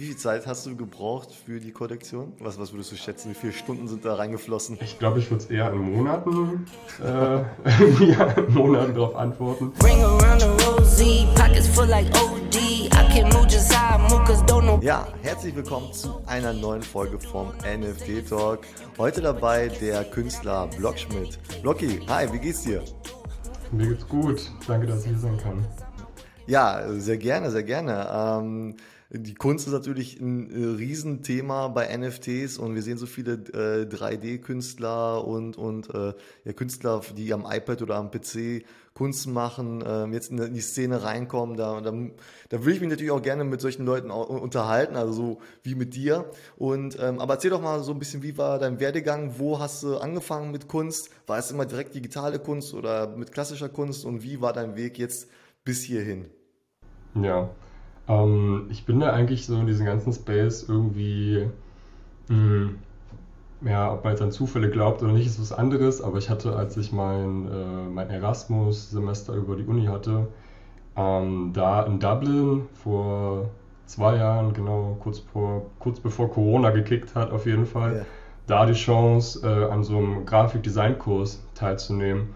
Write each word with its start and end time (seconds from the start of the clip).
Wie 0.00 0.06
viel 0.06 0.16
Zeit 0.16 0.46
hast 0.46 0.64
du 0.64 0.74
gebraucht 0.74 1.28
für 1.44 1.60
die 1.60 1.72
Kollektion? 1.72 2.32
Was, 2.38 2.58
was 2.58 2.72
würdest 2.72 2.90
du 2.90 2.96
schätzen? 2.96 3.32
Wie 3.32 3.34
viele 3.34 3.52
Stunden 3.52 3.86
sind 3.86 4.02
da 4.02 4.14
reingeflossen? 4.14 4.78
Ich 4.80 4.98
glaube, 4.98 5.18
ich 5.18 5.30
würde 5.30 5.44
es 5.44 5.50
eher 5.50 5.70
in 5.74 5.92
Monaten, 5.92 6.64
äh, 7.04 7.04
ja, 8.10 8.24
in 8.30 8.54
Monaten 8.54 8.94
darauf 8.94 9.14
antworten. 9.14 9.74
Ja, 14.80 15.06
herzlich 15.20 15.54
willkommen 15.54 15.92
zu 15.92 16.22
einer 16.24 16.54
neuen 16.54 16.82
Folge 16.82 17.20
vom 17.20 17.48
NFT 17.58 18.26
Talk. 18.26 18.60
Heute 18.96 19.20
dabei 19.20 19.68
der 19.68 20.04
Künstler 20.04 20.66
Blockschmidt. 20.78 21.38
Blocky, 21.60 22.00
hi, 22.08 22.26
wie 22.32 22.38
geht's 22.38 22.62
dir? 22.62 22.82
Mir 23.70 23.88
geht's 23.88 24.08
gut. 24.08 24.50
Danke, 24.66 24.86
dass 24.86 25.00
ich 25.00 25.10
hier 25.10 25.18
sein 25.18 25.36
kann. 25.36 25.62
Ja, 26.46 26.90
sehr 26.94 27.18
gerne, 27.18 27.50
sehr 27.50 27.64
gerne. 27.64 28.08
Ähm, 28.10 28.76
die 29.12 29.34
Kunst 29.34 29.66
ist 29.66 29.72
natürlich 29.72 30.20
ein 30.20 30.50
äh, 30.50 30.76
Riesenthema 30.76 31.66
bei 31.66 31.96
NFTs 31.96 32.58
und 32.58 32.76
wir 32.76 32.82
sehen 32.82 32.96
so 32.96 33.06
viele 33.06 33.32
äh, 33.32 33.84
3D-Künstler 33.84 35.26
und, 35.26 35.58
und 35.58 35.92
äh, 35.92 36.14
ja, 36.44 36.52
Künstler, 36.52 37.00
die 37.16 37.32
am 37.32 37.44
iPad 37.44 37.82
oder 37.82 37.96
am 37.96 38.12
PC 38.12 38.64
Kunst 38.94 39.26
machen, 39.26 39.82
äh, 39.82 40.06
jetzt 40.06 40.30
in 40.30 40.54
die 40.54 40.60
Szene 40.60 41.02
reinkommen. 41.02 41.56
Da, 41.56 41.80
da, 41.80 41.92
da 42.50 42.64
will 42.64 42.72
ich 42.72 42.80
mich 42.80 42.88
natürlich 42.88 43.10
auch 43.10 43.22
gerne 43.22 43.42
mit 43.42 43.60
solchen 43.60 43.84
Leuten 43.84 44.12
unterhalten, 44.12 44.94
also 44.94 45.12
so 45.12 45.38
wie 45.64 45.74
mit 45.74 45.94
dir. 45.96 46.30
Und 46.56 46.96
ähm, 47.00 47.18
aber 47.18 47.34
erzähl 47.34 47.50
doch 47.50 47.62
mal 47.62 47.82
so 47.82 47.90
ein 47.90 47.98
bisschen, 47.98 48.22
wie 48.22 48.38
war 48.38 48.60
dein 48.60 48.78
Werdegang? 48.78 49.38
Wo 49.38 49.58
hast 49.58 49.82
du 49.82 49.96
angefangen 49.98 50.52
mit 50.52 50.68
Kunst? 50.68 51.10
War 51.26 51.38
es 51.38 51.50
immer 51.50 51.66
direkt 51.66 51.96
digitale 51.96 52.38
Kunst 52.38 52.74
oder 52.74 53.08
mit 53.08 53.32
klassischer 53.32 53.68
Kunst? 53.68 54.04
Und 54.04 54.22
wie 54.22 54.40
war 54.40 54.52
dein 54.52 54.76
Weg 54.76 54.98
jetzt 54.98 55.28
bis 55.64 55.82
hierhin? 55.82 56.26
Ja, 57.14 57.50
ähm, 58.08 58.66
ich 58.70 58.84
bin 58.84 59.00
da 59.00 59.12
eigentlich 59.12 59.46
so 59.46 59.58
in 59.58 59.66
diesem 59.66 59.86
ganzen 59.86 60.12
Space 60.12 60.66
irgendwie, 60.68 61.48
mh, 62.28 62.36
hm, 62.36 62.78
ja, 63.62 63.92
ob 63.92 64.04
man 64.04 64.12
jetzt 64.14 64.22
an 64.22 64.32
Zufälle 64.32 64.70
glaubt 64.70 65.02
oder 65.02 65.12
nicht, 65.12 65.26
ist 65.26 65.40
was 65.40 65.52
anderes, 65.52 66.00
aber 66.00 66.18
ich 66.18 66.30
hatte, 66.30 66.56
als 66.56 66.76
ich 66.76 66.92
mein, 66.92 67.46
äh, 67.46 67.88
mein 67.90 68.08
Erasmus-Semester 68.08 69.34
über 69.34 69.56
die 69.56 69.64
Uni 69.64 69.86
hatte, 69.86 70.28
ähm, 70.96 71.52
da 71.52 71.82
in 71.82 72.00
Dublin 72.00 72.62
vor 72.82 73.50
zwei 73.86 74.16
Jahren, 74.16 74.54
genau 74.54 74.96
kurz, 75.00 75.18
vor, 75.18 75.66
kurz 75.78 76.00
bevor 76.00 76.30
Corona 76.30 76.70
gekickt 76.70 77.14
hat, 77.14 77.32
auf 77.32 77.46
jeden 77.46 77.66
Fall, 77.66 77.96
ja. 77.96 78.02
da 78.46 78.66
die 78.66 78.72
Chance, 78.72 79.46
äh, 79.46 79.70
an 79.70 79.84
so 79.84 79.98
einem 79.98 80.24
Grafikdesign-Kurs 80.24 81.42
teilzunehmen. 81.54 82.30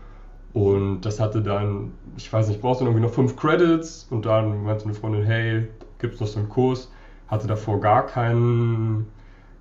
Und 0.54 1.00
das 1.00 1.18
hatte 1.18 1.42
dann, 1.42 1.92
ich 2.16 2.32
weiß 2.32 2.46
nicht, 2.48 2.60
brauchst 2.60 2.80
du 2.80 2.84
irgendwie 2.84 3.02
noch 3.02 3.12
fünf 3.12 3.36
Credits 3.36 4.06
und 4.10 4.24
dann 4.24 4.62
meinte 4.62 4.84
eine 4.84 4.94
Freundin, 4.94 5.24
hey, 5.24 5.68
gibt 5.98 6.14
es 6.14 6.20
noch 6.20 6.28
so 6.28 6.38
einen 6.38 6.48
Kurs? 6.48 6.92
Hatte 7.26 7.48
davor 7.48 7.80
gar 7.80 8.06
keinen, 8.06 9.06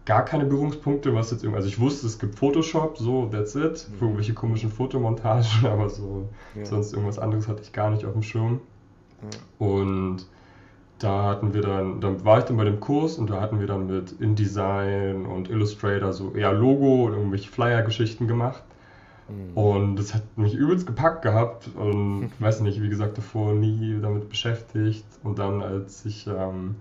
gar 0.06 0.24
keine 0.24 0.46
Berührungspunkte, 0.46 1.16
was 1.16 1.32
jetzt 1.32 1.44
irgendwie, 1.44 1.58
also 1.58 1.68
ich 1.68 1.80
wusste, 1.80 2.06
es 2.06 2.20
gibt 2.20 2.36
Photoshop, 2.36 3.00
so, 3.00 3.26
that's 3.26 3.56
it, 3.56 3.80
für 3.80 3.90
mhm. 3.96 4.02
irgendwelche 4.02 4.34
komischen 4.36 4.70
Fotomontagen, 4.70 5.48
aber 5.66 5.90
so, 5.90 6.30
ja. 6.54 6.64
sonst 6.64 6.94
irgendwas 6.94 7.18
anderes 7.18 7.48
hatte 7.48 7.64
ich 7.64 7.74
gar 7.74 7.90
nicht 7.90 8.06
auf 8.06 8.14
dem 8.14 8.22
Schirm. 8.22 8.60
Ja. 9.24 9.68
Und 9.68 10.28
da 11.00 11.24
hatten 11.24 11.56
wir 11.56 11.62
dann, 11.62 12.02
dann 12.02 12.24
war 12.24 12.38
ich 12.38 12.44
dann 12.46 12.58
bei 12.58 12.66
dem 12.66 12.80
Kurs 12.80 13.18
und 13.18 13.32
da 13.32 13.42
hatten 13.42 13.60
wir 13.60 13.66
dann 13.66 13.88
mit 13.88 14.12
InDesign 14.22 15.26
und 15.26 15.50
Illustrator 15.50 16.14
so 16.14 16.34
eher 16.36 16.54
Logo 16.54 17.06
und 17.06 17.14
irgendwelche 17.14 17.50
Flyer-Geschichten 17.50 18.28
gemacht. 18.28 18.64
Mhm. 19.30 19.58
Und 19.58 19.96
das 19.96 20.14
hat 20.14 20.24
mich 20.38 20.54
übelst 20.54 20.86
gepackt 20.86 21.22
gehabt 21.22 21.70
und 21.76 22.26
ich 22.26 22.32
weiß 22.42 22.62
nicht, 22.62 22.82
wie 22.82 22.90
gesagt, 22.90 23.18
davor 23.18 23.54
nie 23.54 24.00
damit 24.02 24.30
beschäftigt. 24.30 25.06
Und 25.24 25.40
dann, 25.40 25.62
als 25.62 26.06
ich 26.06 26.28
ähm, 26.28 26.76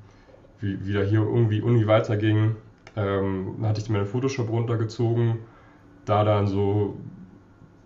wie, 0.60 0.86
wieder 0.86 1.04
hier 1.04 1.20
irgendwie 1.20 1.60
Uni 1.60 1.86
weiterging, 1.86 2.56
ähm, 2.96 3.56
hatte 3.62 3.80
ich 3.80 3.88
mir 3.88 4.06
Photoshop 4.06 4.48
runtergezogen. 4.50 5.38
Da 6.04 6.24
dann 6.24 6.46
so, 6.46 6.96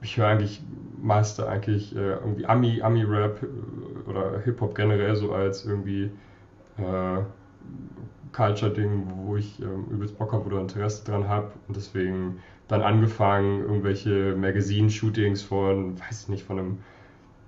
ich 0.00 0.16
höre 0.16 0.28
eigentlich 0.28 0.62
meist 1.00 1.40
eigentlich 1.40 1.94
äh, 1.94 2.14
irgendwie 2.14 2.46
Ami, 2.46 2.80
Ami-Rap 2.82 3.42
äh, 3.42 4.10
oder 4.10 4.40
Hip-Hop 4.40 4.74
generell 4.74 5.14
so 5.16 5.32
als 5.32 5.64
irgendwie 5.64 6.10
äh, 6.78 7.22
Culture-Ding, 8.32 9.12
wo 9.24 9.36
ich 9.36 9.60
ähm, 9.60 9.86
übelst 9.90 10.18
Bock 10.18 10.32
habe 10.32 10.46
oder 10.46 10.60
Interesse 10.60 11.04
dran 11.04 11.28
habe. 11.28 11.52
Und 11.68 11.76
deswegen 11.76 12.38
dann 12.68 12.82
angefangen, 12.82 13.62
irgendwelche 13.62 14.34
Magazine-Shootings 14.36 15.42
von, 15.42 15.98
weiß 16.00 16.22
ich 16.22 16.28
nicht, 16.28 16.44
von 16.44 16.58
einem 16.58 16.78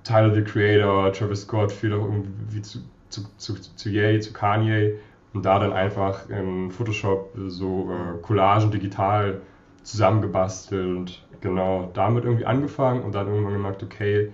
Tyler 0.04 0.34
the 0.34 0.42
Creator, 0.42 1.12
Travis 1.12 1.42
Scott, 1.42 1.72
viel 1.72 1.92
auch 1.92 2.04
irgendwie 2.04 2.62
zu, 2.62 2.78
zu, 3.08 3.22
zu, 3.36 3.54
zu 3.54 3.88
Ye, 3.88 4.20
zu 4.20 4.32
Kanye. 4.32 4.94
Und 5.34 5.44
da 5.44 5.58
dann 5.58 5.72
einfach 5.72 6.28
in 6.30 6.70
Photoshop 6.70 7.32
so 7.48 7.90
äh, 7.90 8.22
Collagen 8.22 8.70
digital 8.70 9.42
zusammengebastelt 9.82 10.96
und 10.96 11.22
genau 11.40 11.90
damit 11.94 12.24
irgendwie 12.24 12.46
angefangen 12.46 13.02
und 13.02 13.14
dann 13.14 13.26
irgendwann 13.26 13.52
gemerkt, 13.52 13.82
okay, 13.82 14.32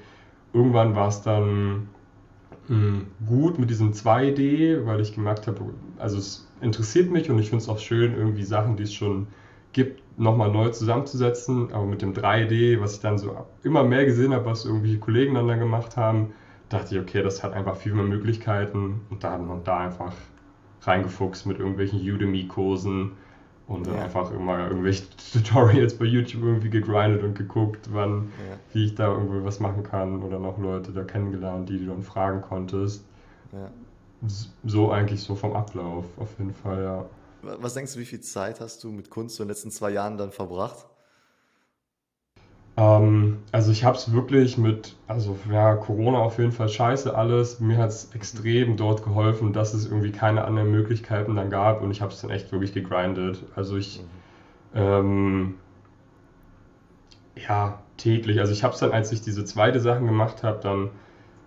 irgendwann 0.52 0.94
war 0.94 1.08
es 1.08 1.22
dann 1.22 1.88
mh, 2.68 2.76
hm, 2.76 3.06
gut 3.26 3.58
mit 3.58 3.70
diesem 3.70 3.92
2D, 3.92 4.86
weil 4.86 5.00
ich 5.00 5.14
gemerkt 5.14 5.46
habe, 5.46 5.60
also 5.98 6.18
es 6.18 6.48
interessiert 6.60 7.10
mich 7.10 7.30
und 7.30 7.38
ich 7.38 7.50
finde 7.50 7.62
es 7.62 7.68
auch 7.68 7.78
schön, 7.78 8.14
irgendwie 8.14 8.44
Sachen, 8.44 8.76
die 8.76 8.84
es 8.84 8.94
schon 8.94 9.26
gibt, 9.74 10.02
nochmal 10.18 10.50
neu 10.50 10.70
zusammenzusetzen. 10.70 11.72
Aber 11.72 11.84
mit 11.84 12.00
dem 12.00 12.14
3D, 12.14 12.80
was 12.80 12.94
ich 12.94 13.00
dann 13.00 13.18
so 13.18 13.36
immer 13.62 13.84
mehr 13.84 14.06
gesehen 14.06 14.32
habe, 14.32 14.46
was 14.46 14.64
irgendwelche 14.64 14.98
Kollegen 14.98 15.34
dann, 15.34 15.46
dann 15.46 15.58
gemacht 15.58 15.98
haben, 15.98 16.32
dachte 16.70 16.94
ich, 16.94 17.00
okay, 17.00 17.22
das 17.22 17.44
hat 17.44 17.52
einfach 17.52 17.76
viel 17.76 17.92
mehr 17.92 18.06
Möglichkeiten. 18.06 19.02
Und 19.10 19.22
da 19.22 19.32
haben 19.32 19.46
wir 19.46 19.60
da 19.62 19.80
einfach 19.80 20.12
reingefuchst 20.82 21.46
mit 21.46 21.58
irgendwelchen 21.58 22.00
Udemy-Kursen 22.00 23.12
und 23.66 23.86
dann 23.86 23.94
ja. 23.96 24.02
einfach 24.04 24.30
immer 24.30 24.68
irgendwelche 24.68 25.04
Tutorials 25.32 25.96
bei 25.96 26.04
YouTube 26.04 26.42
irgendwie 26.42 26.70
gegrindet 26.70 27.22
und 27.22 27.34
geguckt, 27.36 27.88
wann, 27.92 28.30
ja. 28.48 28.56
wie 28.72 28.86
ich 28.86 28.94
da 28.94 29.12
irgendwie 29.12 29.44
was 29.44 29.60
machen 29.60 29.82
kann 29.82 30.22
oder 30.22 30.38
noch 30.38 30.58
Leute 30.58 30.92
da 30.92 31.02
kennengelernt, 31.02 31.68
die 31.68 31.78
du 31.78 31.86
dann 31.86 32.02
fragen 32.02 32.42
konntest. 32.42 33.04
Ja. 33.52 33.70
So 34.64 34.90
eigentlich 34.90 35.22
so 35.22 35.34
vom 35.34 35.54
Ablauf, 35.54 36.04
auf 36.18 36.38
jeden 36.38 36.54
Fall, 36.54 36.82
ja. 36.82 37.04
Was 37.44 37.74
denkst 37.74 37.94
du, 37.94 37.98
wie 38.00 38.04
viel 38.04 38.20
Zeit 38.20 38.60
hast 38.60 38.82
du 38.84 38.90
mit 38.90 39.10
Kunst 39.10 39.38
in 39.38 39.44
den 39.44 39.48
letzten 39.48 39.70
zwei 39.70 39.90
Jahren 39.90 40.16
dann 40.16 40.32
verbracht? 40.32 40.86
Ähm, 42.76 43.38
also 43.52 43.70
ich 43.70 43.84
habe 43.84 43.96
es 43.96 44.12
wirklich 44.12 44.58
mit, 44.58 44.96
also 45.06 45.38
ja, 45.50 45.76
Corona 45.76 46.18
auf 46.18 46.38
jeden 46.38 46.52
Fall 46.52 46.68
scheiße 46.68 47.14
alles. 47.14 47.60
Mir 47.60 47.78
hat 47.78 47.90
es 47.90 48.12
extrem 48.14 48.76
dort 48.76 49.04
geholfen, 49.04 49.52
dass 49.52 49.74
es 49.74 49.86
irgendwie 49.86 50.10
keine 50.10 50.44
anderen 50.44 50.70
Möglichkeiten 50.70 51.36
dann 51.36 51.50
gab 51.50 51.82
und 51.82 51.90
ich 51.90 52.02
habe 52.02 52.12
es 52.12 52.20
dann 52.20 52.30
echt 52.30 52.50
wirklich 52.50 52.72
gegrindet. 52.72 53.44
Also 53.54 53.76
ich, 53.76 54.02
mhm. 54.74 54.80
ähm, 54.80 55.54
ja, 57.48 57.80
täglich. 57.96 58.40
Also 58.40 58.52
ich 58.52 58.64
habe 58.64 58.74
es 58.74 58.80
dann, 58.80 58.92
als 58.92 59.12
ich 59.12 59.22
diese 59.22 59.44
zweite 59.44 59.80
Sachen 59.80 60.06
gemacht 60.06 60.42
habe, 60.42 60.60
dann 60.60 60.90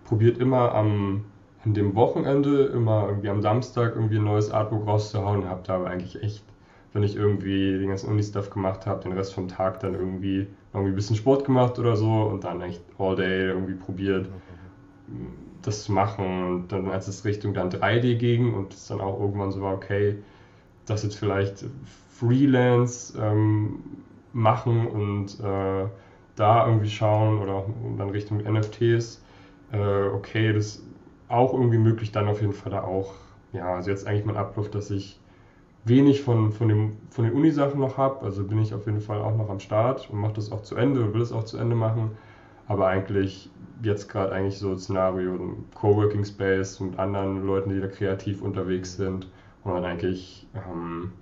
probiert 0.04 0.38
immer 0.38 0.74
am 0.74 1.26
an 1.64 1.74
dem 1.74 1.94
Wochenende 1.94 2.66
immer 2.66 3.06
irgendwie 3.08 3.28
am 3.30 3.42
Samstag 3.42 3.94
irgendwie 3.94 4.18
ein 4.18 4.24
neues 4.24 4.50
Artbook 4.50 4.86
rauszuhauen. 4.86 5.48
Habe 5.48 5.62
da 5.66 5.76
aber 5.76 5.90
eigentlich 5.90 6.22
echt, 6.22 6.44
wenn 6.92 7.02
ich 7.02 7.16
irgendwie 7.16 7.78
den 7.78 7.88
ganzen 7.88 8.10
Uni-Stuff 8.10 8.50
gemacht 8.50 8.86
habe, 8.86 9.02
den 9.02 9.12
Rest 9.12 9.34
vom 9.34 9.48
Tag 9.48 9.80
dann 9.80 9.94
irgendwie 9.94 10.46
irgendwie 10.72 10.92
ein 10.92 10.96
bisschen 10.96 11.16
Sport 11.16 11.44
gemacht 11.44 11.78
oder 11.78 11.96
so 11.96 12.22
und 12.22 12.44
dann 12.44 12.60
echt 12.60 12.82
all 12.98 13.16
day 13.16 13.48
irgendwie 13.48 13.74
probiert, 13.74 14.28
das 15.62 15.84
zu 15.84 15.92
machen. 15.92 16.44
Und 16.46 16.72
dann, 16.72 16.88
als 16.88 17.08
es 17.08 17.24
Richtung 17.24 17.54
dann 17.54 17.70
3D 17.70 18.16
ging 18.16 18.54
und 18.54 18.72
es 18.72 18.86
dann 18.86 19.00
auch 19.00 19.18
irgendwann 19.18 19.50
so 19.50 19.60
war, 19.60 19.74
okay, 19.74 20.16
das 20.86 21.02
jetzt 21.02 21.16
vielleicht 21.16 21.64
Freelance 22.08 23.18
ähm, 23.20 23.80
machen 24.32 24.86
und 24.86 25.40
äh, 25.40 25.86
da 26.36 26.66
irgendwie 26.66 26.88
schauen 26.88 27.40
oder 27.40 27.54
auch 27.54 27.66
dann 27.96 28.10
Richtung 28.10 28.38
NFTs, 28.38 29.22
äh, 29.72 30.06
okay, 30.08 30.52
das 30.52 30.82
auch 31.28 31.52
irgendwie 31.52 31.78
möglich, 31.78 32.12
dann 32.12 32.28
auf 32.28 32.40
jeden 32.40 32.52
Fall 32.52 32.72
da 32.72 32.82
auch, 32.82 33.14
ja, 33.52 33.74
also 33.74 33.90
jetzt 33.90 34.06
eigentlich 34.06 34.24
mein 34.24 34.36
Ablauf, 34.36 34.70
dass 34.70 34.90
ich 34.90 35.20
wenig 35.84 36.22
von, 36.22 36.52
von, 36.52 36.68
dem, 36.68 36.96
von 37.10 37.24
den 37.24 37.34
Uni-Sachen 37.34 37.80
noch 37.80 37.96
habe, 37.96 38.24
also 38.24 38.44
bin 38.44 38.58
ich 38.58 38.74
auf 38.74 38.86
jeden 38.86 39.00
Fall 39.00 39.20
auch 39.20 39.36
noch 39.36 39.48
am 39.48 39.60
Start 39.60 40.08
und 40.10 40.20
mache 40.20 40.34
das 40.34 40.52
auch 40.52 40.62
zu 40.62 40.76
Ende 40.76 41.02
und 41.02 41.14
will 41.14 41.22
es 41.22 41.32
auch 41.32 41.44
zu 41.44 41.58
Ende 41.58 41.76
machen, 41.76 42.12
aber 42.66 42.88
eigentlich 42.88 43.50
jetzt 43.82 44.08
gerade 44.08 44.32
eigentlich 44.32 44.58
so 44.58 44.70
ein 44.70 44.78
Szenario, 44.78 45.34
ein 45.34 45.64
Coworking 45.74 46.24
Space 46.24 46.80
mit 46.80 46.98
anderen 46.98 47.46
Leuten, 47.46 47.70
die 47.70 47.80
da 47.80 47.86
kreativ 47.86 48.42
unterwegs 48.42 48.96
sind 48.96 49.28
und 49.64 49.74
dann 49.74 49.84
eigentlich, 49.84 50.46
ähm, 50.54 51.12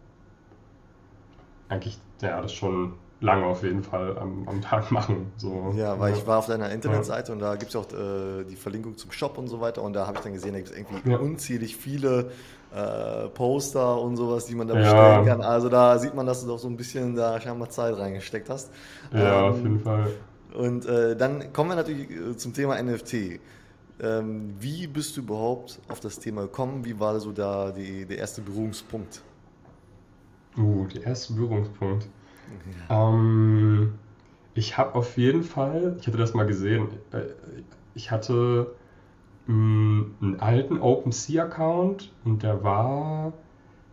eigentlich, 1.68 1.98
ja, 2.22 2.40
das 2.40 2.52
schon 2.52 2.94
lange 3.20 3.46
auf 3.46 3.62
jeden 3.62 3.82
Fall 3.82 4.18
am, 4.18 4.46
am 4.48 4.60
Tag 4.60 4.90
machen. 4.92 5.32
So. 5.36 5.72
Ja, 5.76 5.98
weil 5.98 6.12
ja. 6.12 6.18
ich 6.18 6.26
war 6.26 6.38
auf 6.38 6.46
deiner 6.46 6.70
Internetseite 6.70 7.28
ja. 7.28 7.34
und 7.34 7.40
da 7.40 7.56
gibt 7.56 7.70
es 7.70 7.76
auch 7.76 7.90
äh, 7.92 8.44
die 8.44 8.56
Verlinkung 8.56 8.96
zum 8.96 9.12
Shop 9.12 9.38
und 9.38 9.48
so 9.48 9.60
weiter 9.60 9.82
und 9.82 9.94
da 9.94 10.06
habe 10.06 10.18
ich 10.18 10.24
dann 10.24 10.32
gesehen, 10.32 10.52
da 10.52 10.58
gibt 10.58 10.70
es 10.70 10.76
irgendwie 10.76 11.10
ja. 11.10 11.18
unzählig 11.18 11.76
viele 11.76 12.30
äh, 12.74 13.28
Poster 13.28 14.00
und 14.00 14.16
sowas, 14.16 14.46
die 14.46 14.54
man 14.54 14.68
da 14.68 14.74
bestellen 14.74 15.24
kann. 15.24 15.40
Also 15.40 15.68
da 15.68 15.98
sieht 15.98 16.14
man, 16.14 16.26
dass 16.26 16.42
du 16.42 16.48
doch 16.48 16.58
so 16.58 16.68
ein 16.68 16.76
bisschen 16.76 17.14
da 17.16 17.40
scheinbar 17.40 17.70
Zeit 17.70 17.96
reingesteckt 17.96 18.50
hast. 18.50 18.70
Ja, 19.12 19.46
ähm, 19.46 19.52
auf 19.52 19.56
jeden 19.58 19.80
Fall. 19.80 20.10
Und 20.54 20.86
äh, 20.86 21.16
dann 21.16 21.52
kommen 21.52 21.70
wir 21.70 21.76
natürlich 21.76 22.10
äh, 22.10 22.36
zum 22.36 22.52
Thema 22.52 22.80
NFT. 22.82 23.40
ähm, 24.00 24.54
wie 24.58 24.86
bist 24.86 25.16
du 25.16 25.22
überhaupt 25.22 25.80
auf 25.88 26.00
das 26.00 26.18
Thema 26.18 26.42
gekommen? 26.42 26.84
Wie 26.84 26.98
war 26.98 27.18
so 27.20 27.32
da 27.32 27.70
die, 27.70 28.04
der 28.04 28.18
erste 28.18 28.42
Berührungspunkt? 28.42 29.22
Uh, 30.58 30.86
der 30.86 31.04
erste 31.04 31.34
Berührungspunkt. 31.34 32.08
Ähm, 32.90 33.94
ich 34.54 34.78
habe 34.78 34.94
auf 34.94 35.16
jeden 35.16 35.42
Fall, 35.42 35.96
ich 36.00 36.06
hatte 36.06 36.18
das 36.18 36.34
mal 36.34 36.46
gesehen, 36.46 36.88
äh, 37.12 37.22
ich 37.94 38.10
hatte 38.10 38.74
mh, 39.46 39.54
mm, 39.54 40.14
einen 40.20 40.40
alten 40.40 40.78
OpenSea-Account 40.78 42.12
und 42.24 42.42
der 42.42 42.62
war, 42.62 43.32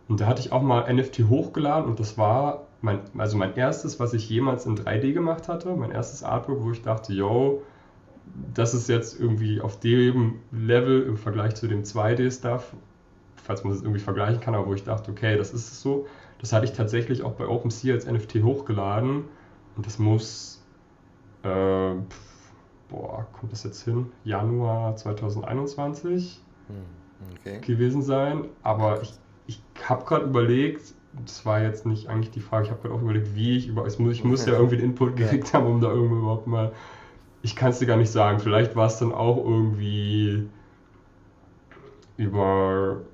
und 0.08 0.20
da 0.20 0.26
hatte 0.26 0.40
ich 0.40 0.52
auch 0.52 0.62
mal 0.62 0.92
NFT 0.92 1.28
hochgeladen 1.28 1.88
und 1.88 2.00
das 2.00 2.18
war 2.18 2.66
mein, 2.80 3.00
also 3.16 3.36
mein 3.36 3.56
erstes, 3.56 3.98
was 3.98 4.12
ich 4.12 4.28
jemals 4.28 4.66
in 4.66 4.76
3D 4.76 5.12
gemacht 5.12 5.48
hatte, 5.48 5.74
mein 5.74 5.90
erstes 5.90 6.22
Artwork, 6.22 6.62
wo 6.62 6.70
ich 6.70 6.82
dachte, 6.82 7.12
yo, 7.12 7.62
das 8.54 8.74
ist 8.74 8.88
jetzt 8.88 9.18
irgendwie 9.18 9.60
auf 9.60 9.80
dem 9.80 10.40
Level 10.50 11.02
im 11.02 11.16
Vergleich 11.16 11.54
zu 11.54 11.66
dem 11.66 11.82
2D-Stuff, 11.82 12.74
falls 13.36 13.64
man 13.64 13.72
das 13.72 13.82
irgendwie 13.82 14.00
vergleichen 14.00 14.40
kann, 14.40 14.54
aber 14.54 14.66
wo 14.66 14.74
ich 14.74 14.84
dachte, 14.84 15.10
okay, 15.10 15.36
das 15.36 15.52
ist 15.52 15.72
es 15.72 15.80
so. 15.80 16.06
Das 16.44 16.52
hatte 16.52 16.66
ich 16.66 16.72
tatsächlich 16.72 17.22
auch 17.22 17.32
bei 17.32 17.48
OpenSea 17.48 17.94
als 17.94 18.04
NFT 18.04 18.42
hochgeladen 18.42 19.24
und 19.76 19.86
das 19.86 19.98
muss, 19.98 20.62
äh, 21.42 21.94
boah, 22.90 23.26
kommt 23.32 23.50
das 23.50 23.64
jetzt 23.64 23.82
hin? 23.82 24.12
Januar 24.24 24.94
2021 24.94 26.42
hm, 26.68 26.74
okay. 27.38 27.60
gewesen 27.62 28.02
sein. 28.02 28.44
Aber 28.62 29.00
ich, 29.00 29.14
ich 29.46 29.62
habe 29.88 30.04
gerade 30.04 30.26
überlegt, 30.26 30.92
das 31.24 31.46
war 31.46 31.62
jetzt 31.62 31.86
nicht 31.86 32.08
eigentlich 32.08 32.32
die 32.32 32.40
Frage, 32.40 32.66
ich 32.66 32.70
habe 32.70 32.82
gerade 32.82 32.94
auch 32.94 33.00
überlegt, 33.00 33.34
wie 33.34 33.56
ich 33.56 33.66
über, 33.66 33.86
ich 33.86 33.98
muss, 33.98 34.12
ich 34.12 34.22
muss 34.22 34.44
ja 34.44 34.52
irgendwie 34.52 34.76
den 34.76 34.90
Input 34.90 35.16
gekriegt 35.16 35.54
haben, 35.54 35.64
um 35.64 35.80
da 35.80 35.88
irgendwo 35.88 36.16
überhaupt 36.16 36.46
mal, 36.46 36.72
ich 37.40 37.56
kann 37.56 37.70
es 37.70 37.78
dir 37.78 37.86
gar 37.86 37.96
nicht 37.96 38.10
sagen, 38.10 38.38
vielleicht 38.38 38.76
war 38.76 38.88
es 38.88 38.98
dann 38.98 39.12
auch 39.12 39.38
irgendwie 39.38 40.46
über 42.18 43.00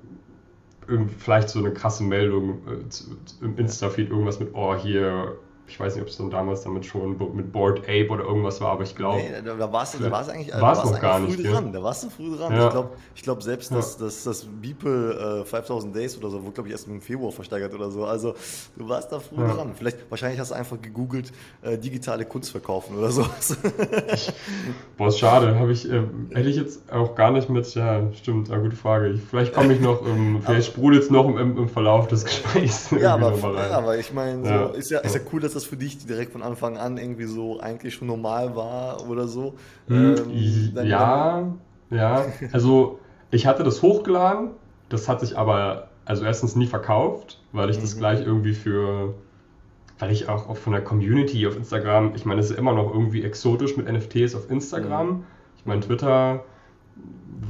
vielleicht 1.17 1.49
so 1.49 1.59
eine 1.59 1.71
krasse 1.73 2.03
Meldung 2.03 2.61
äh, 2.67 3.43
im 3.43 3.57
Insta-Feed, 3.57 4.09
irgendwas 4.09 4.39
mit, 4.39 4.49
oh, 4.53 4.75
hier 4.75 5.37
ich 5.67 5.79
weiß 5.79 5.95
nicht, 5.95 6.01
ob 6.01 6.09
es 6.09 6.17
dann 6.17 6.29
damals 6.29 6.63
damit 6.63 6.85
schon 6.85 7.17
mit 7.33 7.51
Board 7.51 7.79
Ape 7.83 8.09
oder 8.09 8.25
irgendwas 8.25 8.59
war, 8.59 8.73
aber 8.73 8.83
ich 8.83 8.95
glaube. 8.95 9.19
Nee, 9.19 9.41
da, 9.43 9.71
warst 9.71 9.93
du, 9.93 10.03
da 10.03 10.11
warst 10.11 10.29
eigentlich, 10.29 10.51
war's 10.51 10.79
da 10.79 10.83
warst 10.83 10.93
noch 10.93 11.01
gar 11.01 11.19
früh 11.19 11.27
nicht, 11.27 11.45
dran. 11.45 11.71
Da 11.71 11.81
warst 11.81 12.03
du 12.03 12.09
früh 12.09 12.35
dran. 12.35 12.53
Ja. 12.53 12.65
Ich 12.65 12.71
glaube 12.71 12.89
ich 13.15 13.23
glaub 13.23 13.43
selbst, 13.43 13.71
dass, 13.71 13.97
ja. 13.97 14.05
dass 14.05 14.23
das 14.23 14.45
Beeple 14.45 15.41
äh, 15.41 15.45
5000 15.45 15.95
Days 15.95 16.17
oder 16.17 16.29
so, 16.29 16.41
wurde 16.41 16.51
glaube 16.51 16.69
ich 16.69 16.73
erst 16.73 16.87
im 16.87 16.99
Februar 16.99 17.31
versteigert 17.31 17.73
oder 17.73 17.89
so. 17.89 18.05
Also 18.05 18.35
du 18.77 18.89
warst 18.89 19.11
da 19.11 19.19
früh 19.19 19.41
ja. 19.41 19.53
dran. 19.53 19.71
Vielleicht, 19.75 20.09
wahrscheinlich 20.09 20.39
hast 20.39 20.51
du 20.51 20.55
einfach 20.55 20.81
gegoogelt, 20.81 21.31
äh, 21.61 21.77
digitale 21.77 22.25
Kunst 22.25 22.51
verkaufen 22.51 22.97
oder 22.97 23.11
so. 23.11 23.25
Boah, 24.97 25.07
ist 25.07 25.19
schade. 25.19 25.57
Ich, 25.71 25.89
äh, 25.89 26.03
hätte 26.33 26.49
ich 26.49 26.57
jetzt 26.57 26.91
auch 26.91 27.15
gar 27.15 27.31
nicht 27.31 27.49
mit, 27.49 27.73
ja, 27.75 28.11
stimmt, 28.13 28.51
eine 28.51 28.61
gute 28.61 28.75
Frage. 28.75 29.09
Ich, 29.09 29.21
vielleicht 29.21 29.53
komme 29.53 29.73
ich 29.73 29.79
noch, 29.79 30.05
ähm, 30.05 30.41
vielleicht 30.45 30.67
sprudelt 30.67 31.03
es 31.03 31.09
noch 31.09 31.27
im, 31.27 31.57
im, 31.57 31.69
Verlauf 31.69 32.07
des 32.07 32.25
Gesprächs. 32.25 32.91
Ja, 32.91 33.13
aber, 33.13 33.33
ja, 33.55 33.77
aber 33.77 33.97
ich 33.97 34.11
meine, 34.11 34.45
so, 34.45 34.73
ist, 34.77 34.89
ja, 34.89 34.99
ist 34.99 35.15
ja 35.15 35.21
cool, 35.31 35.39
dass 35.39 35.50
das 35.55 35.65
für 35.65 35.77
dich 35.77 36.05
direkt 36.05 36.31
von 36.31 36.41
Anfang 36.41 36.77
an 36.77 36.97
irgendwie 36.97 37.25
so 37.25 37.59
eigentlich 37.59 37.95
schon 37.95 38.07
normal 38.07 38.55
war 38.55 39.07
oder 39.09 39.27
so. 39.27 39.55
Hm, 39.87 40.15
ähm, 40.17 40.87
ja, 40.87 41.53
ja. 41.89 42.25
Also 42.51 42.99
ich 43.31 43.45
hatte 43.45 43.63
das 43.63 43.81
hochgeladen, 43.81 44.51
das 44.89 45.07
hat 45.07 45.19
sich 45.21 45.37
aber 45.37 45.89
also 46.05 46.25
erstens 46.25 46.55
nie 46.55 46.67
verkauft, 46.67 47.39
weil 47.51 47.69
ich 47.69 47.77
mhm. 47.77 47.81
das 47.81 47.97
gleich 47.97 48.25
irgendwie 48.25 48.53
für, 48.53 49.13
weil 49.99 50.11
ich 50.11 50.27
auch 50.27 50.55
von 50.57 50.73
der 50.73 50.83
Community 50.83 51.47
auf 51.47 51.55
Instagram, 51.55 52.13
ich 52.15 52.25
meine, 52.25 52.41
es 52.41 52.49
ist 52.49 52.57
immer 52.57 52.73
noch 52.73 52.93
irgendwie 52.93 53.23
exotisch 53.23 53.77
mit 53.77 53.91
NFTs 53.91 54.35
auf 54.35 54.49
Instagram. 54.49 55.07
Mhm. 55.07 55.23
Ich 55.57 55.65
meine, 55.65 55.81
Twitter 55.81 56.43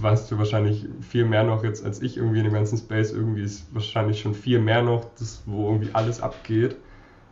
weißt 0.01 0.31
du 0.31 0.37
wahrscheinlich 0.37 0.87
viel 1.01 1.25
mehr 1.25 1.43
noch 1.43 1.63
jetzt 1.63 1.85
als 1.85 2.01
ich 2.01 2.17
irgendwie 2.17 2.39
in 2.39 2.45
dem 2.45 2.53
ganzen 2.53 2.77
Space. 2.77 3.11
Irgendwie 3.11 3.43
ist 3.43 3.73
wahrscheinlich 3.73 4.21
schon 4.21 4.33
viel 4.33 4.59
mehr 4.59 4.81
noch, 4.81 5.05
das, 5.17 5.43
wo 5.45 5.67
irgendwie 5.69 5.89
alles 5.93 6.21
abgeht. 6.21 6.75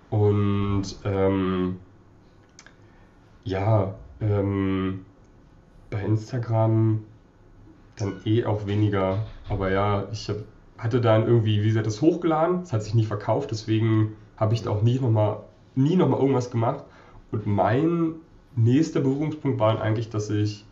Und 0.10 0.84
ähm, 1.04 1.78
ja, 3.44 3.96
ähm, 4.22 5.06
bei 5.90 6.02
Instagram 6.02 7.04
dann 7.98 8.22
eh 8.26 8.46
auch 8.46 8.66
weniger. 8.66 9.26
Aber 9.50 9.72
ja, 9.72 10.08
ich 10.12 10.30
hab, 10.30 10.38
hatte 10.78 11.02
dann 11.02 11.28
irgendwie, 11.28 11.62
wie 11.62 11.68
gesagt, 11.68 11.88
das 11.88 12.02
hochgeladen. 12.02 12.62
Es 12.62 12.74
hat 12.74 12.84
sich 12.84 12.94
nie 12.94 13.06
verkauft, 13.06 13.52
deswegen 13.52 14.14
habe 14.38 14.54
ich 14.54 14.64
da 14.64 14.72
auch 14.72 14.82
nie 14.82 15.00
nochmal 15.00 15.40
nie 15.76 15.96
noch 15.96 16.10
mal 16.10 16.20
irgendwas 16.20 16.52
gemacht. 16.52 16.84
Und 17.32 17.46
mein 17.46 18.16
nächster 18.56 19.02
Berührungspunkt 19.02 19.60
war 19.60 19.82
eigentlich, 19.82 20.10
dass 20.10 20.30
ich 20.30 20.66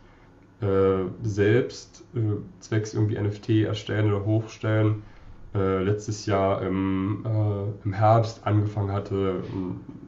äh, 0.61 1.03
selbst 1.23 2.03
äh, 2.15 2.19
zwecks 2.59 2.93
irgendwie 2.93 3.19
NFT 3.19 3.49
erstellen 3.65 4.11
oder 4.11 4.25
hochstellen 4.25 5.03
äh, 5.55 5.83
letztes 5.83 6.25
Jahr 6.25 6.61
im, 6.61 7.25
äh, 7.25 7.85
im 7.85 7.93
Herbst 7.93 8.45
angefangen 8.45 8.91
hatte, 8.91 9.43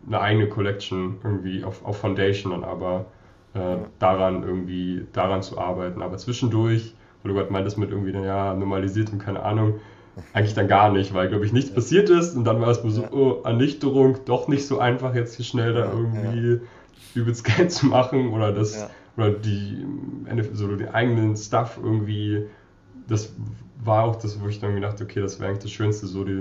eine 0.07 0.19
eigene 0.19 0.47
Collection 0.49 1.17
irgendwie 1.23 1.63
auf, 1.63 1.85
auf 1.85 1.97
Foundation 1.99 2.51
dann 2.51 2.63
aber 2.63 3.05
äh, 3.53 3.77
daran 3.99 4.43
irgendwie 4.43 5.05
daran 5.13 5.41
zu 5.41 5.57
arbeiten. 5.57 6.01
Aber 6.01 6.17
zwischendurch, 6.17 6.93
weil 7.23 7.31
du 7.31 7.37
gerade 7.37 7.51
meintest 7.51 7.77
mit 7.77 7.91
irgendwie, 7.91 8.11
ja, 8.11 8.53
normalisiert 8.53 9.11
und 9.11 9.19
keine 9.19 9.43
Ahnung, 9.43 9.75
eigentlich 10.33 10.53
dann 10.53 10.67
gar 10.67 10.91
nicht, 10.91 11.13
weil, 11.13 11.29
glaube 11.29 11.45
ich, 11.45 11.53
nichts 11.53 11.73
passiert 11.73 12.09
ist 12.09 12.35
und 12.35 12.43
dann 12.43 12.59
war 12.61 12.69
es 12.69 12.81
so, 12.83 13.03
oh, 13.11 13.41
Ernüchterung, 13.43 14.17
doch 14.25 14.47
nicht 14.47 14.67
so 14.67 14.79
einfach 14.79 15.15
jetzt 15.15 15.35
hier 15.35 15.45
schnell 15.45 15.73
da 15.73 15.91
irgendwie 15.91 16.59
übelst 17.15 17.43
Geld 17.55 17.71
zu 17.71 17.87
machen 17.87 18.33
oder 18.33 18.51
das 18.51 18.87
oder 19.17 19.31
die 19.31 19.85
so 20.53 20.67
den 20.75 20.89
eigenen 20.89 21.35
Stuff 21.35 21.79
irgendwie 21.81 22.47
das 23.09 23.33
war 23.83 24.03
auch 24.03 24.15
das, 24.17 24.39
wo 24.41 24.47
ich 24.47 24.59
dann 24.59 24.75
gedacht 24.75 25.01
okay, 25.01 25.21
das 25.21 25.39
wäre 25.39 25.49
eigentlich 25.49 25.63
das 25.63 25.71
Schönste, 25.71 26.07
so 26.07 26.23
die, 26.23 26.39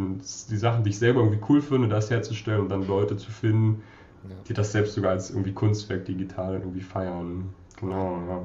die 0.50 0.56
Sachen, 0.56 0.84
die 0.84 0.90
ich 0.90 0.98
selber 0.98 1.20
irgendwie 1.20 1.40
cool 1.48 1.62
finde, 1.62 1.88
das 1.88 2.10
herzustellen 2.10 2.60
und 2.60 2.68
dann 2.68 2.86
Leute 2.86 3.16
zu 3.16 3.30
finden, 3.30 3.82
ja. 4.28 4.36
die 4.48 4.54
das 4.54 4.72
selbst 4.72 4.94
sogar 4.94 5.12
als 5.12 5.30
irgendwie 5.30 5.52
Kunstwerk 5.52 6.04
digital 6.04 6.54
irgendwie 6.54 6.80
feiern. 6.80 7.48
Genau, 7.80 8.20
ja. 8.28 8.42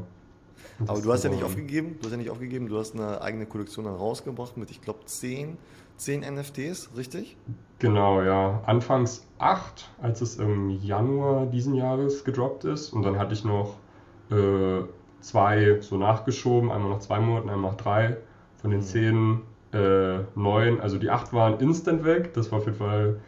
Aber 0.88 1.02
du 1.02 1.12
hast 1.12 1.24
ja 1.24 1.30
nicht 1.30 1.44
aufgegeben, 1.44 1.98
du 2.00 2.06
hast 2.06 2.12
ja 2.12 2.18
nicht 2.18 2.30
aufgegeben, 2.30 2.68
du 2.68 2.78
hast 2.78 2.96
eine 2.96 3.22
eigene 3.22 3.46
Kollektion 3.46 3.86
dann 3.86 3.96
rausgebracht 3.96 4.58
mit, 4.58 4.72
ich 4.72 4.82
glaube, 4.82 5.00
zehn, 5.06 5.58
zehn 5.98 6.22
NFTs, 6.22 6.92
richtig? 6.96 7.38
Genau, 7.80 8.22
ja. 8.22 8.62
Anfangs 8.66 9.28
acht, 9.40 9.90
als 10.02 10.22
es 10.22 10.38
im 10.38 10.70
Januar 10.70 11.46
diesen 11.48 11.76
Jahres 11.76 12.24
gedroppt 12.24 12.64
ist. 12.66 12.94
Und 12.94 13.04
dann 13.04 13.18
hatte 13.18 13.34
ich 13.34 13.44
noch 13.44 13.76
äh, 14.32 14.82
zwei 15.24 15.80
so 15.82 15.98
nachgeschoben, 15.98 16.72
einmal 16.72 16.92
nach 16.92 17.00
zwei 17.00 17.20
Monaten, 17.20 17.50
einmal 17.50 17.72
nach 17.72 17.78
drei. 17.78 18.18
Von 18.62 18.72
den 18.72 18.82
mhm. 18.82 18.86
zehn 18.86 19.42
äh, 19.74 20.20
neun, 20.36 20.80
also 20.80 20.98
die 20.98 21.10
acht 21.10 21.34
waren 21.34 21.60
instant 21.60 22.04
weg. 22.04 22.34
Das 22.34 22.52
war 22.52 22.60
auf 22.60 22.66
jeden 22.66 22.78
Fall 22.78 23.20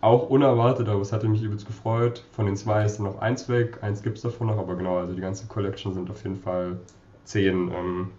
auch 0.00 0.28
unerwartet, 0.28 0.88
aber 0.88 1.00
es 1.00 1.12
hatte 1.12 1.28
mich 1.28 1.42
übelst 1.42 1.66
gefreut. 1.66 2.24
Von 2.32 2.46
den 2.46 2.56
zwei 2.56 2.84
ist 2.84 2.98
dann 2.98 3.06
noch 3.06 3.18
eins 3.18 3.48
weg, 3.48 3.78
eins 3.82 4.02
gibt 4.02 4.18
es 4.18 4.22
davon 4.22 4.46
noch, 4.46 4.58
aber 4.58 4.76
genau, 4.76 4.98
also 4.98 5.14
die 5.14 5.20
ganze 5.20 5.46
Collection 5.46 5.94
sind 5.94 6.10
auf 6.10 6.22
jeden 6.22 6.36
Fall 6.36 6.78
zehn, 7.24 7.72
ähm, 7.72 8.10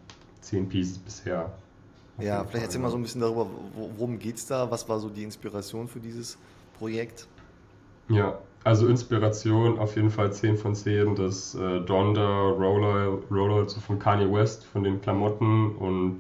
zehn 0.42 0.68
Pieces 0.68 0.98
bisher. 0.98 1.51
Ja, 2.20 2.44
vielleicht 2.44 2.66
erzähl 2.66 2.82
mal 2.82 2.89
so 2.89 2.98
ein 2.98 3.04
bisschen 3.04 3.22
darüber, 3.22 3.46
worum 3.75 4.18
geht 4.18 4.38
es 4.38 4.48
da? 4.48 4.70
Was 4.70 4.89
war 4.89 5.00
so 5.00 5.08
die 5.08 5.24
Inspiration 5.24 5.88
für 5.88 6.00
dieses 6.00 6.38
Projekt? 6.77 7.27
Ja, 8.10 8.38
also 8.68 8.88
Inspiration 8.88 9.80
auf 9.80 9.96
jeden 9.96 10.10
Fall 10.10 10.34
10 10.34 10.58
von 10.58 10.76
10. 10.76 11.16
Das 11.16 11.56
äh, 11.56 11.80
Donda 11.82 12.50
Roller, 12.50 13.18
Roller 13.32 13.62
also 13.62 13.80
von 13.80 13.98
Kanye 13.98 14.32
West, 14.32 14.66
von 14.66 14.84
den 14.84 15.00
Klamotten 15.00 15.76
und 15.78 16.20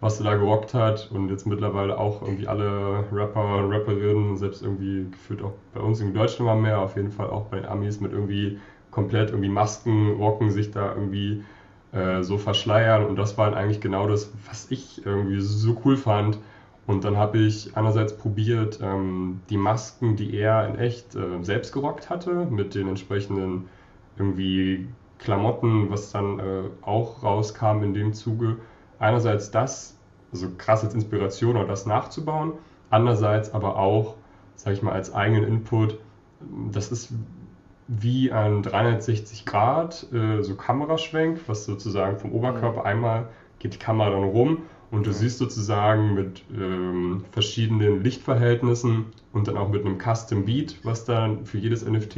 was 0.00 0.18
er 0.20 0.24
da 0.24 0.34
gerockt 0.34 0.74
hat 0.74 1.08
und 1.12 1.30
jetzt 1.30 1.46
mittlerweile 1.46 1.96
auch 1.96 2.22
irgendwie 2.22 2.48
alle 2.48 3.04
Rapper 3.12 3.58
und 3.58 3.72
Rapperinnen, 3.72 4.36
selbst 4.36 4.62
irgendwie 4.62 5.06
gefühlt 5.10 5.42
auch 5.42 5.52
bei 5.72 5.80
uns 5.80 6.00
in 6.00 6.12
Deutschland 6.12 6.46
mal 6.46 6.56
mehr, 6.56 6.80
auf 6.80 6.96
jeden 6.96 7.12
Fall 7.12 7.30
auch 7.30 7.46
bei 7.46 7.60
den 7.60 7.66
Amis 7.66 8.00
mit 8.00 8.12
irgendwie 8.12 8.58
komplett 8.90 9.30
irgendwie 9.30 9.48
Masken 9.48 10.16
rocken, 10.18 10.50
sich 10.50 10.72
da 10.72 10.92
irgendwie 10.92 11.44
äh, 11.92 12.22
so 12.22 12.36
verschleiern 12.36 13.06
und 13.06 13.16
das 13.16 13.38
war 13.38 13.56
eigentlich 13.56 13.80
genau 13.80 14.08
das, 14.08 14.32
was 14.48 14.70
ich 14.70 15.06
irgendwie 15.06 15.40
so 15.40 15.80
cool 15.84 15.96
fand 15.96 16.38
und 16.86 17.04
dann 17.04 17.16
habe 17.16 17.38
ich 17.38 17.76
einerseits 17.76 18.16
probiert, 18.16 18.78
ähm, 18.80 19.40
die 19.50 19.56
Masken, 19.56 20.14
die 20.16 20.36
er 20.36 20.68
in 20.68 20.78
echt 20.78 21.16
äh, 21.16 21.42
selbst 21.42 21.72
gerockt 21.72 22.10
hatte, 22.10 22.46
mit 22.46 22.74
den 22.74 22.88
entsprechenden 22.88 23.68
irgendwie 24.16 24.86
Klamotten, 25.18 25.90
was 25.90 26.12
dann 26.12 26.38
äh, 26.38 26.62
auch 26.82 27.22
rauskam 27.22 27.82
in 27.82 27.92
dem 27.92 28.12
Zuge. 28.12 28.58
Einerseits 29.00 29.50
das, 29.50 29.98
also 30.32 30.48
krass 30.56 30.84
als 30.84 30.94
Inspiration 30.94 31.56
oder 31.56 31.66
das 31.66 31.86
nachzubauen, 31.86 32.52
andererseits 32.90 33.52
aber 33.52 33.76
auch, 33.76 34.14
sage 34.54 34.76
ich 34.76 34.82
mal, 34.82 34.92
als 34.92 35.12
eigenen 35.12 35.44
Input. 35.44 35.98
Das 36.70 36.92
ist 36.92 37.12
wie 37.88 38.30
ein 38.30 38.62
360 38.62 39.44
Grad 39.44 40.06
äh, 40.12 40.42
so 40.42 40.54
Kameraschwenk, 40.54 41.40
was 41.48 41.64
sozusagen 41.64 42.18
vom 42.18 42.32
Oberkörper 42.32 42.80
mhm. 42.80 42.86
einmal 42.86 43.28
geht 43.58 43.74
die 43.74 43.78
Kamera 43.78 44.10
dann 44.10 44.24
rum 44.24 44.62
und 44.90 45.06
du 45.06 45.12
siehst 45.12 45.38
sozusagen 45.38 46.14
mit 46.14 46.42
ähm, 46.56 47.24
verschiedenen 47.32 48.02
Lichtverhältnissen 48.02 49.06
und 49.32 49.48
dann 49.48 49.56
auch 49.56 49.68
mit 49.68 49.84
einem 49.84 49.98
Custom 49.98 50.44
Beat, 50.44 50.76
was 50.84 51.04
dann 51.04 51.44
für 51.44 51.58
jedes 51.58 51.84
NFT 51.84 52.16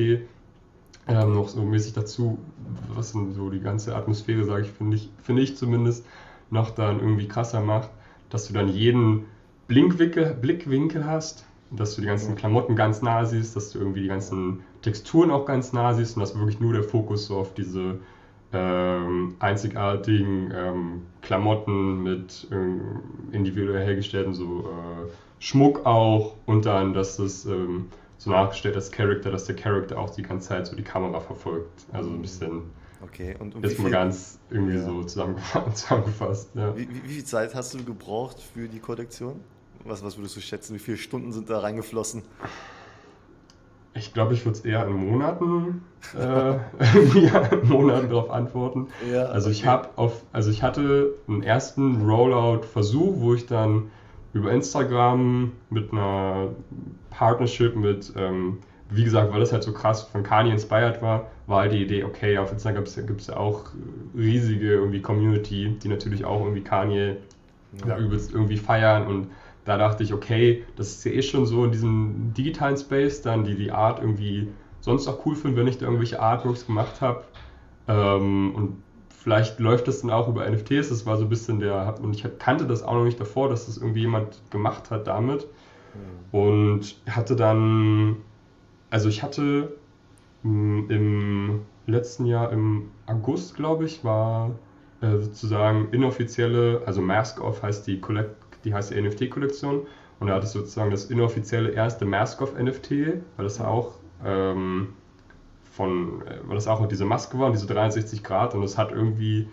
ähm, 1.09 1.33
noch 1.33 1.49
so 1.49 1.63
mäßig 1.63 1.95
dazu, 1.95 2.39
was 2.95 3.13
denn 3.13 3.33
so 3.33 3.49
die 3.49 3.61
ganze 3.61 3.97
Atmosphäre, 3.97 4.45
sage 4.45 4.63
ich, 4.63 4.71
finde 4.71 4.97
ich, 4.97 5.11
finde 5.23 5.43
ich 5.43 5.57
zumindest, 5.57 6.05
noch 6.51 6.71
dann 6.71 7.01
irgendwie 7.01 7.29
krasser 7.29 7.61
macht, 7.61 7.91
dass 8.31 8.49
du 8.49 8.55
dann 8.55 8.69
jeden 8.69 9.25
Blinkwinkel, 9.67 10.35
Blickwinkel 10.35 11.07
hast, 11.07 11.47
dass 11.71 11.95
du 11.95 12.01
die 12.01 12.07
ganzen 12.07 12.37
Klamotten 12.37 12.77
ganz 12.77 13.03
nah 13.03 13.25
siehst, 13.25 13.57
dass 13.57 13.71
du 13.71 13.79
irgendwie 13.79 14.03
die 14.03 14.09
ganzen 14.09 14.61
Texturen 14.83 15.31
auch 15.31 15.45
ganz 15.45 15.73
nah 15.73 15.93
siehst 15.93 16.17
und 16.17 16.21
dass 16.21 16.35
wirklich 16.35 16.61
nur 16.61 16.73
der 16.73 16.83
Fokus 16.83 17.27
so 17.27 17.37
auf 17.37 17.55
diese 17.55 17.99
ähm, 18.53 19.37
einzigartigen 19.39 20.53
ähm, 20.55 21.03
Klamotten 21.21 22.03
mit 22.03 22.47
ähm, 22.51 22.81
individuell 23.33 23.85
hergestellten 23.85 24.33
so 24.33 24.61
äh, 24.61 25.11
Schmuck 25.39 25.85
auch 25.85 26.35
und 26.47 26.67
dann, 26.67 26.95
dass 26.95 27.19
das 27.19 27.45
ähm, 27.45 27.89
so 28.17 28.31
nachgestellt 28.31 28.75
das 28.75 28.91
Charakter, 28.91 29.31
dass 29.31 29.45
der 29.45 29.55
Charakter 29.57 29.99
auch 29.99 30.11
die 30.11 30.23
ganze 30.23 30.49
Zeit 30.49 30.67
so 30.67 30.77
die 30.77 30.83
Kamera 30.83 31.21
verfolgt. 31.21 31.87
Also 31.93 32.11
ein 32.11 32.21
bisschen. 32.21 32.63
Okay, 33.01 33.37
und, 33.39 33.55
und 33.55 33.65
jetzt 33.65 33.79
mal 33.79 33.93
ganz 33.93 34.41
irgendwie 34.51 34.75
ja. 34.77 34.85
so 34.85 35.05
zusammengefasst. 35.05 35.77
zusammengefasst 35.77 36.51
ja. 36.55 36.77
wie, 36.77 36.89
wie, 36.89 37.05
wie, 37.05 37.15
viel 37.15 37.25
Zeit 37.25 37.55
hast 37.55 37.75
du 37.75 37.85
gebraucht 37.85 38.39
für 38.41 38.67
die 38.67 38.81
Kollektion? 38.81 39.41
Was, 39.85 40.03
was 40.03 40.19
würdest 40.19 40.37
du 40.37 40.41
schätzen? 40.41 40.75
Wie 40.75 40.81
viele 40.81 40.97
Stunden 40.97 41.33
sind 41.33 41.49
da 41.49 41.61
reingeflossen? 41.61 42.23
Ich 43.99 44.15
glaube, 44.15 44.35
ich 44.35 44.45
würde 44.45 44.59
es 44.59 44.65
eher 44.65 44.87
in 44.87 44.93
Monaten, 44.93 45.83
äh, 46.17 46.53
in 47.55 47.69
Monaten 47.69 48.09
darauf 48.09 48.31
antworten. 48.31 48.89
Ja, 49.13 49.27
also 49.27 49.51
ich 49.51 49.67
habe 49.67 49.89
auf, 49.97 50.23
also 50.33 50.51
ich 50.51 50.63
hatte 50.63 51.15
einen 51.27 51.43
ersten 51.43 52.09
Rollout-Versuch, 52.09 53.21
wo 53.21 53.35
ich 53.35 53.47
dann 53.47 53.91
über 54.33 54.53
Instagram 54.53 55.53
mit 55.71 55.93
einer 55.93 56.49
Partnership 57.11 57.75
mit, 57.77 58.13
ähm, 58.17 58.59
wie 58.91 59.05
gesagt, 59.05 59.33
weil 59.33 59.41
das 59.41 59.53
halt 59.53 59.63
so 59.63 59.73
krass 59.73 60.03
von 60.03 60.23
Kanye 60.23 60.53
inspired 60.53 61.03
war, 61.03 61.27
war 61.47 61.63
halt 61.63 61.73
die 61.73 61.83
Idee, 61.83 62.05
okay, 62.05 62.39
auf 62.39 62.53
Instagram 62.53 62.85
gibt 62.85 63.21
es 63.21 63.27
ja 63.27 63.37
auch 63.37 63.65
riesige 64.17 64.73
irgendwie 64.73 65.01
Community, 65.01 65.77
die 65.83 65.89
natürlich 65.89 66.25
auch 66.25 66.41
irgendwie 66.41 66.63
Kanye 66.63 67.17
ja. 67.81 67.87
da 67.87 67.99
übelst 67.99 68.33
irgendwie 68.33 68.57
feiern 68.57 69.07
und 69.07 69.29
da 69.69 69.77
dachte 69.77 70.03
ich, 70.03 70.15
okay, 70.15 70.65
das 70.77 70.89
ist 70.89 71.05
ja 71.05 71.13
eh 71.13 71.21
schon 71.21 71.45
so 71.45 71.63
in 71.63 71.73
diesem 71.73 72.33
digitalen 72.33 72.79
Space, 72.79 73.21
dann 73.21 73.45
die 73.45 73.55
die 73.55 73.71
Art 73.71 74.01
irgendwie 74.01 74.49
sonst 74.81 75.07
auch 75.07 75.27
cool 75.27 75.37
finden, 75.37 75.59
wenn 75.59 75.67
ich 75.67 75.77
da 75.77 75.85
irgendwelche 75.85 76.21
Artworks 76.21 76.67
gemacht 76.67 77.03
habe. 77.03 77.25
Ähm, 77.87 78.55
und 78.55 78.83
vielleicht 79.11 79.61
läuft 79.61 79.87
das 79.87 80.01
dann 80.01 80.11
auch 80.11 80.27
über 80.27 80.49
NFTs. 80.49 80.89
Das 80.89 81.05
war 81.05 81.19
so 81.19 81.25
ein 81.25 81.29
bisschen 81.29 81.61
der, 81.61 81.97
und 82.01 82.17
ich 82.17 82.25
kannte 82.39 82.67
das 82.67 82.83
auch 82.83 82.95
noch 82.95 83.05
nicht 83.05 83.21
davor, 83.21 83.51
dass 83.51 83.67
das 83.67 83.77
irgendwie 83.77 84.01
jemand 84.01 84.41
gemacht 84.51 84.91
hat 84.91 85.07
damit. 85.07 85.47
Mhm. 86.33 86.39
Und 86.39 86.97
hatte 87.07 87.37
dann, 87.37 88.17
also 88.89 89.11
ich 89.11 89.23
hatte 89.23 89.77
hm, 90.45 90.87
im 90.89 91.61
letzten 91.87 92.25
Jahr, 92.25 92.53
im 92.53 92.91
August, 93.05 93.55
glaube 93.55 93.85
ich, 93.85 94.03
war 94.03 94.53
äh, 95.03 95.19
sozusagen 95.19 95.89
inoffizielle, 95.91 96.81
also 96.87 97.03
Mask 97.03 97.43
Off 97.43 97.63
heißt 97.63 97.87
die 97.87 98.01
Collect 98.01 98.48
die 98.65 98.75
heißt 98.75 98.95
NFT-Kollektion. 98.95 99.87
Und 100.21 100.27
da 100.27 100.35
hatte 100.35 100.47
ich 100.47 100.53
sozusagen 100.53 100.91
das 100.91 101.07
inoffizielle 101.07 101.71
erste 101.71 102.05
Mask 102.05 102.43
of 102.43 102.59
NFT, 102.59 102.91
weil 103.37 103.45
das 103.45 103.61
auch 103.61 103.95
ähm, 104.25 104.89
von, 105.63 106.23
äh, 106.23 106.41
weil 106.47 106.57
das 106.57 106.67
auch 106.67 106.87
diese 106.87 107.05
Maske 107.05 107.39
war, 107.39 107.53
diese 107.53 107.67
63 107.67 108.23
Grad 108.25 108.55
und 108.55 108.63
das 108.63 108.77
hat 108.77 108.91
irgendwie 108.91 109.49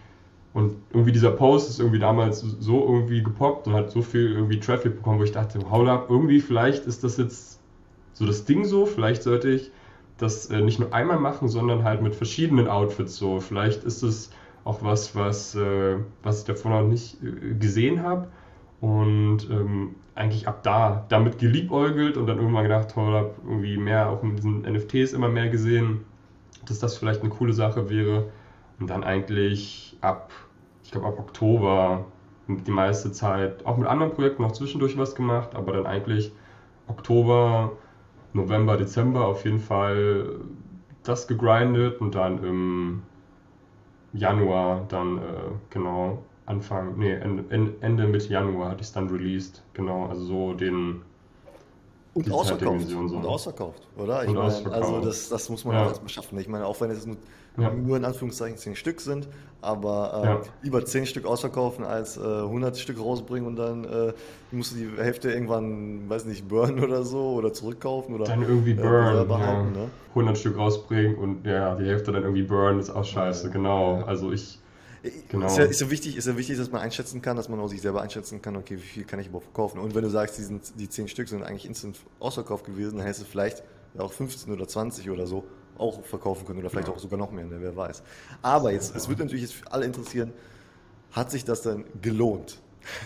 und 0.54 0.78
irgendwie 0.92 1.12
dieser 1.12 1.32
Post 1.32 1.70
ist 1.70 1.80
irgendwie 1.80 2.00
damals 2.00 2.40
so 2.40 2.82
irgendwie 2.82 3.22
gepoppt 3.22 3.68
und 3.68 3.74
hat 3.74 3.92
so 3.92 4.02
viel 4.02 4.32
irgendwie 4.32 4.58
Traffic 4.58 4.96
bekommen, 4.96 5.20
wo 5.20 5.24
ich 5.24 5.34
dachte, 5.34 5.60
hold 5.70 5.90
up, 5.90 6.10
irgendwie 6.10 6.40
vielleicht 6.40 6.86
ist 6.86 7.04
das 7.04 7.18
jetzt 7.18 7.60
so 8.14 8.26
das 8.26 8.46
Ding 8.46 8.64
so, 8.64 8.86
vielleicht 8.86 9.22
sollte 9.24 9.50
ich 9.50 9.72
das 10.18 10.46
äh, 10.46 10.62
nicht 10.62 10.80
nur 10.80 10.94
einmal 10.94 11.20
machen, 11.20 11.50
sondern 11.50 11.84
halt 11.84 12.02
mit 12.02 12.16
verschiedenen 12.16 12.70
Outfits 12.70 13.18
so. 13.18 13.42
Vielleicht 13.42 13.84
ist 13.84 14.02
es 14.02 14.32
auch 14.64 14.82
was, 14.82 15.14
was, 15.14 15.56
äh, 15.56 15.98
was 16.24 16.40
ich 16.40 16.46
davor 16.46 16.72
noch 16.72 16.88
nicht 16.88 17.18
äh, 17.22 17.54
gesehen 17.56 18.02
habe. 18.02 18.30
Und 18.82 19.50
ähm, 19.50 19.96
eigentlich 20.16 20.48
ab 20.48 20.64
da 20.64 21.06
damit 21.10 21.40
geliebäugelt 21.40 22.18
und 22.18 22.28
dann 22.28 22.38
irgendwann 22.38 22.64
gedacht, 22.64 22.92
toll, 22.92 23.14
habe 23.14 23.36
irgendwie 23.46 23.78
mehr 23.78 24.10
auch 24.10 24.24
mit 24.24 24.38
diesen 24.38 24.62
NFTs 24.62 25.14
immer 25.14 25.30
mehr 25.30 25.50
gesehen, 25.50 26.06
dass 26.66 26.80
das 26.80 26.98
vielleicht 26.98 27.22
eine 27.22 27.30
coole 27.30 27.54
Sache 27.54 27.90
wäre. 27.90 28.30
Und 28.80 28.90
dann 28.90 29.04
eigentlich 29.04 29.98
ab, 30.02 30.32
ich 30.84 30.92
glaube 30.92 31.08
ab 31.08 31.20
Oktober 31.20 32.06
die 32.48 32.72
meiste 32.72 33.12
Zeit 33.12 33.66
auch 33.66 33.78
mit 33.78 33.88
anderen 33.88 34.14
Projekten 34.14 34.44
noch 34.44 34.52
zwischendurch 34.52 34.98
was 34.98 35.16
gemacht, 35.16 35.56
aber 35.56 35.74
dann 35.74 35.86
eigentlich 35.86 36.32
Oktober, 36.88 37.72
November, 38.34 38.78
Dezember 38.78 39.26
auf 39.26 39.46
jeden 39.46 39.60
Fall 39.60 40.42
das 41.04 41.28
gegrindet 41.28 42.02
und 42.02 42.16
dann 42.16 42.44
im 42.44 43.02
Januar 44.14 44.86
dann 44.90 45.18
äh, 45.18 45.22
genau 45.70 46.24
Anfang, 46.46 46.98
nee, 46.98 47.14
Ende, 47.14 47.74
Ende 47.82 48.08
Mitte 48.08 48.30
Januar 48.30 48.70
hatte 48.70 48.82
ich 48.82 48.88
es 48.88 48.94
dann 48.94 49.10
released. 49.10 49.64
Genau, 49.74 50.06
also 50.06 50.24
so 50.24 50.54
den. 50.54 51.02
Und 52.14 52.32
ausverkauft. 52.32 52.88
So. 52.88 52.98
Und 52.98 53.26
ausverkauft, 53.26 53.88
oder? 53.98 54.24
Ich 54.24 54.30
und 54.30 54.36
meine, 54.36 54.48
ausverkauft. 54.48 54.84
also 54.84 55.02
das, 55.02 55.28
das 55.28 55.50
muss 55.50 55.66
man 55.66 55.76
ja. 55.76 55.84
auch 55.84 55.88
erstmal 55.90 56.10
schaffen. 56.10 56.40
Ich 56.40 56.48
meine, 56.48 56.66
auch 56.66 56.80
wenn 56.80 56.92
es 56.92 57.06
nur, 57.06 57.18
ja. 57.58 57.74
nur 57.74 57.98
in 57.98 58.06
Anführungszeichen 58.06 58.58
zehn 58.58 58.76
Stück 58.76 59.02
sind, 59.02 59.28
aber 59.62 60.22
äh, 60.22 60.26
ja. 60.26 60.42
lieber 60.62 60.86
zehn 60.86 61.06
Stück 61.08 61.26
ausverkaufen 61.26 61.84
als 61.84 62.16
äh, 62.16 62.22
100 62.22 62.78
Stück 62.78 63.00
rausbringen 63.00 63.48
und 63.48 63.58
dann 63.58 63.84
äh, 63.84 64.14
musst 64.52 64.74
du 64.74 64.76
die 64.78 65.02
Hälfte 65.02 65.32
irgendwann, 65.32 66.08
weiß 66.08 66.26
nicht, 66.26 66.48
burnen 66.48 66.82
oder 66.82 67.04
so 67.04 67.34
oder 67.34 67.52
zurückkaufen 67.52 68.16
oder 68.16 68.26
dann 68.26 68.44
irgendwie 68.44 68.72
äh, 68.72 68.76
burn, 68.76 69.28
behalten, 69.28 69.76
ja. 69.76 69.82
ne? 69.82 69.90
100 70.10 70.38
Stück 70.38 70.58
rausbringen 70.58 71.18
und 71.18 71.46
ja, 71.46 71.76
die 71.76 71.86
Hälfte 71.86 72.14
dann 72.14 72.24
irgendwie 72.24 72.44
burn 72.44 72.80
ist 72.80 72.92
auch 72.92 73.04
scheiße, 73.04 73.50
genau. 73.50 74.04
Also 74.04 74.32
ich 74.32 74.60
Genau. 75.30 75.48
Ist, 75.48 75.58
ja, 75.58 75.64
ist, 75.66 75.82
ja 75.82 75.90
wichtig, 75.90 76.18
ist 76.18 76.28
ja 76.28 76.38
wichtig, 76.38 76.58
dass 76.58 76.72
man 76.72 76.82
einschätzen 76.82 77.22
kann, 77.22 77.38
dass 77.38 77.50
man 77.50 77.60
auch 77.60 77.68
sich 77.68 77.82
selber 77.82 78.02
einschätzen 78.02 78.42
kann, 78.42 78.56
okay, 78.56 78.78
wie 78.78 78.82
viel 78.82 79.04
kann 79.04 79.20
ich 79.20 79.28
überhaupt 79.28 79.46
verkaufen. 79.46 79.80
Und 79.80 79.96
wenn 79.96 80.04
du 80.04 80.10
sagst, 80.10 80.38
die, 80.38 80.44
sind, 80.44 80.80
die 80.80 80.90
10 80.90 81.08
Stück 81.08 81.28
sind 81.28 81.44
eigentlich 81.44 81.66
instant 81.66 82.00
ausverkauft 82.20 82.66
gewesen, 82.66 82.98
dann 82.98 83.06
hättest 83.06 83.24
du 83.24 83.26
vielleicht 83.26 83.64
auch 83.98 84.12
15 84.12 84.52
oder 84.52 84.68
20 84.68 85.10
oder 85.10 85.28
so 85.28 85.46
auch 85.78 86.04
verkaufen 86.06 86.46
können 86.46 86.60
oder 86.60 86.70
vielleicht 86.70 86.88
ja. 86.88 86.94
auch 86.94 87.00
sogar 87.00 87.20
noch 87.20 87.32
mehr, 87.32 87.46
ne, 87.46 87.58
wer 87.60 87.76
weiß. 87.76 88.04
Aber 88.42 88.72
jetzt, 88.72 88.96
es 88.96 89.10
wird 89.10 89.20
natürlich 89.20 89.44
jetzt 89.44 89.56
für 89.56 89.72
alle 89.72 89.86
interessieren, 89.86 90.34
hat 91.12 91.32
sich 91.32 91.46
das 91.46 91.62
dann 91.62 91.86
gelohnt? 92.02 92.60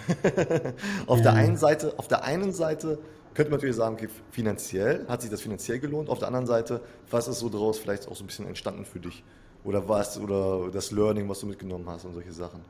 auf, 1.08 1.20
mhm. 1.20 1.24
der 1.24 1.34
einen 1.34 1.58
Seite, 1.58 1.98
auf 1.98 2.08
der 2.08 2.24
einen 2.24 2.51
Seite 2.51 3.00
könnte 3.34 3.51
man 3.51 3.58
natürlich 3.58 3.75
sagen, 3.75 3.96
okay, 3.96 4.10
finanziell, 4.32 5.06
hat 5.08 5.22
sich 5.22 5.32
das 5.32 5.41
finanziell 5.41 5.79
gelohnt? 5.79 6.10
Auf 6.10 6.20
der 6.20 6.27
anderen 6.27 6.48
Seite, 6.48 6.82
was 7.10 7.27
ist 7.27 7.39
so 7.39 7.50
daraus 7.50 7.79
vielleicht 7.79 8.08
auch 8.08 8.15
so 8.15 8.24
ein 8.24 8.27
bisschen 8.27 8.48
entstanden 8.48 8.86
für 8.86 9.00
dich? 9.00 9.24
Oder 9.63 9.88
was, 9.88 10.20
oder 10.20 10.70
das 10.72 10.92
Learning, 10.92 11.28
was 11.28 11.42
du 11.42 11.48
mitgenommen 11.48 11.86
hast 11.88 12.06
und 12.06 12.13
solche 12.13 12.32
Sachen? 12.32 12.62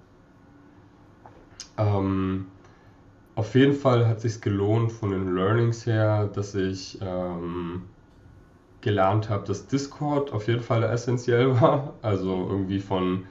Ähm, 1.77 2.47
auf 3.35 3.55
jeden 3.55 3.73
Fall 3.73 4.07
hat 4.07 4.19
sich 4.21 4.41
gelohnt 4.41 4.91
von 4.91 5.11
den 5.11 5.35
Learnings 5.35 5.85
her, 5.85 6.27
dass 6.33 6.55
ich 6.55 6.99
ähm, 7.01 7.83
gelernt 8.81 9.29
habe, 9.29 9.45
dass 9.45 9.67
Discord 9.67 10.33
auf 10.33 10.47
jeden 10.47 10.61
Fall 10.61 10.83
essentiell 10.83 11.59
war. 11.61 11.93
Also 12.01 12.47
irgendwie 12.49 12.79
von 12.79 13.25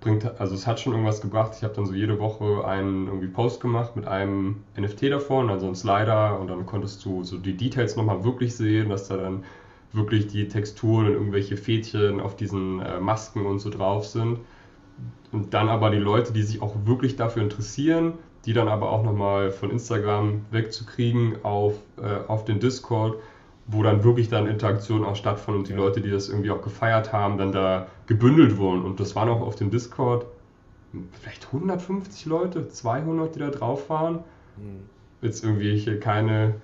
bringt, 0.00 0.40
also 0.40 0.54
es 0.54 0.66
hat 0.66 0.80
schon 0.80 0.92
irgendwas 0.92 1.20
gebracht. 1.20 1.54
Ich 1.56 1.64
habe 1.64 1.74
dann 1.74 1.86
so 1.86 1.94
jede 1.94 2.18
Woche 2.20 2.64
einen 2.66 3.08
irgendwie 3.08 3.26
Post 3.26 3.60
gemacht 3.60 3.96
mit 3.96 4.06
einem 4.06 4.62
NFT 4.76 5.04
davon, 5.04 5.50
also 5.50 5.66
ein 5.66 5.74
Slider 5.74 6.38
und 6.38 6.48
dann 6.48 6.66
konntest 6.66 7.04
du 7.04 7.24
so 7.24 7.38
die 7.38 7.56
Details 7.56 7.96
nochmal 7.96 8.22
wirklich 8.22 8.54
sehen, 8.54 8.90
dass 8.90 9.08
da 9.08 9.16
dann 9.16 9.44
wirklich 9.94 10.26
die 10.26 10.48
Texturen 10.48 11.06
und 11.06 11.12
irgendwelche 11.12 11.56
Fädchen 11.56 12.20
auf 12.20 12.36
diesen 12.36 12.80
äh, 12.80 13.00
Masken 13.00 13.46
und 13.46 13.58
so 13.58 13.70
drauf 13.70 14.06
sind. 14.06 14.38
Und 15.32 15.54
dann 15.54 15.68
aber 15.68 15.90
die 15.90 15.98
Leute, 15.98 16.32
die 16.32 16.42
sich 16.42 16.62
auch 16.62 16.74
wirklich 16.84 17.16
dafür 17.16 17.42
interessieren, 17.42 18.14
die 18.44 18.52
dann 18.52 18.68
aber 18.68 18.90
auch 18.90 19.02
nochmal 19.02 19.50
von 19.50 19.70
Instagram 19.70 20.44
wegzukriegen 20.50 21.44
auf, 21.44 21.74
äh, 22.00 22.28
auf 22.28 22.44
den 22.44 22.60
Discord, 22.60 23.18
wo 23.66 23.82
dann 23.82 24.04
wirklich 24.04 24.28
dann 24.28 24.46
Interaktion 24.46 25.04
auch 25.04 25.16
stattfand 25.16 25.56
und 25.58 25.68
die 25.68 25.72
Leute, 25.72 26.00
die 26.00 26.10
das 26.10 26.28
irgendwie 26.28 26.50
auch 26.50 26.62
gefeiert 26.62 27.12
haben, 27.12 27.38
dann 27.38 27.52
da 27.52 27.86
gebündelt 28.06 28.58
wurden. 28.58 28.84
Und 28.84 29.00
das 29.00 29.16
waren 29.16 29.28
auch 29.28 29.40
auf 29.40 29.56
dem 29.56 29.70
Discord 29.70 30.26
vielleicht 31.20 31.46
150 31.46 32.26
Leute, 32.26 32.68
200, 32.68 33.34
die 33.34 33.38
da 33.40 33.50
drauf 33.50 33.88
waren. 33.90 34.16
Mhm. 34.56 34.84
Jetzt 35.22 35.42
irgendwie 35.42 35.76
hier 35.76 35.98
keine 35.98 36.54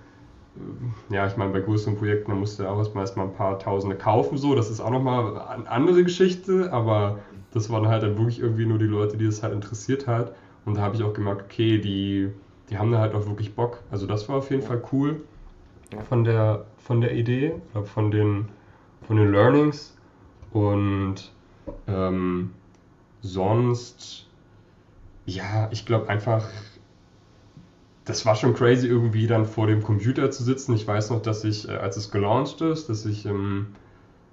ja, 1.10 1.26
ich 1.26 1.36
meine, 1.36 1.52
bei 1.52 1.60
größeren 1.60 1.96
Projekten, 1.96 2.32
da 2.32 2.36
musst 2.36 2.58
du 2.58 2.68
auch 2.68 2.78
erstmal, 2.78 3.04
erstmal 3.04 3.26
ein 3.26 3.34
paar 3.34 3.58
Tausende 3.58 3.96
kaufen, 3.96 4.36
so, 4.36 4.54
das 4.54 4.70
ist 4.70 4.80
auch 4.80 4.90
nochmal 4.90 5.40
eine 5.40 5.68
andere 5.68 6.04
Geschichte, 6.04 6.72
aber 6.72 7.20
das 7.52 7.70
waren 7.70 7.88
halt 7.88 8.02
dann 8.02 8.16
wirklich 8.16 8.40
irgendwie 8.40 8.66
nur 8.66 8.78
die 8.78 8.86
Leute, 8.86 9.16
die 9.16 9.26
es 9.26 9.42
halt 9.42 9.54
interessiert 9.54 10.06
hat. 10.06 10.34
Und 10.64 10.76
da 10.76 10.82
habe 10.82 10.94
ich 10.94 11.02
auch 11.02 11.12
gemerkt, 11.12 11.42
okay, 11.42 11.78
die, 11.78 12.30
die 12.68 12.78
haben 12.78 12.92
da 12.92 12.98
halt 12.98 13.14
auch 13.14 13.26
wirklich 13.26 13.54
Bock. 13.54 13.82
Also 13.90 14.06
das 14.06 14.28
war 14.28 14.36
auf 14.36 14.50
jeden 14.50 14.62
Fall 14.62 14.82
cool 14.92 15.22
von 16.08 16.24
der, 16.24 16.66
von 16.78 17.00
der 17.00 17.14
Idee, 17.14 17.54
von 17.84 18.10
den, 18.10 18.48
von 19.06 19.16
den 19.16 19.32
Learnings. 19.32 19.96
Und 20.52 21.32
ähm, 21.86 22.52
sonst, 23.22 24.26
ja, 25.26 25.68
ich 25.72 25.86
glaube 25.86 26.08
einfach, 26.08 26.46
das 28.04 28.26
war 28.26 28.34
schon 28.36 28.54
crazy, 28.54 28.86
irgendwie 28.86 29.26
dann 29.26 29.46
vor 29.46 29.66
dem 29.66 29.82
Computer 29.82 30.30
zu 30.30 30.42
sitzen. 30.42 30.74
Ich 30.74 30.86
weiß 30.86 31.10
noch, 31.10 31.22
dass 31.22 31.44
ich, 31.44 31.68
äh, 31.68 31.72
als 31.72 31.96
es 31.96 32.10
gelauncht 32.10 32.60
ist, 32.62 32.88
dass 32.88 33.06
ich 33.06 33.26
im 33.26 33.68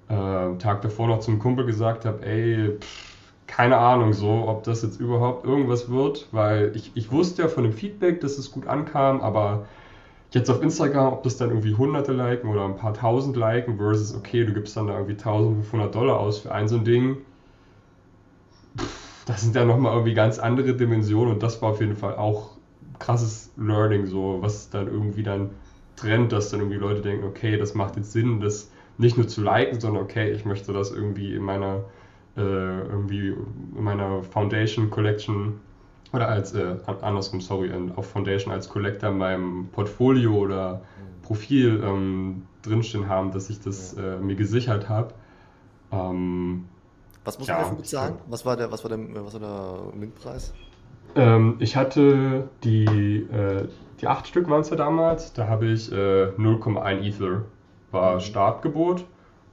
äh, 0.10 0.14
Tag 0.58 0.82
davor 0.82 1.08
noch 1.08 1.20
zum 1.20 1.40
Kumpel 1.40 1.66
gesagt 1.66 2.06
habe, 2.06 2.26
ey, 2.26 2.78
pff, 2.80 3.34
keine 3.48 3.78
Ahnung 3.78 4.14
so, 4.14 4.48
ob 4.48 4.64
das 4.64 4.84
jetzt 4.84 5.00
überhaupt 5.00 5.46
irgendwas 5.46 5.90
wird, 5.90 6.28
weil 6.32 6.76
ich, 6.76 6.92
ich 6.96 7.12
wusste 7.12 7.44
ja 7.44 7.48
von 7.48 7.64
dem 7.64 7.74
Feedback, 7.74 8.22
dass 8.22 8.38
es 8.38 8.52
gut 8.52 8.68
ankam, 8.68 9.22
aber 9.22 9.66
jetzt 10.32 10.50
auf 10.50 10.62
Instagram, 10.62 11.14
ob 11.14 11.24
das 11.24 11.38
dann 11.38 11.50
irgendwie 11.50 11.76
hunderte 11.76 12.14
liken 12.14 12.50
oder 12.50 12.66
ein 12.66 12.76
paar 12.78 12.94
tausend 12.94 13.38
liken 13.38 13.78
versus, 13.78 14.16
okay, 14.16 14.46
du 14.46 14.54
gibst 14.54 14.78
dann 14.78 14.88
da 14.88 14.94
irgendwie 14.94 15.14
1500 15.14 15.94
Dollar 15.96 16.20
aus 16.20 16.40
für 16.40 16.52
ein 16.54 16.68
so 16.68 16.78
ein 16.78 16.86
Ding, 16.86 17.18
das 19.26 19.42
sind 19.42 19.56
ja 19.56 19.66
nochmal 19.66 19.94
irgendwie 19.94 20.14
ganz 20.14 20.40
andere 20.40 20.74
Dimensionen 20.74 21.34
und 21.34 21.44
das 21.44 21.62
war 21.62 21.72
auf 21.72 21.82
jeden 21.82 21.96
Fall 21.96 22.16
auch 22.16 22.57
krasses 23.00 23.52
Learning, 23.58 24.06
so 24.06 24.38
was 24.42 24.70
dann 24.70 24.88
irgendwie 24.88 25.24
dann 25.24 25.52
trennt, 25.96 26.32
dass 26.32 26.50
dann 26.50 26.60
irgendwie 26.62 26.80
Leute 26.80 27.02
denken, 27.02 27.26
okay, 27.26 27.58
das 27.58 27.74
macht 27.74 27.96
jetzt 27.98 28.12
Sinn, 28.12 28.40
das 28.40 28.72
nicht 28.98 29.18
nur 29.18 29.28
zu 29.28 29.42
liken, 29.42 29.80
sondern 29.80 30.04
okay, 30.04 30.32
ich 30.32 30.46
möchte 30.46 30.74
das 30.74 30.92
irgendwie 30.92 31.36
in 31.36 31.44
meiner 31.44 31.84
äh, 32.36 32.42
irgendwie 32.42 33.30
in 33.30 33.84
meiner 33.84 34.24
Foundation 34.24 34.90
Collection 34.90 35.60
oder 36.14 36.30
als 36.30 36.54
äh, 36.54 36.78
andersrum, 37.02 37.42
sorry, 37.42 37.72
auf 37.96 38.10
Foundation 38.10 38.54
als 38.54 38.70
Collector 38.70 39.10
in 39.10 39.18
meinem 39.18 39.68
Portfolio 39.72 40.34
oder 40.34 40.82
Profil 41.22 41.82
ähm, 41.84 42.44
drinstehen 42.62 43.10
haben, 43.10 43.32
dass 43.32 43.50
ich 43.50 43.60
das 43.60 43.94
äh, 43.94 44.18
mir 44.18 44.36
gesichert 44.36 44.88
habe. 44.88 45.14
Ähm, 45.92 46.66
was 47.26 47.38
muss 47.40 47.48
man 47.50 47.58
dafür 47.58 47.78
bezahlen? 47.78 48.16
Was 48.28 48.46
war 48.46 48.56
der, 48.56 48.72
was 48.72 48.84
war 48.84 48.90
der, 48.90 49.26
was 49.26 49.34
war 49.34 49.40
der 49.92 50.00
Mintpreis? 50.00 50.54
Ähm, 51.16 51.56
ich 51.60 51.76
hatte 51.76 52.50
die, 52.64 52.86
äh, 52.86 53.68
die 54.02 54.08
acht 54.08 54.28
Stück 54.28 54.50
waren 54.50 54.62
es 54.62 54.70
ja 54.70 54.76
damals, 54.76 55.34
da 55.34 55.48
habe 55.48 55.68
ich 55.68 55.92
äh, 55.92 56.28
0,1 56.38 57.02
Ether 57.02 57.44
war 57.92 58.16
mhm. 58.16 58.20
Startgebot. 58.20 59.06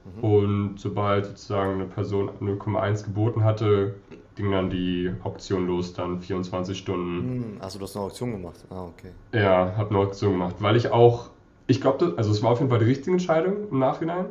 Mhm. 0.05 0.23
Und 0.23 0.79
sobald 0.79 1.25
sozusagen 1.25 1.73
eine 1.73 1.85
Person 1.85 2.29
0,1 2.41 3.05
geboten 3.05 3.43
hatte, 3.43 3.95
ging 4.35 4.51
dann 4.51 4.69
die 4.69 5.11
Auktion 5.23 5.65
los, 5.67 5.93
dann 5.93 6.19
24 6.19 6.77
Stunden. 6.77 7.57
Achso, 7.59 7.79
du 7.79 7.85
hast 7.85 7.95
eine 7.95 8.05
Auktion 8.05 8.31
gemacht. 8.31 8.65
Ah, 8.69 8.83
okay. 8.83 9.11
Ja, 9.33 9.73
habe 9.77 9.89
eine 9.91 9.99
Auktion 9.99 10.33
gemacht, 10.33 10.55
weil 10.59 10.75
ich 10.75 10.91
auch, 10.91 11.29
ich 11.67 11.81
glaube, 11.81 12.13
also 12.17 12.31
es 12.31 12.43
war 12.43 12.51
auf 12.51 12.59
jeden 12.59 12.69
Fall 12.69 12.79
die 12.79 12.85
richtige 12.85 13.11
Entscheidung 13.11 13.69
im 13.71 13.79
Nachhinein. 13.79 14.25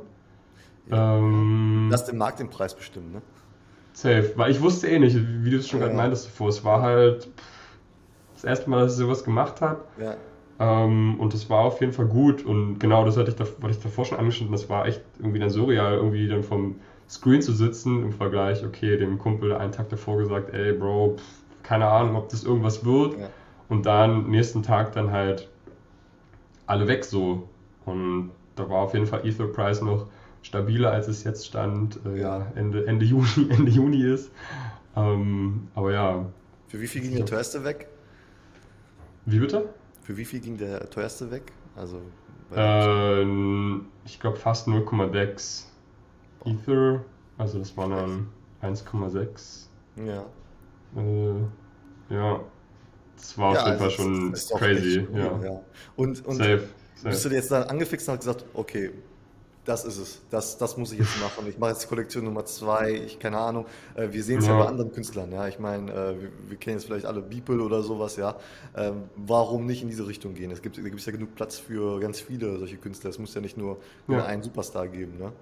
Ja. 0.90 1.16
Ähm, 1.16 1.88
Lass 1.90 2.04
den 2.04 2.18
Markt 2.18 2.38
den 2.38 2.50
Preis 2.50 2.74
bestimmen, 2.74 3.12
ne? 3.12 3.22
Safe, 3.94 4.32
weil 4.36 4.50
ich 4.50 4.60
wusste 4.60 4.88
eh 4.88 4.98
nicht, 4.98 5.16
wie 5.16 5.50
du 5.50 5.56
es 5.56 5.68
schon 5.68 5.80
ja. 5.80 5.86
gerade 5.86 5.96
meintest 5.96 6.26
davor, 6.26 6.48
es 6.48 6.64
war 6.64 6.82
halt 6.82 7.28
das 8.34 8.44
erste 8.44 8.68
Mal, 8.68 8.80
dass 8.80 8.92
ich 8.92 8.98
sowas 8.98 9.24
gemacht 9.24 9.60
habe. 9.60 9.80
Ja. 9.98 10.16
Ähm, 10.58 11.18
und 11.18 11.32
das 11.32 11.48
war 11.48 11.60
auf 11.60 11.80
jeden 11.80 11.92
Fall 11.92 12.06
gut 12.06 12.44
und 12.44 12.78
genau 12.78 13.04
das 13.04 13.16
hatte 13.16 13.30
ich, 13.30 13.36
da, 13.36 13.44
hatte 13.44 13.70
ich 13.70 13.80
davor 13.80 14.04
schon 14.04 14.18
angeschnitten, 14.18 14.52
das 14.52 14.68
war 14.68 14.86
echt 14.86 15.02
irgendwie 15.18 15.38
dann 15.38 15.50
surreal, 15.50 15.94
irgendwie 15.94 16.28
dann 16.28 16.42
vom 16.42 16.76
Screen 17.08 17.40
zu 17.40 17.52
sitzen 17.52 18.02
im 18.02 18.12
Vergleich, 18.12 18.64
okay, 18.64 18.96
dem 18.96 19.18
Kumpel 19.18 19.54
einen 19.54 19.72
Tag 19.72 19.88
davor 19.88 20.18
gesagt, 20.18 20.52
ey 20.52 20.72
Bro, 20.72 21.16
pff, 21.16 21.44
keine 21.62 21.86
Ahnung, 21.88 22.16
ob 22.16 22.28
das 22.28 22.44
irgendwas 22.44 22.84
wird. 22.84 23.18
Ja. 23.18 23.28
Und 23.68 23.86
dann 23.86 24.28
nächsten 24.28 24.62
Tag 24.62 24.92
dann 24.92 25.10
halt 25.10 25.48
alle 26.66 26.86
weg 26.86 27.04
so. 27.04 27.48
Und 27.84 28.30
da 28.56 28.68
war 28.68 28.82
auf 28.82 28.94
jeden 28.94 29.06
Fall 29.06 29.26
Ether 29.26 29.46
Price 29.46 29.82
noch 29.82 30.06
stabiler, 30.44 30.92
als 30.92 31.08
es 31.08 31.24
jetzt 31.24 31.46
stand, 31.46 31.98
äh, 32.06 32.20
ja. 32.20 32.46
Ende, 32.54 32.86
Ende, 32.86 33.04
Juni, 33.04 33.26
Ende 33.50 33.70
Juni 33.70 34.02
ist. 34.04 34.30
Ähm, 34.94 35.68
aber 35.74 35.92
ja. 35.92 36.26
Für 36.68 36.80
wie 36.80 36.86
viel 36.86 37.02
ging 37.02 37.16
der 37.16 37.26
teuerste 37.26 37.64
weg? 37.64 37.88
Wie 39.26 39.40
bitte? 39.40 39.68
Für 40.02 40.16
wie 40.16 40.24
viel 40.24 40.40
ging 40.40 40.58
der 40.58 40.88
teuerste 40.90 41.30
weg? 41.30 41.52
Also 41.74 42.00
ähm, 42.54 43.86
ich 44.04 44.20
glaube 44.20 44.36
fast 44.36 44.68
0,6 44.68 45.64
Ether. 46.44 47.04
Also 47.38 47.58
das 47.58 47.76
waren 47.76 47.90
dann 47.90 48.28
1,6. 48.62 49.66
Ja. 49.96 50.24
Äh, 50.96 52.14
ja. 52.14 52.40
Das 53.16 53.38
war 53.38 53.54
ja, 53.54 53.60
auf 53.60 53.66
jeden 53.66 53.78
Fall 53.78 53.88
also 53.88 54.02
schon 54.02 54.58
crazy. 54.58 55.08
Ja. 55.14 55.40
ja. 55.42 55.60
Und, 55.96 56.24
und 56.26 56.36
safe, 56.36 56.68
safe. 56.96 57.08
bist 57.08 57.24
du 57.24 57.28
jetzt 57.30 57.50
dann 57.50 57.64
angefixt 57.64 58.08
und 58.08 58.16
hast 58.16 58.20
gesagt, 58.26 58.44
okay, 58.54 58.90
das 59.64 59.84
ist 59.84 59.98
es. 59.98 60.22
Das, 60.30 60.58
das 60.58 60.76
muss 60.76 60.92
ich 60.92 60.98
jetzt 60.98 61.20
machen. 61.22 61.48
Ich 61.48 61.58
mache 61.58 61.70
jetzt 61.70 61.88
Kollektion 61.88 62.24
Nummer 62.24 62.44
zwei. 62.44 62.92
Ich 62.92 63.18
keine 63.18 63.38
Ahnung. 63.38 63.66
Äh, 63.94 64.08
wir 64.12 64.22
sehen 64.22 64.38
es 64.38 64.46
ja. 64.46 64.52
ja. 64.52 64.62
bei 64.62 64.68
anderen 64.68 64.92
Künstlern. 64.92 65.32
Ja, 65.32 65.48
ich 65.48 65.58
meine, 65.58 65.90
äh, 65.90 66.20
wir, 66.20 66.30
wir, 66.48 66.56
kennen 66.56 66.76
jetzt 66.76 66.86
vielleicht 66.86 67.06
alle 67.06 67.22
Beeple 67.22 67.62
oder 67.62 67.82
sowas. 67.82 68.16
Ja, 68.16 68.36
ähm, 68.76 69.04
warum 69.16 69.66
nicht 69.66 69.82
in 69.82 69.88
diese 69.88 70.06
Richtung 70.06 70.34
gehen? 70.34 70.50
Es 70.50 70.62
gibt, 70.62 70.76
da 70.76 70.82
gibt 70.82 71.00
es 71.00 71.06
ja 71.06 71.12
genug 71.12 71.34
Platz 71.34 71.58
für 71.58 72.00
ganz 72.00 72.20
viele 72.20 72.58
solche 72.58 72.76
Künstler. 72.76 73.10
Es 73.10 73.18
muss 73.18 73.34
ja 73.34 73.40
nicht 73.40 73.56
nur 73.56 73.78
ja. 74.08 74.24
einen 74.24 74.42
Superstar 74.42 74.88
geben. 74.88 75.18
Ne? 75.18 75.32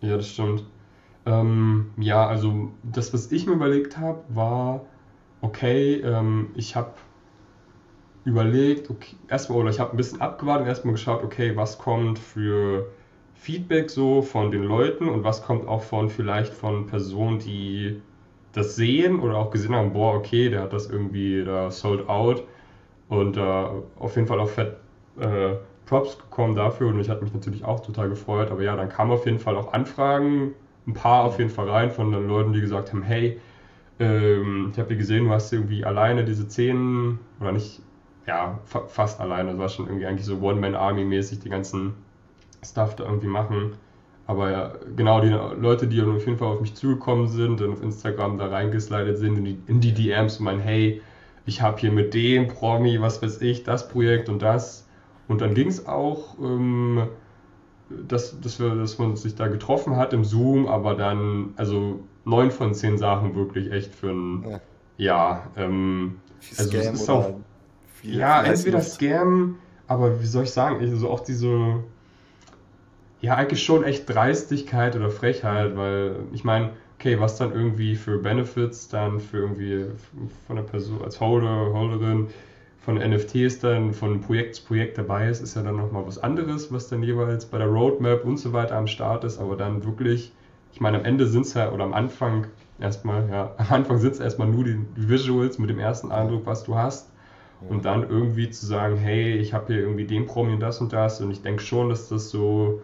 Ja, 0.00 0.16
das 0.16 0.28
stimmt. 0.28 0.64
Ähm, 1.26 1.90
ja, 1.98 2.26
also 2.26 2.70
das, 2.82 3.12
was 3.12 3.30
ich 3.32 3.46
mir 3.46 3.52
überlegt 3.52 3.98
habe, 3.98 4.22
war, 4.28 4.86
okay, 5.40 5.96
ähm, 5.96 6.50
ich 6.54 6.76
habe 6.76 6.92
überlegt, 8.24 8.90
okay, 8.90 9.16
erstmal, 9.28 9.58
oder 9.58 9.70
ich 9.70 9.80
habe 9.80 9.92
ein 9.92 9.96
bisschen 9.96 10.20
abgewartet 10.20 10.62
und 10.62 10.68
erstmal 10.68 10.92
geschaut, 10.92 11.22
okay, 11.24 11.56
was 11.56 11.78
kommt 11.78 12.18
für 12.18 12.88
Feedback 13.38 13.88
so 13.88 14.20
von 14.20 14.50
den 14.50 14.64
Leuten 14.64 15.08
und 15.08 15.22
was 15.22 15.42
kommt 15.42 15.68
auch 15.68 15.82
von 15.82 16.10
vielleicht 16.10 16.52
von 16.52 16.86
Personen, 16.86 17.38
die 17.38 18.02
das 18.52 18.74
sehen 18.74 19.20
oder 19.20 19.36
auch 19.36 19.50
gesehen 19.50 19.74
haben, 19.74 19.92
boah, 19.92 20.14
okay, 20.14 20.50
der 20.50 20.62
hat 20.62 20.72
das 20.72 20.90
irgendwie 20.90 21.44
da 21.44 21.70
sold 21.70 22.08
out 22.08 22.42
und 23.08 23.36
äh, 23.36 23.40
auf 23.40 24.16
jeden 24.16 24.26
Fall 24.26 24.40
auch 24.40 24.48
fett 24.48 24.76
äh, 25.20 25.54
Props 25.86 26.18
gekommen 26.18 26.56
dafür 26.56 26.88
und 26.88 26.98
ich 26.98 27.08
hatte 27.08 27.22
mich 27.22 27.32
natürlich 27.32 27.64
auch 27.64 27.80
total 27.80 28.08
gefreut, 28.08 28.50
aber 28.50 28.62
ja, 28.62 28.74
dann 28.74 28.88
kamen 28.88 29.12
auf 29.12 29.24
jeden 29.24 29.38
Fall 29.38 29.56
auch 29.56 29.72
Anfragen, 29.72 30.54
ein 30.86 30.94
paar 30.94 31.24
auf 31.24 31.38
jeden 31.38 31.50
Fall 31.50 31.70
rein 31.70 31.90
von 31.92 32.10
den 32.10 32.26
Leuten, 32.26 32.52
die 32.52 32.60
gesagt 32.60 32.92
haben, 32.92 33.02
hey, 33.02 33.40
ähm, 34.00 34.70
ich 34.72 34.78
habe 34.78 34.88
hier 34.88 34.98
gesehen, 34.98 35.26
du 35.26 35.30
hast 35.30 35.52
irgendwie 35.52 35.84
alleine 35.84 36.24
diese 36.24 36.48
zehn 36.48 37.20
oder 37.40 37.52
nicht, 37.52 37.80
ja, 38.26 38.58
fa 38.64 38.80
fast 38.88 39.20
alleine, 39.20 39.50
das 39.50 39.58
war 39.58 39.68
schon 39.68 39.86
irgendwie 39.86 40.06
eigentlich 40.06 40.26
so 40.26 40.40
One-Man-Army-mäßig 40.40 41.38
die 41.38 41.48
ganzen 41.48 41.94
Stuff 42.64 42.96
da 42.96 43.04
irgendwie 43.04 43.28
machen. 43.28 43.72
Aber 44.26 44.50
ja, 44.50 44.72
genau, 44.94 45.20
die 45.20 45.28
Leute, 45.28 45.86
die 45.86 46.02
auf 46.02 46.26
jeden 46.26 46.36
Fall 46.36 46.48
auf 46.48 46.60
mich 46.60 46.74
zugekommen 46.74 47.28
sind 47.28 47.62
und 47.62 47.72
auf 47.72 47.82
Instagram 47.82 48.36
da 48.36 48.48
reingeslidet 48.48 49.16
sind 49.16 49.38
in 49.38 49.44
die, 49.44 49.58
in 49.66 49.80
die 49.80 49.94
DMs 49.94 50.38
und 50.38 50.44
meinen, 50.44 50.60
hey, 50.60 51.00
ich 51.46 51.62
habe 51.62 51.78
hier 51.78 51.90
mit 51.90 52.12
dem 52.12 52.46
Promi, 52.46 53.00
was 53.00 53.22
weiß 53.22 53.40
ich, 53.40 53.64
das 53.64 53.88
Projekt 53.88 54.28
und 54.28 54.42
das. 54.42 54.86
Und 55.28 55.40
dann 55.40 55.54
ging 55.54 55.68
es 55.68 55.86
auch, 55.86 56.38
ähm, 56.38 57.08
dass, 57.88 58.38
dass, 58.40 58.60
wir, 58.60 58.74
dass 58.74 58.98
man 58.98 59.16
sich 59.16 59.34
da 59.34 59.48
getroffen 59.48 59.96
hat 59.96 60.12
im 60.12 60.24
Zoom, 60.24 60.66
aber 60.66 60.94
dann, 60.94 61.54
also 61.56 62.00
neun 62.26 62.50
von 62.50 62.74
zehn 62.74 62.98
Sachen 62.98 63.34
wirklich 63.34 63.72
echt 63.72 63.94
für 63.94 64.10
ein, 64.10 64.44
ja, 64.46 64.60
ja 64.98 65.42
ähm, 65.56 66.20
also 66.50 66.70
Scam 66.70 66.80
es 66.80 67.00
ist 67.00 67.10
auch, 67.10 67.30
ja, 68.02 68.42
entweder 68.42 68.82
Scam, 68.82 69.56
aber 69.86 70.20
wie 70.20 70.26
soll 70.26 70.44
ich 70.44 70.50
sagen, 70.50 70.80
also 70.80 71.08
auch 71.08 71.20
diese, 71.20 71.82
ja, 73.20 73.34
eigentlich 73.34 73.62
schon 73.62 73.84
echt 73.84 74.08
Dreistigkeit 74.08 74.94
oder 74.96 75.10
Frechheit, 75.10 75.76
weil 75.76 76.16
ich 76.32 76.44
meine, 76.44 76.70
okay, 76.98 77.18
was 77.20 77.36
dann 77.36 77.52
irgendwie 77.52 77.96
für 77.96 78.18
Benefits 78.18 78.88
dann 78.88 79.20
für 79.20 79.38
irgendwie 79.38 79.86
von 80.46 80.56
der 80.56 80.62
Person 80.62 81.02
als 81.02 81.20
Holder, 81.20 81.72
Holderin 81.72 82.28
von 82.80 82.96
NFTs 82.96 83.58
dann 83.60 83.92
von 83.92 84.20
Projekt 84.20 84.56
zu 84.56 84.64
Projekt 84.64 84.98
dabei 84.98 85.28
ist, 85.28 85.42
ist 85.42 85.56
ja 85.56 85.62
dann 85.62 85.76
nochmal 85.76 86.06
was 86.06 86.18
anderes, 86.18 86.72
was 86.72 86.88
dann 86.88 87.02
jeweils 87.02 87.46
bei 87.46 87.58
der 87.58 87.66
Roadmap 87.66 88.24
und 88.24 88.38
so 88.38 88.52
weiter 88.52 88.76
am 88.76 88.86
Start 88.86 89.24
ist, 89.24 89.38
aber 89.38 89.56
dann 89.56 89.84
wirklich, 89.84 90.32
ich 90.72 90.80
meine, 90.80 90.98
am 90.98 91.04
Ende 91.04 91.26
sind 91.26 91.42
es 91.42 91.54
ja, 91.54 91.70
oder 91.72 91.84
am 91.84 91.94
Anfang 91.94 92.46
erstmal, 92.80 93.28
ja, 93.28 93.54
am 93.58 93.66
Anfang 93.70 93.98
sind 93.98 94.14
es 94.14 94.20
erstmal 94.20 94.48
nur 94.48 94.64
die 94.64 94.78
Visuals 94.96 95.58
mit 95.58 95.70
dem 95.70 95.78
ersten 95.78 96.12
Eindruck, 96.12 96.46
was 96.46 96.64
du 96.64 96.76
hast. 96.76 97.10
Und 97.68 97.84
dann 97.84 98.08
irgendwie 98.08 98.50
zu 98.50 98.64
sagen, 98.66 98.96
hey, 98.96 99.36
ich 99.36 99.52
habe 99.52 99.72
hier 99.72 99.82
irgendwie 99.82 100.06
den 100.06 100.26
Promi 100.26 100.54
und 100.54 100.60
das 100.60 100.80
und 100.80 100.92
das. 100.92 101.20
Und 101.20 101.32
ich 101.32 101.42
denke 101.42 101.60
schon, 101.60 101.88
dass 101.88 102.08
das 102.08 102.30
so 102.30 102.80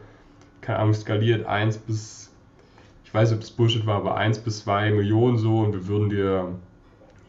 keine 0.64 0.78
Ahnung, 0.78 0.94
skaliert 0.94 1.46
1 1.46 1.78
bis, 1.78 2.32
ich 3.04 3.12
weiß 3.12 3.30
nicht, 3.30 3.36
ob 3.36 3.40
das 3.42 3.50
Bullshit 3.50 3.86
war, 3.86 3.96
aber 3.96 4.16
1 4.16 4.38
bis 4.40 4.60
2 4.60 4.90
Millionen 4.90 5.36
so 5.38 5.60
und 5.60 5.72
wir 5.72 5.86
würden 5.86 6.08
dir, 6.10 6.54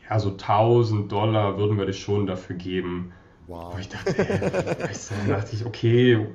ja, 0.10 0.20
so 0.20 0.32
1000 0.32 1.12
Dollar 1.12 1.58
würden 1.58 1.78
wir 1.78 1.86
dir 1.86 1.94
schon 1.94 2.26
dafür 2.26 2.56
geben. 2.56 3.12
Wow. 3.48 3.76
Wo 3.76 3.80
ich 3.80 3.90
dachte, 3.90 4.18
ey, 4.18 4.90
weißt 4.90 5.12
du, 5.12 5.16
dann 5.16 5.30
dachte 5.30 5.56
ich, 5.56 5.66
okay, 5.66 6.28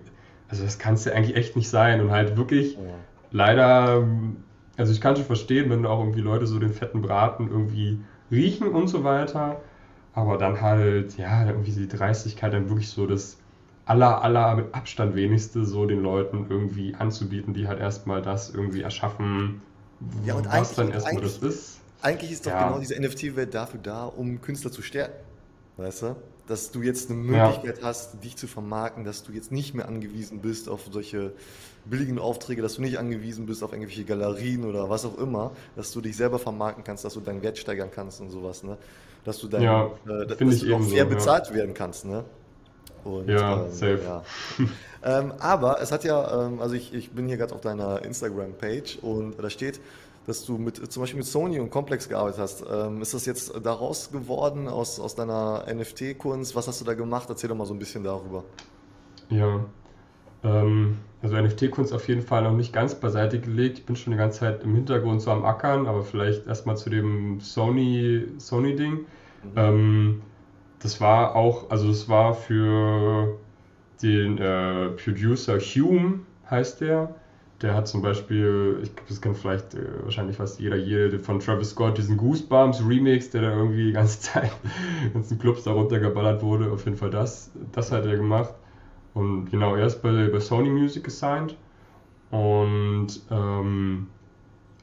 also 0.49 0.63
das 0.65 0.79
kann 0.79 0.95
es 0.95 1.05
ja 1.05 1.13
eigentlich 1.13 1.37
echt 1.37 1.57
nicht 1.57 1.69
sein 1.69 2.01
und 2.01 2.11
halt 2.11 2.37
wirklich 2.37 2.75
ja. 2.75 2.81
leider, 3.31 4.07
also 4.77 4.93
ich 4.93 5.01
kann 5.01 5.17
schon 5.17 5.25
verstehen, 5.25 5.71
wenn 5.71 5.87
auch 5.87 6.01
irgendwie 6.01 6.21
Leute 6.21 6.47
so 6.47 6.59
den 6.59 6.73
fetten 6.73 7.03
Braten 7.03 7.49
irgendwie 7.51 8.01
riechen 8.31 8.69
und 8.69 8.89
so 8.89 9.05
weiter, 9.05 9.61
aber 10.13 10.39
dann 10.39 10.61
halt, 10.61 11.17
ja, 11.17 11.47
irgendwie 11.47 11.73
die 11.73 11.89
Dreistigkeit 11.89 12.53
dann 12.53 12.69
wirklich 12.69 12.91
so 12.91 13.07
das 13.07 13.39
aller, 13.85 14.23
aller 14.23 14.55
mit 14.57 14.75
Abstand 14.75 15.15
wenigste 15.15 15.65
so 15.65 15.87
den 15.87 16.03
Leuten 16.03 16.47
irgendwie 16.49 16.95
anzubieten, 16.95 17.55
die 17.55 17.69
halt 17.69 17.81
erstmal 17.81 18.23
das 18.23 18.51
irgendwie 18.51 18.83
erschaffen, 18.83 19.63
ja, 20.25 20.35
und 20.35 20.47
was 20.47 20.75
dann 20.75 20.91
erstmal 20.91 21.23
das 21.23 21.39
ist. 21.39 21.81
Eigentlich 22.03 22.33
ist 22.33 22.47
doch 22.47 22.53
ja. 22.53 22.69
genau 22.69 22.79
diese 22.79 22.99
NFT-Welt 22.99 23.55
dafür 23.55 23.81
da, 23.83 24.05
um 24.05 24.41
Künstler 24.41 24.73
zu 24.73 24.81
stärken. 24.81 25.15
Weißt 25.77 26.03
du? 26.03 26.17
dass 26.51 26.73
du 26.73 26.83
jetzt 26.83 27.11
eine 27.11 27.19
Möglichkeit 27.21 27.79
ja. 27.79 27.85
hast, 27.85 28.25
dich 28.25 28.35
zu 28.35 28.49
vermarkten, 28.49 29.05
dass 29.05 29.23
du 29.23 29.31
jetzt 29.31 29.53
nicht 29.53 29.73
mehr 29.73 29.87
angewiesen 29.87 30.41
bist 30.41 30.69
auf 30.69 30.81
solche 30.91 31.33
billigen 31.85 32.19
Aufträge, 32.19 32.61
dass 32.61 32.75
du 32.75 32.83
nicht 32.83 32.99
angewiesen 32.99 33.47
bist 33.47 33.63
auf 33.63 33.73
irgendwelche 33.73 34.05
Galerien 34.05 34.65
oder 34.65 34.91
was 34.91 35.05
auch 35.05 35.17
immer, 35.19 35.53
dass 35.77 35.93
du 35.93 36.01
dich 36.01 36.17
selber 36.17 36.41
vermarkten 36.41 36.83
kannst, 36.83 37.05
dass 37.05 37.15
du 37.15 37.21
deinen 37.21 37.43
Wert 37.43 37.57
steigern 37.57 37.91
kannst 37.95 38.21
und 38.21 38.31
sowas, 38.31 38.65
ne? 38.65 38.77
Dass 39.25 39.39
du 39.39 39.47
dann 39.47 39.63
ja, 39.63 39.87
äh, 40.09 40.27
dass 40.27 40.39
du 40.39 40.75
auch 40.75 40.83
fair 40.83 41.05
so, 41.05 41.11
bezahlt 41.11 41.55
werden 41.55 41.73
kannst, 41.73 42.05
ne? 42.05 42.25
Und, 43.05 43.29
ja, 43.29 43.65
ähm, 43.65 43.71
safe. 43.71 44.01
Ja. 44.05 44.23
ähm, 45.03 45.33
aber 45.39 45.81
es 45.81 45.93
hat 45.93 46.05
ja, 46.05 46.47
ähm, 46.47 46.61
also 46.61 46.75
ich, 46.75 46.95
ich 46.95 47.11
bin 47.11 47.27
hier 47.29 47.37
gerade 47.37 47.55
auf 47.55 47.61
deiner 47.61 48.05
Instagram-Page 48.05 48.99
und 49.03 49.39
da 49.39 49.51
steht, 49.51 49.81
dass 50.27 50.45
du 50.45 50.59
mit, 50.59 50.93
zum 50.93 51.03
Beispiel 51.03 51.19
mit 51.19 51.27
Sony 51.27 51.59
und 51.59 51.71
Complex 51.71 52.09
gearbeitet 52.09 52.41
hast. 52.41 52.65
Ähm, 52.71 53.01
ist 53.03 53.15
das 53.15 53.27
jetzt 53.27 53.53
daraus 53.63 54.11
geworden 54.13 54.69
aus, 54.69 55.01
aus 55.01 55.15
deiner 55.15 55.65
NFT-Kunst? 55.73 56.55
Was 56.55 56.69
hast 56.69 56.81
du 56.81 56.85
da 56.85 56.95
gemacht? 56.95 57.29
Erzähl 57.29 57.49
doch 57.49 57.57
mal 57.57 57.67
so 57.67 57.75
ein 57.75 57.79
bisschen 57.79 58.05
darüber. 58.05 58.45
Ja, 59.31 59.65
ähm, 60.45 60.99
also 61.23 61.37
NFT-Kunst 61.37 61.93
auf 61.93 62.09
jeden 62.09 62.23
Fall 62.23 62.43
noch 62.43 62.53
nicht 62.53 62.73
ganz 62.73 62.95
beiseite 62.95 63.41
gelegt. 63.41 63.79
Ich 63.79 63.87
bin 63.87 63.97
schon 63.97 64.13
die 64.13 64.19
ganze 64.19 64.41
Zeit 64.41 64.63
im 64.63 64.75
Hintergrund 64.75 65.21
so 65.21 65.31
am 65.31 65.45
Ackern, 65.45 65.87
aber 65.87 66.03
vielleicht 66.03 66.47
erstmal 66.47 66.77
zu 66.77 66.91
dem 66.91 67.41
Sony-Ding. 67.41 68.39
Sony 68.39 69.07
mhm. 69.55 70.23
Das 70.81 71.01
war 71.01 71.37
auch, 71.37 71.71
also 71.71 71.91
es 71.91 72.09
war 72.09 72.35
für 72.35 73.39
den 74.03 74.39
äh, 74.39 74.89
Producer 74.91 75.59
Hume, 75.59 76.21
heißt 76.51 76.81
der. 76.81 77.15
Der 77.61 77.75
hat 77.75 77.87
zum 77.87 78.01
Beispiel, 78.01 78.79
ich 78.83 78.95
glaube, 78.95 79.09
das 79.09 79.21
kennt 79.21 79.37
vielleicht 79.37 79.75
äh, 79.75 80.03
wahrscheinlich 80.03 80.37
fast 80.37 80.59
jeder, 80.61 80.77
jede 80.77 81.19
von 81.19 81.41
Travis 81.41 81.71
Scott, 81.71 81.99
diesen 81.99 82.17
Goosebumps 82.17 82.83
Remix, 82.87 83.29
der 83.29 83.43
da 83.43 83.51
irgendwie 83.51 83.87
die 83.87 83.93
ganze 83.93 84.21
Zeit, 84.33 84.51
ganzen 85.13 85.39
Clubs 85.39 85.65
da 85.65 85.73
runtergeballert 85.73 86.43
wurde. 86.43 86.73
Auf 86.73 86.87
jeden 86.87 86.97
Fall 86.97 87.11
das, 87.11 87.51
das 87.73 87.93
hat 87.93 88.07
er 88.07 88.17
gemacht. 88.17 88.55
Und 89.13 89.51
genau, 89.51 89.75
er 89.75 89.87
ist 89.87 90.01
bei, 90.03 90.29
bei 90.29 90.41
Sony 90.41 90.71
Music 90.71 91.05
gesigned 91.05 91.57
und 92.31 93.09
ähm, 93.31 94.07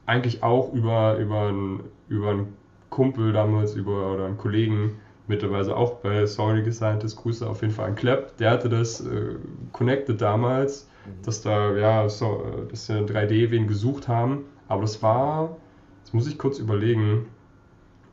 eigentlich 0.06 0.44
auch 0.44 0.74
über, 0.74 1.18
über, 1.18 1.48
einen, 1.48 1.84
über 2.10 2.32
einen 2.32 2.54
Kumpel 2.90 3.34
damals, 3.34 3.76
über 3.76 4.14
oder 4.14 4.26
einen 4.26 4.38
Kollegen, 4.38 5.00
mittlerweile 5.28 5.76
auch 5.76 5.96
bei 5.96 6.26
Sony 6.26 6.64
gesigned 6.64 7.04
ist, 7.04 7.16
Grüße 7.18 7.48
auf 7.48 7.62
jeden 7.62 7.74
Fall 7.74 7.88
an 7.88 7.96
Klepp, 7.96 8.38
der 8.38 8.52
hatte 8.52 8.70
das 8.70 9.02
äh, 9.02 9.36
connected 9.72 10.22
damals, 10.22 10.88
mhm. 11.06 11.24
dass 11.24 11.42
da, 11.42 11.76
ja, 11.76 12.08
so, 12.10 12.44
dass 12.70 12.90
wir 12.90 13.06
3D 13.06 13.52
wen 13.52 13.68
gesucht 13.68 14.08
haben, 14.08 14.46
aber 14.68 14.82
das 14.82 15.02
war, 15.04 15.58
das 16.04 16.14
muss 16.14 16.28
ich 16.28 16.38
kurz 16.38 16.60
überlegen, 16.60 17.28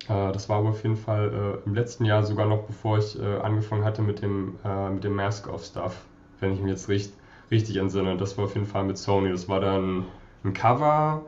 äh, 0.09 0.33
das 0.33 0.49
war 0.49 0.59
aber 0.59 0.71
auf 0.71 0.83
jeden 0.83 0.97
Fall 0.97 1.61
äh, 1.65 1.67
im 1.67 1.75
letzten 1.75 2.05
Jahr 2.05 2.23
sogar 2.23 2.47
noch, 2.47 2.63
bevor 2.63 2.99
ich 2.99 3.19
äh, 3.19 3.37
angefangen 3.39 3.85
hatte 3.85 4.03
mit 4.03 4.23
dem, 4.23 4.57
äh, 4.65 4.91
mit 4.91 5.05
dem 5.05 5.15
Mask-Off-Stuff, 5.15 6.05
wenn 6.41 6.53
ich 6.53 6.61
mich 6.61 6.71
jetzt 6.71 6.89
richtig, 6.89 7.15
richtig 7.51 7.77
entsinne. 7.77 8.17
Das 8.17 8.37
war 8.37 8.45
auf 8.45 8.55
jeden 8.55 8.67
Fall 8.67 8.85
mit 8.85 8.99
Sony. 8.99 9.31
Das 9.31 9.49
war 9.49 9.61
dann 9.61 10.05
ein 10.45 10.53
Cover, 10.53 11.23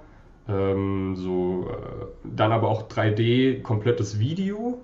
ähm, 0.49 1.17
so, 1.17 1.69
äh, 1.71 2.07
dann 2.25 2.53
aber 2.53 2.69
auch 2.69 2.89
3D, 2.89 3.63
komplettes 3.63 4.19
Video. 4.19 4.81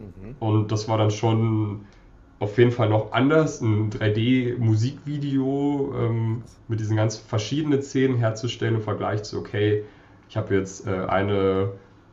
Mhm. 0.00 0.34
Und 0.40 0.72
das 0.72 0.88
war 0.88 0.98
dann 0.98 1.10
schon 1.10 1.86
auf 2.38 2.58
jeden 2.58 2.72
Fall 2.72 2.88
noch 2.88 3.12
anders, 3.12 3.60
ein 3.60 3.90
3D-Musikvideo 3.90 5.92
ähm, 5.94 6.42
mit 6.68 6.80
diesen 6.80 6.96
ganz 6.96 7.18
verschiedenen 7.18 7.82
Szenen 7.82 8.16
herzustellen 8.16 8.76
im 8.76 8.82
Vergleich 8.82 9.24
zu, 9.24 9.38
okay, 9.38 9.84
ich 10.28 10.36
habe 10.36 10.54
jetzt 10.54 10.86
äh, 10.86 11.04
eine 11.06 11.72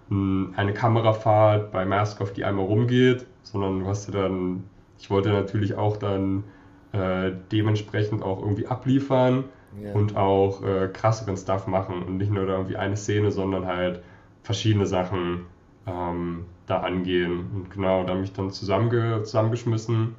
eine 0.09 0.73
Kamerafahrt 0.73 1.71
bei 1.71 1.85
Mask 1.85 2.21
auf 2.21 2.31
die 2.31 2.45
einmal 2.45 2.65
rumgeht, 2.65 3.25
sondern 3.43 3.81
du 3.81 3.87
hast 3.87 4.07
ja 4.07 4.21
dann, 4.21 4.63
ich 4.97 5.09
wollte 5.09 5.29
natürlich 5.29 5.75
auch 5.75 5.97
dann 5.97 6.45
äh, 6.93 7.31
dementsprechend 7.51 8.23
auch 8.23 8.41
irgendwie 8.41 8.67
abliefern 8.67 9.45
yeah. 9.81 9.93
und 9.93 10.15
auch 10.15 10.63
äh, 10.63 10.87
krasseren 10.87 11.35
Stuff 11.35 11.67
machen 11.67 12.03
und 12.03 12.17
nicht 12.17 12.31
nur 12.31 12.45
da 12.45 12.53
irgendwie 12.53 12.77
eine 12.77 12.95
Szene, 12.95 13.31
sondern 13.31 13.65
halt 13.65 14.01
verschiedene 14.43 14.85
Sachen 14.85 15.45
ähm, 15.87 16.45
da 16.67 16.81
angehen. 16.81 17.47
Und 17.55 17.71
genau, 17.71 18.03
da 18.03 18.13
habe 18.13 18.23
ich 18.23 18.33
dann 18.33 18.51
zusammenge 18.51 19.23
zusammengeschmissen 19.23 20.15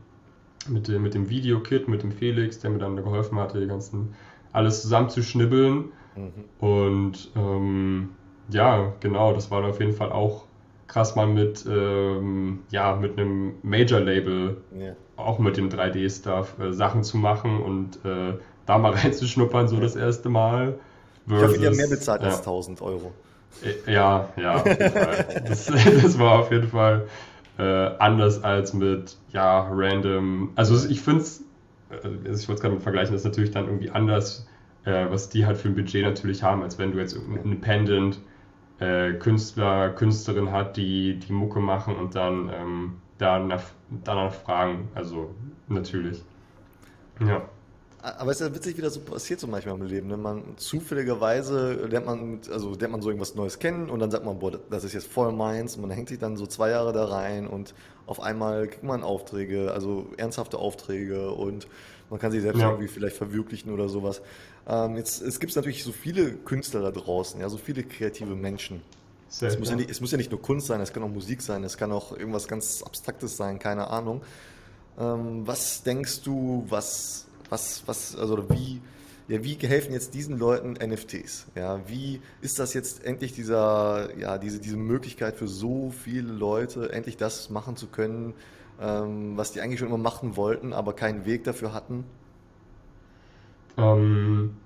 mit 0.69 0.89
dem, 0.89 1.03
mit 1.03 1.15
dem 1.15 1.29
Videokit, 1.29 1.89
mit 1.89 2.03
dem 2.03 2.11
Felix, 2.11 2.59
der 2.59 2.71
mir 2.71 2.79
dann 2.79 2.97
geholfen 2.97 3.39
hatte, 3.39 3.61
die 3.61 3.67
ganzen 3.67 4.15
alles 4.53 4.83
zusammenzuschnibbeln. 4.83 5.93
Mhm. 6.17 6.45
Und 6.59 7.31
ähm, 7.37 8.11
ja, 8.51 8.93
genau, 9.01 9.33
das 9.35 9.51
war 9.51 9.63
auf 9.65 9.79
jeden 9.79 9.93
Fall 9.93 10.11
auch 10.11 10.45
krass 10.89 11.15
mal 11.15 11.27
mit, 11.27 11.67
ähm, 11.69 12.61
ja, 12.71 12.97
mit 12.97 13.19
einem 13.19 13.55
Major-Label, 13.63 14.57
ja. 14.79 14.97
auch 15.17 15.39
mit 15.39 15.59
dem 15.59 15.69
3D-Stuff, 15.69 16.59
äh, 16.59 16.73
Sachen 16.73 17.05
zu 17.05 17.19
machen 17.19 17.61
und 17.61 18.05
äh, 18.05 18.39
da 18.65 18.79
mal 18.79 18.93
reinzuschnuppern, 18.95 19.69
so 19.69 19.79
das 19.79 19.97
erste 19.97 20.31
Mal. 20.31 20.79
Versus, 21.27 21.57
ich 21.57 21.61
die 21.61 21.67
haben 21.67 21.77
mehr 21.77 21.89
bezahlt 21.89 22.23
ja. 22.23 22.29
als 22.29 22.39
1000 22.39 22.81
Euro. 22.81 23.13
Äh, 23.63 23.93
ja, 23.93 24.29
ja, 24.37 24.55
auf 24.57 24.67
jeden 24.67 24.91
Fall. 24.93 25.43
Das, 25.47 25.67
das 26.03 26.19
war 26.19 26.41
auf 26.41 26.53
jeden 26.53 26.69
Fall 26.69 27.09
äh, 27.59 27.63
anders 27.99 28.43
als 28.43 28.73
mit, 28.73 29.17
ja, 29.33 29.69
random. 29.71 30.53
Also 30.55 30.89
ich 30.89 31.01
finde 31.01 31.23
es, 31.23 31.45
also 31.91 32.09
ich 32.09 32.49
wollte 32.49 32.53
es 32.53 32.61
gerade 32.61 32.75
mit 32.75 32.83
vergleichen, 32.83 33.13
das 33.13 33.23
ist 33.23 33.27
natürlich 33.27 33.51
dann 33.51 33.67
irgendwie 33.67 33.91
anders, 33.91 34.47
äh, 34.85 35.07
was 35.11 35.29
die 35.29 35.47
halt 35.47 35.59
für 35.59 35.69
ein 35.69 35.75
Budget 35.75 36.05
natürlich 36.05 36.43
haben, 36.43 36.63
als 36.63 36.79
wenn 36.79 36.93
du 36.93 36.99
jetzt 36.99 37.15
Independent 37.15 38.21
äh, 38.79 39.13
Künstler, 39.15 39.91
Künstlerin 39.91 40.53
hat, 40.53 40.77
die 40.77 41.19
die 41.19 41.33
Mucke 41.33 41.61
machen 41.61 41.97
und 41.97 42.15
dann 42.15 42.51
ähm, 42.55 42.93
danach, 43.19 43.65
danach 44.05 44.33
fragen. 44.33 44.89
Also 44.95 45.35
natürlich. 45.69 46.23
Ja. 47.21 47.43
Aber 48.01 48.31
es 48.31 48.41
ist 48.41 48.47
ja 48.47 48.55
witzig, 48.55 48.77
wie 48.77 48.83
das 48.83 48.95
so 48.95 49.01
passiert 49.01 49.41
so 49.41 49.49
manchmal 49.49 49.75
im 49.75 49.83
Leben. 49.83 50.09
Ne? 50.09 50.17
Man 50.17 50.43
zufälligerweise 50.57 51.87
lernt 51.87 52.07
man, 52.07 52.41
also 52.51 52.75
lernt 52.75 52.93
man 52.93 53.03
so 53.03 53.09
irgendwas 53.09 53.35
Neues 53.35 53.59
kennen 53.59 53.91
und 53.91 53.99
dann 53.99 54.11
sagt 54.11 54.25
man, 54.25 54.39
boah, 54.39 54.53
das 54.71 54.85
ist 54.85 54.93
jetzt 54.93 55.09
voll 55.09 55.33
meins 55.33 55.75
und 55.75 55.83
man 55.83 55.91
hängt 55.91 56.09
sich 56.09 56.19
dann 56.19 56.37
so 56.37 56.47
zwei 56.47 56.71
Jahre 56.71 56.93
da 56.93 57.07
rein 57.07 57.49
und 57.49 57.75
auf 58.07 58.21
einmal 58.21 58.69
kriegt 58.69 58.85
man 58.85 59.03
Aufträge, 59.03 59.73
also 59.73 60.07
ernsthafte 60.17 60.59
Aufträge 60.59 61.33
und 61.33 61.67
man 62.09 62.21
kann 62.21 62.31
sich 62.31 62.43
selbst 62.43 62.61
ja. 62.61 62.71
irgendwie 62.71 62.89
vielleicht 62.89 63.17
verwirklichen 63.17 63.73
oder 63.73 63.89
sowas. 63.89 64.23
Ähm, 64.69 64.97
jetzt, 64.97 65.21
es 65.21 65.41
gibt 65.41 65.55
natürlich 65.57 65.83
so 65.83 65.93
viele 65.93 66.33
Künstler 66.33 66.81
da 66.81 66.91
draußen, 66.91 67.41
ja, 67.41 67.49
so 67.49 67.59
viele 67.59 67.83
kreative 67.83 68.35
Menschen. 68.35 68.83
Sehr, 69.29 69.49
es, 69.49 69.59
muss 69.59 69.69
ja 69.69 69.77
nicht, 69.77 69.91
es 69.91 70.01
muss 70.01 70.11
ja 70.11 70.17
nicht 70.17 70.31
nur 70.31 70.41
Kunst 70.41 70.69
sein, 70.69 70.81
es 70.81 70.93
kann 70.93 71.03
auch 71.03 71.09
Musik 71.09 71.43
sein, 71.43 71.65
es 71.65 71.77
kann 71.77 71.93
auch 71.93 72.13
irgendwas 72.13 72.49
ganz 72.49 72.83
Abstraktes 72.83 73.37
sein, 73.37 73.59
keine 73.59 73.89
Ahnung. 73.89 74.23
Ähm, 74.99 75.47
was 75.47 75.83
denkst 75.83 76.23
du, 76.23 76.65
was, 76.69 77.28
was, 77.51 77.83
was, 77.87 78.17
also 78.17 78.49
wie, 78.51 78.81
ja, 79.29 79.45
wie 79.45 79.55
helfen 79.55 79.93
jetzt 79.93 80.15
diesen 80.15 80.39
Leuten 80.39 80.73
NFTs? 80.75 81.49
Ja, 81.55 81.81
wie 81.87 82.21
ist 82.41 82.59
das 82.59 82.75
jetzt 82.75 83.05
endlich 83.05 83.33
dieser, 83.33 84.17
ja, 84.19 84.39
diese, 84.39 84.59
diese 84.59 84.77
Möglichkeit 84.77 85.37
für 85.37 85.49
so 85.49 85.91
viele 85.91 86.33
Leute, 86.33 86.93
endlich 86.93 87.17
das 87.17 87.51
machen 87.51 87.77
zu 87.77 87.89
können, 87.89 88.35
ähm, 88.81 89.37
was 89.37 89.53
die 89.53 89.61
eigentlich 89.61 89.81
schon 89.81 89.89
immer 89.89 89.99
machen 89.99 90.37
wollten, 90.37 90.73
aber 90.73 90.95
keinen 90.95 91.27
Weg 91.27 91.45
dafür 91.45 91.73
hatten? 91.75 92.05
Ähm, 93.77 94.57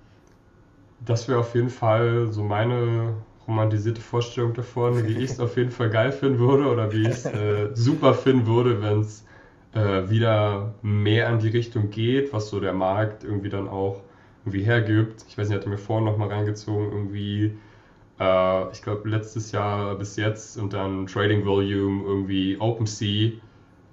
das 1.04 1.28
wäre 1.28 1.40
auf 1.40 1.54
jeden 1.54 1.70
Fall 1.70 2.28
so 2.30 2.42
meine 2.42 3.14
romantisierte 3.46 4.00
Vorstellung 4.00 4.54
davon, 4.54 5.06
wie 5.06 5.18
ich 5.18 5.32
es 5.32 5.40
auf 5.40 5.56
jeden 5.56 5.70
Fall 5.70 5.90
geil 5.90 6.12
finden 6.12 6.38
würde 6.38 6.66
oder 6.66 6.92
wie 6.92 7.02
ich 7.02 7.08
es 7.08 7.24
äh, 7.26 7.70
super 7.74 8.14
finden 8.14 8.46
würde, 8.46 8.80
wenn 8.80 9.00
es 9.00 9.24
äh, 9.74 10.08
wieder 10.08 10.74
mehr 10.82 11.28
in 11.30 11.38
die 11.38 11.48
Richtung 11.48 11.90
geht, 11.90 12.32
was 12.32 12.48
so 12.48 12.60
der 12.60 12.72
Markt 12.74 13.24
irgendwie 13.24 13.48
dann 13.48 13.68
auch 13.68 14.02
irgendwie 14.44 14.62
hergibt. 14.64 15.24
Ich 15.28 15.38
weiß 15.38 15.48
nicht, 15.48 15.56
hatte 15.58 15.68
mir 15.68 15.78
vorhin 15.78 16.04
noch 16.04 16.16
mal 16.18 16.28
reingezogen, 16.28 16.90
irgendwie, 16.92 17.52
äh, 18.20 18.72
ich 18.72 18.82
glaube 18.82 19.08
letztes 19.08 19.52
Jahr 19.52 19.96
bis 19.96 20.16
jetzt 20.16 20.58
und 20.58 20.72
dann 20.72 21.06
Trading 21.06 21.44
Volume, 21.44 22.04
irgendwie 22.04 22.58
OpenSea 22.58 23.32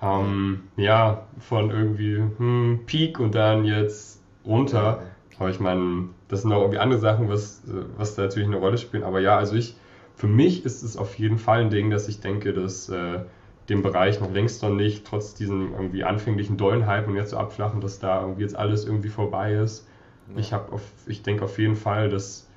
ähm, 0.02 0.62
ja, 0.78 1.24
von 1.40 1.72
irgendwie 1.72 2.18
hm, 2.38 2.82
Peak 2.86 3.20
und 3.20 3.36
dann 3.36 3.66
jetzt 3.66 4.22
runter. 4.46 5.04
Aber 5.38 5.50
ich 5.50 5.60
meine, 5.60 6.10
das 6.28 6.42
sind 6.44 6.52
auch 6.54 6.62
irgendwie 6.62 6.80
andere 6.80 7.00
Sachen, 7.00 7.30
was, 7.30 7.62
was 7.98 8.16
da 8.16 8.24
natürlich 8.24 8.48
eine 8.48 8.58
Rolle 8.58 8.78
spielen. 8.78 9.04
Aber 9.04 9.20
ja, 9.20 9.38
also 9.38 9.56
ich, 9.56 9.76
für 10.16 10.28
mich 10.28 10.66
ist 10.66 10.84
es 10.84 10.98
auf 10.98 11.18
jeden 11.18 11.38
Fall 11.38 11.62
ein 11.62 11.70
Ding, 11.70 11.90
dass 11.90 12.08
ich 12.08 12.20
denke, 12.20 12.54
dass 12.54 12.90
äh, 12.90 13.20
dem 13.70 13.84
Bereich 13.84 14.20
noch 14.20 14.32
längst 14.32 14.64
noch 14.64 14.72
nicht, 14.72 15.06
trotz 15.06 15.36
diesem 15.36 15.74
irgendwie 15.74 16.04
anfänglichen 16.04 16.58
dollen 16.58 16.88
Hype 16.88 17.08
und 17.08 17.16
jetzt 17.16 17.32
so 17.32 17.38
abflachen, 17.38 17.82
dass 17.82 18.00
da 18.00 18.22
irgendwie 18.22 18.42
jetzt 18.42 18.56
alles 18.56 18.86
irgendwie 18.86 19.10
vorbei 19.10 19.54
ist. 19.54 19.88
Ja. 20.34 20.40
Ich 20.40 20.54
habe 20.54 20.80
ich 21.06 21.22
denke 21.22 21.46
auf 21.46 21.58
jeden 21.60 21.76
Fall, 21.76 22.10
dass 22.10 22.48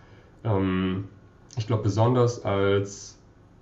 ähm, 0.45 1.09
ich 1.57 1.67
glaube 1.67 1.83
besonders 1.83 2.45
als 2.45 3.19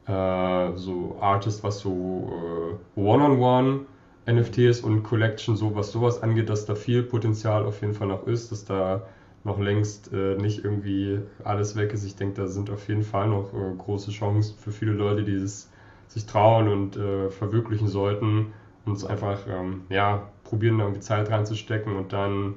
äh, 0.06 0.76
so 0.76 1.16
Artist, 1.20 1.64
was 1.64 1.80
so 1.80 2.78
äh, 2.96 3.00
One-on-One 3.00 3.80
NFTs 4.26 4.80
und 4.80 5.02
Collection, 5.02 5.56
so 5.56 5.74
was 5.74 5.90
sowas 5.90 6.22
angeht, 6.22 6.48
dass 6.48 6.66
da 6.66 6.74
viel 6.74 7.02
Potenzial 7.02 7.64
auf 7.64 7.80
jeden 7.80 7.94
Fall 7.94 8.08
noch 8.08 8.26
ist, 8.26 8.52
dass 8.52 8.64
da 8.64 9.02
noch 9.42 9.58
längst 9.58 10.12
äh, 10.12 10.36
nicht 10.36 10.64
irgendwie 10.64 11.20
alles 11.42 11.74
weg 11.74 11.92
ist. 11.92 12.04
Ich 12.04 12.14
denke, 12.14 12.42
da 12.42 12.46
sind 12.46 12.70
auf 12.70 12.88
jeden 12.88 13.02
Fall 13.02 13.28
noch 13.28 13.50
große 13.78 14.10
Chancen 14.10 14.56
für 14.58 14.70
viele 14.70 14.92
Leute, 14.92 15.24
die 15.24 15.34
es 15.34 15.70
sich 16.10 16.26
trauen 16.26 16.68
und 16.68 16.98
verwirklichen 17.30 17.88
sollten. 17.88 18.52
Und 18.84 18.92
uns 18.92 19.04
einfach, 19.04 19.46
ähm, 19.46 19.82
ja, 19.88 20.28
probieren 20.44 20.78
da 20.78 20.84
irgendwie 20.84 21.00
Zeit 21.00 21.30
reinzustecken 21.30 21.96
und 21.96 22.12
dann, 22.12 22.54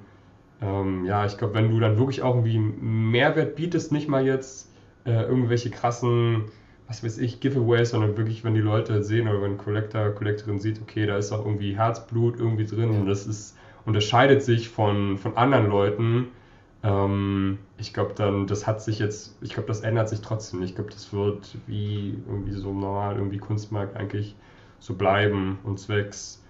ähm, 0.62 1.06
ja, 1.06 1.26
ich 1.26 1.38
glaube, 1.38 1.54
wenn 1.54 1.70
du 1.70 1.80
dann 1.80 1.98
wirklich 1.98 2.22
auch 2.22 2.36
irgendwie 2.36 2.60
Mehrwert 2.60 3.56
bietest, 3.56 3.92
nicht 3.92 4.08
mal 4.08 4.26
jetzt 4.26 4.72
äh, 5.06 5.24
irgendwelche 5.24 5.70
krassen, 5.70 6.46
was 6.88 7.04
weiß 7.04 7.18
ich, 7.18 7.40
Giveaways, 7.40 7.92
sondern 7.92 8.18
wirklich, 8.18 8.44
wenn 8.44 8.54
die 8.54 8.62
Leute 8.62 9.04
sehen 9.04 9.28
oder 9.28 9.42
wenn 9.42 9.52
ein 9.52 9.58
Collector, 9.58 10.12
Collectorin 10.12 10.60
sieht, 10.60 10.82
okay, 10.82 11.06
da 11.06 11.18
ist 11.18 11.32
auch 11.32 11.46
irgendwie 11.46 11.76
Herzblut 11.76 12.40
irgendwie 12.40 12.66
drin 12.66 12.90
und 12.90 13.06
das 13.06 13.28
ist, 13.28 13.58
unterscheidet 13.86 14.42
sich 14.42 14.70
von, 14.70 15.18
von 15.18 15.36
anderen 15.36 15.70
Leuten, 15.70 16.28
ähm, 16.84 17.60
ich 17.78 17.94
glaube 17.94 18.14
dann, 18.16 18.48
das 18.48 18.68
hat 18.68 18.82
sich 18.82 19.00
jetzt, 19.00 19.38
ich 19.42 19.54
glaube, 19.54 19.68
das 19.68 19.82
ändert 19.82 20.10
sich 20.10 20.22
trotzdem. 20.22 20.62
Ich 20.64 20.76
glaube, 20.76 20.92
das 20.92 21.14
wird 21.14 21.58
wie 21.68 22.22
irgendwie 22.28 22.54
so 22.54 22.74
normal, 22.74 23.16
irgendwie 23.18 23.38
Kunstmarkt 23.38 23.96
eigentlich 23.98 24.36
so 24.80 24.96
bleiben. 24.96 25.60
Und 25.64 25.80
zwecks 25.80 26.44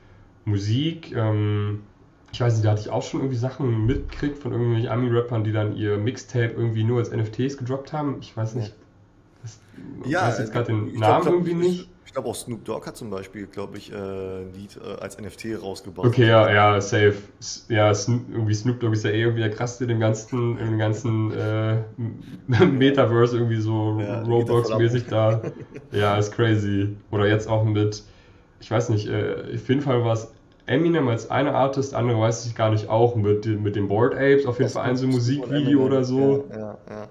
Musik, 0.45 1.13
ähm, 1.15 1.83
ich 2.31 2.41
weiß 2.41 2.53
nicht, 2.55 2.65
da 2.65 2.71
hatte 2.71 2.81
ich 2.81 2.89
auch 2.89 3.03
schon 3.03 3.21
irgendwie 3.21 3.37
Sachen 3.37 3.85
mitgekriegt 3.85 4.39
von 4.39 4.51
irgendwelchen 4.51 4.89
Ami-Rappern, 4.89 5.43
die 5.43 5.51
dann 5.51 5.75
ihr 5.75 5.97
Mixtape 5.99 6.53
irgendwie 6.53 6.83
nur 6.83 6.99
als 6.99 7.11
NFTs 7.11 7.57
gedroppt 7.57 7.93
haben. 7.93 8.17
Ich 8.21 8.35
weiß 8.35 8.55
nicht, 8.55 8.73
das, 9.43 9.59
Ja, 10.05 10.27
weiß 10.27 10.39
jetzt 10.39 10.51
gerade 10.51 10.67
den 10.67 10.97
Namen 10.97 11.21
glaube, 11.21 11.37
irgendwie 11.37 11.53
nicht. 11.53 11.92
Ich 12.05 12.13
glaube 12.13 12.27
auch 12.29 12.35
Snoop 12.35 12.65
Dogg 12.65 12.85
hat 12.85 12.97
zum 12.97 13.09
Beispiel, 13.09 13.47
glaube 13.47 13.77
ich, 13.77 13.91
äh, 13.91 13.95
ein 13.95 14.53
Lied 14.53 14.77
äh, 14.77 15.01
als 15.01 15.17
NFT 15.17 15.55
rausgebracht. 15.61 16.07
Okay, 16.07 16.27
ja, 16.27 16.51
ja, 16.51 16.81
safe. 16.81 17.15
Ja, 17.69 17.93
Snoop, 17.93 18.21
irgendwie 18.31 18.53
Snoop 18.53 18.79
Dogg 18.79 18.93
ist 18.93 19.03
ja 19.05 19.11
eh 19.11 19.21
irgendwie 19.21 19.41
der 19.41 19.51
krasseste 19.51 19.87
dem 19.87 19.99
ganzen, 19.99 20.57
dem 20.57 20.77
ganzen 20.77 21.31
äh, 21.31 21.77
Metaverse, 22.65 23.37
irgendwie 23.37 23.59
so 23.61 23.97
Ja. 23.99 24.21
Roblox-mäßig 24.23 25.07
da. 25.07 25.41
Ja, 25.91 26.17
ist 26.17 26.31
crazy. 26.31 26.97
Oder 27.11 27.27
jetzt 27.27 27.47
auch 27.47 27.63
mit, 27.63 28.03
ich 28.59 28.71
weiß 28.71 28.89
nicht, 28.89 29.07
äh, 29.07 29.35
auf 29.55 29.69
jeden 29.69 29.81
Fall 29.81 30.03
war 30.03 30.13
es 30.13 30.33
Eminem 30.65 31.07
als 31.07 31.29
eine 31.29 31.53
Artist, 31.53 31.93
andere 31.93 32.19
weiß 32.19 32.45
ich 32.47 32.55
gar 32.55 32.71
nicht 32.71 32.89
auch, 32.89 33.15
mit, 33.15 33.45
den- 33.45 33.61
mit 33.61 33.75
den 33.75 33.87
Bored 33.87 34.13
Apes, 34.15 34.45
auf 34.45 34.57
jeden 34.59 34.71
Fall 34.71 34.89
ein 34.89 34.97
so 34.97 35.07
Musikvideo 35.07 35.81
oder 35.83 36.03
so. 36.03 36.47
Ja, 36.49 36.57
ja, 36.57 36.77
ja. 36.89 37.07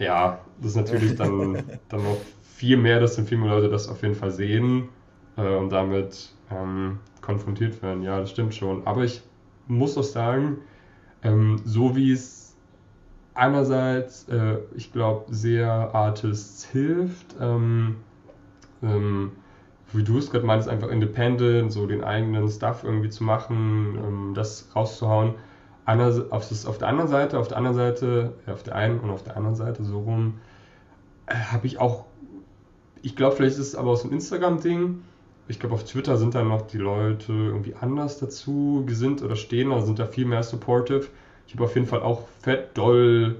Ja, 0.00 0.40
das 0.58 0.70
ist 0.72 0.76
natürlich 0.76 1.14
dann, 1.14 1.62
dann 1.88 2.02
noch 2.02 2.16
viel 2.42 2.76
mehr, 2.76 3.00
dass 3.00 3.16
dann 3.16 3.26
viel 3.26 3.38
mehr 3.38 3.50
Leute 3.50 3.68
das 3.68 3.86
auf 3.88 4.02
jeden 4.02 4.14
Fall 4.14 4.30
sehen 4.30 4.88
äh, 5.36 5.56
und 5.56 5.70
damit 5.70 6.30
ähm, 6.50 6.98
konfrontiert 7.20 7.82
werden. 7.82 8.02
Ja, 8.02 8.18
das 8.18 8.30
stimmt 8.30 8.54
schon. 8.54 8.86
Aber 8.86 9.04
ich 9.04 9.22
muss 9.66 9.96
auch 9.98 10.02
sagen, 10.02 10.58
ähm, 11.22 11.60
so 11.64 11.94
wie 11.96 12.12
es 12.12 12.56
einerseits, 13.34 14.26
äh, 14.28 14.58
ich 14.74 14.90
glaube, 14.90 15.32
sehr 15.32 15.70
Artists 15.70 16.64
hilft, 16.64 17.36
ähm, 17.38 17.96
ähm, 18.82 19.32
wie 19.92 20.02
du 20.02 20.16
es 20.16 20.30
gerade 20.30 20.46
meinst, 20.46 20.68
einfach 20.68 20.88
independent, 20.88 21.72
so 21.72 21.86
den 21.86 22.02
eigenen 22.02 22.48
Stuff 22.48 22.84
irgendwie 22.84 23.10
zu 23.10 23.22
machen, 23.22 23.98
ähm, 24.02 24.32
das 24.34 24.70
rauszuhauen. 24.74 25.34
Einer, 25.84 26.26
auf, 26.30 26.48
das, 26.48 26.66
auf 26.66 26.78
der 26.78 26.88
anderen 26.88 27.08
Seite, 27.08 27.38
auf 27.38 27.48
der 27.48 27.56
anderen 27.56 27.76
Seite, 27.76 28.34
ja, 28.46 28.52
auf 28.52 28.62
der 28.62 28.76
einen 28.76 29.00
und 29.00 29.10
auf 29.10 29.22
der 29.22 29.36
anderen 29.36 29.56
Seite 29.56 29.82
so 29.84 30.00
rum, 30.00 30.40
äh, 31.26 31.34
habe 31.34 31.66
ich 31.66 31.78
auch, 31.78 32.04
ich 33.02 33.16
glaube, 33.16 33.36
vielleicht 33.36 33.58
ist 33.58 33.68
es 33.68 33.74
aber 33.74 33.90
aus 33.90 34.02
dem 34.02 34.12
Instagram-Ding. 34.12 35.02
Ich 35.48 35.58
glaube, 35.58 35.74
auf 35.74 35.84
Twitter 35.84 36.16
sind 36.16 36.34
dann 36.34 36.48
noch 36.48 36.62
die 36.62 36.78
Leute 36.78 37.32
irgendwie 37.32 37.74
anders 37.74 38.18
dazu 38.18 38.84
gesinnt 38.86 39.22
oder 39.22 39.36
stehen, 39.36 39.72
also 39.72 39.86
sind 39.86 39.98
da 39.98 40.06
viel 40.06 40.26
mehr 40.26 40.42
supportive. 40.42 41.08
Ich 41.46 41.54
habe 41.54 41.64
auf 41.64 41.74
jeden 41.74 41.86
Fall 41.88 42.02
auch 42.02 42.22
fett 42.40 42.76
doll 42.78 43.36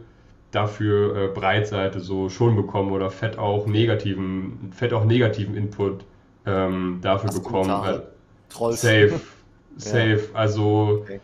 dafür 0.50 1.16
äh, 1.16 1.28
Breitseite 1.28 2.00
so 2.00 2.28
schon 2.28 2.56
bekommen 2.56 2.90
oder 2.90 3.10
fett 3.10 3.38
auch 3.38 3.66
negativen, 3.66 4.72
fett 4.74 4.92
auch 4.92 5.04
negativen 5.04 5.54
Input 5.54 6.04
ähm, 6.46 6.98
dafür 7.02 7.28
Hast 7.28 7.42
bekommen. 7.42 8.02
Trolls. 8.48 8.80
safe, 8.80 9.20
safe. 9.76 10.22
Also 10.32 11.02
Okay. 11.02 11.20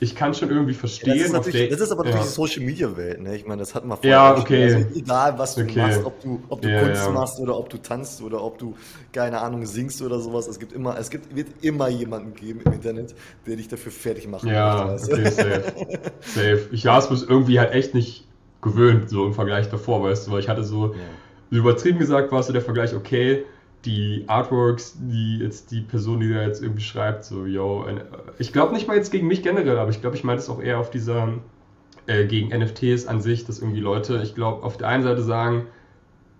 Ich 0.00 0.14
kann 0.14 0.34
schon 0.34 0.50
irgendwie 0.50 0.74
Ja, 1.04 1.14
verstehen. 1.14 1.32
das, 1.32 1.46
ist 1.46 1.54
der- 1.54 1.68
das 1.68 1.80
ist 1.80 1.92
aber 1.92 2.02
ja. 2.02 2.04
natürlich 2.04 2.26
die 2.26 2.32
Social 2.34 2.62
Media 2.64 2.96
Welt, 2.96 3.20
ne? 3.20 3.36
Ich 3.36 3.46
meine, 3.46 3.60
das 3.60 3.74
hat 3.74 3.84
man 3.84 3.98
Ja, 4.02 4.36
auch 4.36 4.36
schon. 4.36 4.56
okay. 4.56 4.58
Also 4.60 4.84
egal, 4.94 5.38
was 5.38 5.56
du 5.56 5.64
Okay. 5.64 5.76
machst, 5.76 6.04
ob 6.04 6.20
du, 6.20 6.44
ob 6.48 6.60
du 6.60 6.70
Ja, 6.70 6.70
Kunst 6.70 7.08
ja. 7.10 7.10
machst 7.10 7.38
oder 7.38 7.56
ob 7.56 7.68
du 7.70 7.78
tanzt 7.78 8.20
oder 8.20 8.42
ob 8.42 8.58
du, 8.58 8.74
keine 9.12 9.40
Ahnung, 9.40 9.64
singst 9.64 10.02
oder 10.02 10.20
sowas. 10.20 10.48
Es 10.48 10.58
gibt 10.58 10.72
immer, 10.72 10.98
es 10.98 11.10
gibt, 11.10 11.34
wird 11.36 11.62
immer 11.62 11.88
jemanden 11.88 12.34
geben 12.34 12.60
im 12.60 12.72
Internet, 12.72 13.14
der 13.46 13.56
dich 13.56 13.68
dafür 13.68 13.92
fertig 13.92 14.26
machen 14.26 14.52
Ja, 14.52 14.96
möchte, 14.96 14.98
okay, 15.02 15.26
safe. 15.28 15.74
safe. 16.20 16.68
Ich 16.72 16.84
war 16.84 16.98
es 16.98 17.08
bloß 17.08 17.24
irgendwie 17.24 17.58
halt 17.60 17.72
echt 17.72 17.94
nicht 17.94 18.30
gewöhnt, 18.60 19.08
so 19.10 19.26
im 19.26 19.34
Vergleich 19.34 19.68
davor, 19.68 20.02
weißt 20.02 20.26
du, 20.26 20.32
weil 20.32 20.40
ich 20.40 20.48
hatte 20.48 20.64
so, 20.64 20.94
übertrieben 21.50 21.98
gesagt 21.98 22.32
war 22.32 22.42
so 22.42 22.52
der 22.52 22.62
Vergleich, 22.62 22.94
okay, 22.94 23.46
die 23.84 24.24
Artworks, 24.26 24.96
die 24.98 25.38
jetzt 25.38 25.70
die 25.70 25.80
Person, 25.80 26.20
die 26.20 26.32
da 26.32 26.42
jetzt 26.42 26.62
irgendwie 26.62 26.82
schreibt, 26.82 27.24
so, 27.24 27.46
yo, 27.46 27.86
ich 28.38 28.52
glaube 28.52 28.74
nicht 28.74 28.88
mal 28.88 28.96
jetzt 28.96 29.12
gegen 29.12 29.26
mich 29.26 29.42
generell, 29.42 29.78
aber 29.78 29.90
ich 29.90 30.00
glaube, 30.00 30.16
ich 30.16 30.24
meine 30.24 30.38
es 30.38 30.48
auch 30.48 30.60
eher 30.60 30.78
auf 30.78 30.90
dieser, 30.90 31.34
äh, 32.06 32.26
gegen 32.26 32.48
NFTs 32.48 33.06
an 33.06 33.20
sich, 33.20 33.44
dass 33.44 33.60
irgendwie 33.60 33.80
Leute, 33.80 34.20
ich 34.22 34.34
glaube, 34.34 34.64
auf 34.64 34.76
der 34.76 34.88
einen 34.88 35.02
Seite 35.02 35.22
sagen, 35.22 35.66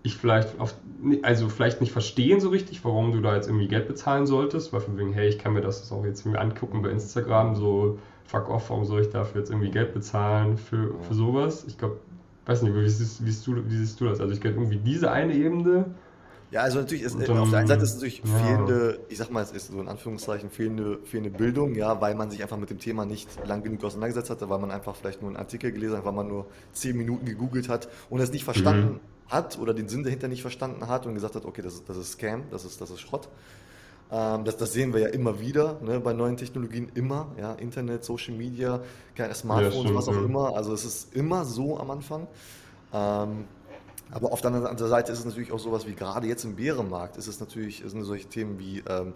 ich 0.03 0.17
vielleicht 0.17 0.59
auf, 0.59 0.75
also 1.23 1.49
vielleicht 1.49 1.81
nicht 1.81 1.93
verstehen 1.93 2.41
so 2.41 2.49
richtig, 2.49 2.85
warum 2.85 3.13
du 3.13 3.21
da 3.21 3.35
jetzt 3.35 3.49
irgendwie 3.49 3.69
Geld 3.69 3.87
bezahlen 3.89 4.27
solltest, 4.27 4.73
weil 4.73 4.81
von 4.81 4.97
wegen, 4.97 5.13
hey, 5.13 5.29
ich 5.29 5.39
kann 5.39 5.53
mir 5.53 5.61
das 5.61 5.91
auch 5.93 6.05
jetzt 6.05 6.23
irgendwie 6.23 6.39
angucken 6.39 6.83
bei 6.83 6.91
Instagram, 6.91 7.55
so 7.55 7.99
fuck 8.25 8.49
off, 8.49 8.71
warum 8.71 8.85
soll 8.85 9.03
ich 9.03 9.11
dafür 9.11 9.41
jetzt 9.41 9.51
irgendwie 9.51 9.71
Geld 9.71 9.93
bezahlen 9.93 10.57
für, 10.57 10.95
für 11.01 11.15
sowas? 11.15 11.65
Ich 11.67 11.79
glaube, 11.79 11.99
weiß 12.47 12.63
nicht, 12.63 12.75
wie 12.75 12.89
siehst, 12.89 13.25
wie, 13.25 13.31
siehst 13.31 13.47
du, 13.47 13.57
wie 13.57 13.77
siehst 13.77 14.01
du 14.01 14.07
das? 14.07 14.21
Also 14.21 14.33
ich 14.33 14.41
glaube 14.41 14.57
irgendwie 14.57 14.79
diese 14.79 15.11
eine 15.11 15.35
Ebene, 15.35 15.87
Ja, 16.51 16.63
also 16.63 16.79
natürlich 16.79 17.03
ist, 17.03 17.15
auf 17.15 17.27
dann- 17.27 17.51
der 17.51 17.59
einen 17.59 17.67
Seite 17.69 17.83
ist 17.83 17.91
es 17.91 17.95
natürlich 17.97 18.23
ja. 18.25 18.39
fehlende, 18.39 19.01
ich 19.11 19.19
sag 19.19 19.31
mal, 19.31 19.43
es 19.43 19.51
ist 19.51 19.69
so 19.69 19.81
in 19.81 19.89
Anführungszeichen 19.89 20.49
fehlende, 20.51 20.99
fehlende 21.05 21.31
Bildung, 21.31 21.75
ja, 21.75 22.01
weil 22.01 22.15
man 22.15 22.31
sich 22.31 22.43
einfach 22.43 22.57
mit 22.57 22.71
dem 22.71 22.79
Thema 22.79 23.05
nicht 23.05 23.29
lang 23.47 23.63
genug 23.63 23.85
auseinandergesetzt 23.85 24.31
hatte, 24.31 24.49
weil 24.49 24.59
man 24.59 24.71
einfach 24.71 24.97
vielleicht 24.97 25.21
nur 25.21 25.29
einen 25.31 25.37
Artikel 25.37 25.73
gelesen 25.73 25.99
hat, 25.99 26.05
weil 26.07 26.13
man 26.15 26.27
nur 26.29 26.47
zehn 26.73 26.97
Minuten 26.97 27.27
gegoogelt 27.27 27.69
hat 27.69 27.89
und 28.09 28.21
es 28.21 28.33
nicht 28.33 28.45
verstanden 28.45 28.95
Mhm. 28.95 29.31
hat 29.31 29.59
oder 29.59 29.75
den 29.75 29.89
Sinn 29.89 30.05
dahinter 30.05 30.29
nicht 30.29 30.41
verstanden 30.41 30.89
hat 30.89 31.05
und 31.05 31.13
gesagt 31.15 31.35
hat, 31.35 31.45
okay, 31.45 31.61
das 31.61 31.75
ist, 31.75 31.89
das 31.89 31.99
ist 31.99 32.13
Scam, 32.13 32.45
das 32.51 32.65
ist, 32.65 32.81
das 32.81 32.89
ist 32.91 33.01
Schrott. 33.01 33.29
Ähm, 34.11 34.45
das, 34.47 34.57
das 34.57 34.73
sehen 34.73 34.95
wir 34.95 35.01
ja 35.01 35.09
immer 35.09 35.39
wieder, 35.41 35.79
ne, 35.83 36.01
bei 36.01 36.15
neuen 36.15 36.39
Technologien 36.39 36.91
immer, 36.95 37.27
ja, 37.39 37.53
Internet, 37.53 38.05
Social 38.07 38.35
Media, 38.35 38.81
keine 39.15 39.35
Smartphones, 39.35 39.81
stimmt, 39.83 39.95
was 39.99 40.09
auch 40.09 40.15
ja. 40.15 40.23
immer. 40.25 40.57
Also 40.57 40.73
es 40.73 40.87
ist 40.87 41.15
immer 41.15 41.45
so 41.45 41.79
am 41.79 41.91
Anfang. 41.91 42.27
Ähm, 42.95 43.45
aber 44.11 44.33
auf 44.33 44.41
der 44.41 44.53
anderen 44.53 44.77
Seite 44.79 45.13
ist 45.13 45.19
es 45.21 45.25
natürlich 45.25 45.53
auch 45.53 45.59
sowas 45.59 45.87
wie 45.87 45.95
gerade 45.95 46.27
jetzt 46.27 46.45
im 46.45 46.57
Bärenmarkt 46.57 47.17
ist 47.17 47.27
es 47.27 47.41
natürlich, 47.41 47.83
sind 47.87 48.03
solche 48.05 48.27
Themen 48.29 48.59
wie 48.59 48.83
ähm, 48.89 49.15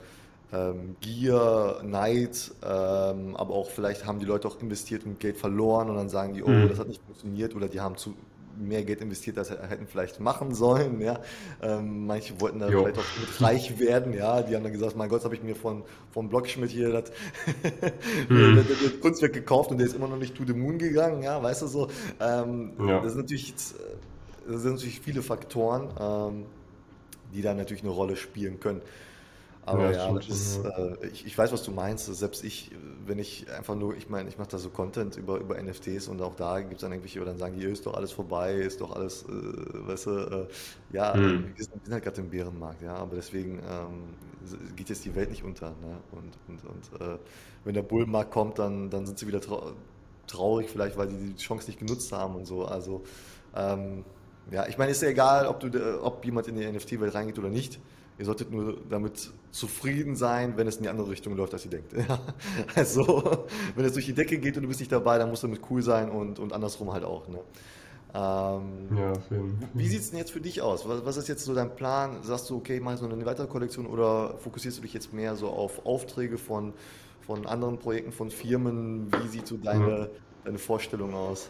ähm, 0.53 0.97
Gier, 1.01 1.81
Neid, 1.83 2.53
ähm, 2.63 3.37
aber 3.37 3.55
auch 3.55 3.71
vielleicht 3.71 4.05
haben 4.07 4.19
die 4.19 4.27
Leute 4.27 4.49
auch 4.49 4.61
investiert 4.61 5.05
und 5.07 5.19
Geld 5.19 5.39
verloren 5.39 5.89
und 5.89 5.97
dann 5.97 6.09
sagen 6.11 6.35
die, 6.35 6.43
oh, 6.43 6.49
Mhm. 6.49 6.69
das 6.69 6.79
hat 6.79 6.89
nicht 6.89 7.03
funktioniert 7.03 7.55
oder 7.57 7.69
die 7.69 7.81
haben 7.81 7.97
zu 7.97 8.15
mehr 8.61 8.85
Geld 8.85 9.01
investiert, 9.01 9.39
als 9.39 9.49
sie 9.49 9.55
hätten 9.67 9.87
vielleicht 9.87 10.21
machen 10.21 10.55
sollen. 10.55 11.01
Ja. 11.01 11.21
Ähm, 11.63 12.05
manche 12.07 12.39
wollten 12.39 12.59
da 12.59 12.69
Jo. 12.69 12.81
vielleicht 12.83 12.99
auch 12.99 13.21
mit 13.21 13.41
reich 13.41 13.79
werden, 13.79 14.13
ja. 14.13 14.43
Die 14.43 14.55
haben 14.55 14.63
dann 14.63 14.75
gesagt, 14.75 14.95
mein 14.95 15.09
Gott, 15.09 15.25
habe 15.25 15.35
ich 15.35 15.43
mir 15.43 15.57
von, 15.57 15.85
von 16.11 16.29
Blockschmidt 16.29 16.69
hier 16.71 16.93
das, 16.93 17.05
Mhm. 18.29 18.57
das, 18.57 18.67
das 18.67 19.01
Kunstwerk 19.01 19.33
gekauft 19.33 19.71
und 19.71 19.79
der 19.79 19.87
ist 19.87 19.97
immer 19.97 20.07
noch 20.09 20.19
nicht 20.19 20.35
to 20.35 20.45
the 20.47 20.53
moon 20.53 20.77
gegangen, 20.79 21.23
ja, 21.23 21.43
weißt 21.43 21.63
du 21.63 21.67
so. 21.67 21.89
Ähm, 22.21 22.73
Ja. 22.87 23.01
Das 23.01 23.13
sind 23.13 23.23
natürlich 23.23 23.49
jetzt, 23.49 23.77
äh, 23.77 23.79
das 24.49 24.63
sind 24.63 24.75
natürlich 24.75 25.01
viele 25.01 25.23
Faktoren, 25.23 25.93
ähm, 25.99 26.47
die 27.33 27.43
da 27.43 27.55
natürlich 27.55 27.83
eine 27.83 27.93
Rolle 27.93 28.17
spielen 28.17 28.61
können. 28.61 28.83
Aber 29.65 29.91
Ja, 29.91 29.91
ja, 29.93 30.19
ist, 30.29 30.59
äh, 30.65 31.07
ich, 31.09 31.27
ich 31.27 31.39
weiß, 31.39 31.53
was 31.53 31.63
du 31.65 31.73
meinst. 31.73 32.07
Selbst 32.07 32.45
ich, 32.45 32.73
wenn 33.07 33.19
ich 33.19 33.51
einfach 33.51 33.77
nur, 33.77 33.97
ich 33.97 34.09
meine, 34.11 34.29
ich 34.29 34.39
mache 34.39 34.49
da 34.51 34.59
so 34.59 34.71
Content 34.71 35.17
über, 35.17 35.39
über 35.39 35.59
NFTs 35.59 36.09
und 36.09 36.23
auch 36.23 36.35
da 36.37 36.61
gibt 36.61 36.75
es 36.75 36.81
dann 36.83 36.93
irgendwelche, 36.93 37.21
die 37.21 37.27
dann 37.27 37.39
sagen, 37.39 37.55
hier 37.57 37.71
ist 37.71 37.87
doch 37.87 37.95
alles 37.95 38.13
vorbei, 38.13 38.55
ist 38.57 38.81
doch 38.81 38.93
alles, 38.97 39.25
äh, 39.25 39.29
weißt 39.31 40.07
du, 40.07 40.11
äh, 40.11 40.49
ja, 40.91 41.15
Hm. 41.15 41.53
wir 41.57 41.65
sind, 41.65 41.75
wir 41.75 41.81
sind 41.85 41.93
halt 41.95 42.05
gerade 42.05 42.21
im 42.23 42.31
Bärenmarkt, 42.31 42.83
ja, 42.83 42.97
aber 42.97 43.17
deswegen 43.17 43.61
ähm, 43.61 44.15
geht 44.77 44.89
jetzt 44.91 45.05
die 45.05 45.15
Welt 45.15 45.31
nicht 45.31 45.45
unter. 45.45 45.71
Ne? 45.77 46.03
Und, 46.11 46.39
und, 46.49 46.65
und 46.65 47.01
äh, 47.01 47.19
wenn 47.65 47.75
der 47.75 47.83
Bullenmarkt 47.83 48.31
kommt, 48.33 48.59
dann, 48.59 48.91
dann 48.91 49.07
sind 49.07 49.19
sie 49.19 49.27
wieder 49.27 49.41
trau 49.41 49.73
traurig, 50.27 50.71
vielleicht, 50.71 50.97
weil 50.97 51.09
die 51.09 51.35
die 51.35 51.37
Chance 51.37 51.67
nicht 51.67 51.79
genutzt 51.81 52.13
haben 52.13 52.37
und 52.37 52.47
so. 52.47 52.65
Also, 52.65 53.03
ähm, 53.55 54.05
ja, 54.51 54.67
ich 54.67 54.77
meine, 54.79 54.91
ist 54.93 55.03
ja 55.03 55.09
egal, 55.09 55.47
ob, 55.47 55.61
du, 55.61 55.69
de- 55.69 55.95
ob 56.01 56.25
jemand 56.25 56.49
in 56.49 56.57
die 56.57 56.67
NFT-Welt 56.71 57.15
reingeht 57.15 57.39
oder 57.39 57.49
nicht. 57.49 57.81
Ihr 58.19 58.27
solltet 58.27 58.51
nur 58.51 58.77
damit 58.91 59.33
zufrieden 59.51 60.17
sein, 60.17 60.57
wenn 60.57 60.67
es 60.69 60.77
in 60.77 60.83
die 60.83 60.89
andere 60.91 61.09
Richtung 61.11 61.35
läuft, 61.35 61.55
als 61.55 61.65
ihr 61.65 61.71
denkt. 61.71 61.93
Ja. 62.09 62.21
Also, 62.75 63.47
wenn 63.75 63.85
es 63.85 63.95
durch 63.95 64.07
die 64.07 64.13
Decke 64.13 64.39
geht 64.39 64.57
und 64.57 64.63
du 64.65 64.69
bist 64.69 64.81
nicht 64.81 64.93
dabei, 64.93 65.19
dann 65.19 65.31
musst 65.31 65.43
du 65.43 65.47
damit 65.47 65.63
cool 65.71 65.83
sein 65.83 66.11
und, 66.11 66.39
und 66.39 66.53
andersrum 66.53 66.93
halt 66.93 67.05
auch. 67.05 67.27
Ne? 67.29 67.39
Ähm, 68.15 68.95
ja, 68.99 69.15
Fall. 69.15 69.45
wie 69.73 69.89
sieht 69.89 70.01
es 70.01 70.11
denn 70.11 70.19
jetzt 70.19 70.31
für 70.33 70.41
dich 70.43 70.61
aus? 70.61 70.87
Was, 70.87 71.05
was 71.07 71.17
ist 71.17 71.29
jetzt 71.29 71.45
so 71.47 71.55
dein 71.55 71.75
Plan? 71.75 72.23
Sagst 72.23 72.51
du, 72.51 72.57
okay, 72.57 72.77
ich 72.77 72.83
mache 72.83 72.95
jetzt 72.95 73.03
noch 73.03 73.11
eine 73.11 73.25
weitere 73.25 73.47
Kollektion 73.47 73.87
oder 73.87 74.37
fokussierst 74.39 74.77
du 74.79 74.83
dich 74.83 74.93
jetzt 74.93 75.15
mehr 75.15 75.35
so 75.35 75.49
auf 75.49 75.87
Aufträge 75.87 76.37
von, 76.37 76.75
von 77.23 77.47
anderen 77.47 77.79
Projekten, 77.79 78.13
von 78.13 78.31
Firmen? 78.31 79.11
Wie 79.11 79.29
sieht 79.29 79.47
so 79.47 79.57
deine, 79.57 80.11
deine 80.45 80.59
Vorstellung 80.59 81.15
aus? 81.15 81.49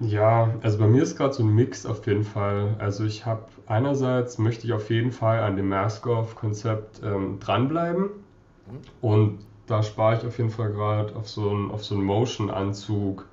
Ja, 0.00 0.50
also 0.62 0.78
bei 0.78 0.86
mir 0.86 1.02
ist 1.02 1.16
gerade 1.16 1.32
so 1.32 1.42
ein 1.42 1.54
Mix 1.54 1.86
auf 1.86 2.06
jeden 2.06 2.24
Fall. 2.24 2.76
Also 2.78 3.04
ich 3.04 3.24
habe 3.24 3.46
einerseits 3.66 4.38
möchte 4.38 4.66
ich 4.66 4.72
auf 4.74 4.90
jeden 4.90 5.10
Fall 5.10 5.40
an 5.40 5.56
dem 5.56 5.68
Mask-Off-Konzept 5.70 7.00
ähm, 7.02 7.38
dranbleiben 7.40 8.10
Mhm. 8.66 8.80
und 9.00 9.38
da 9.66 9.82
spare 9.82 10.16
ich 10.18 10.26
auf 10.26 10.38
jeden 10.38 10.50
Fall 10.50 10.70
gerade 10.72 11.16
auf 11.16 11.28
so 11.28 11.50
einen 11.50 11.70
auf 11.70 11.84
so 11.84 11.94
einen 11.96 12.04
Motion-Anzug. 12.04 13.26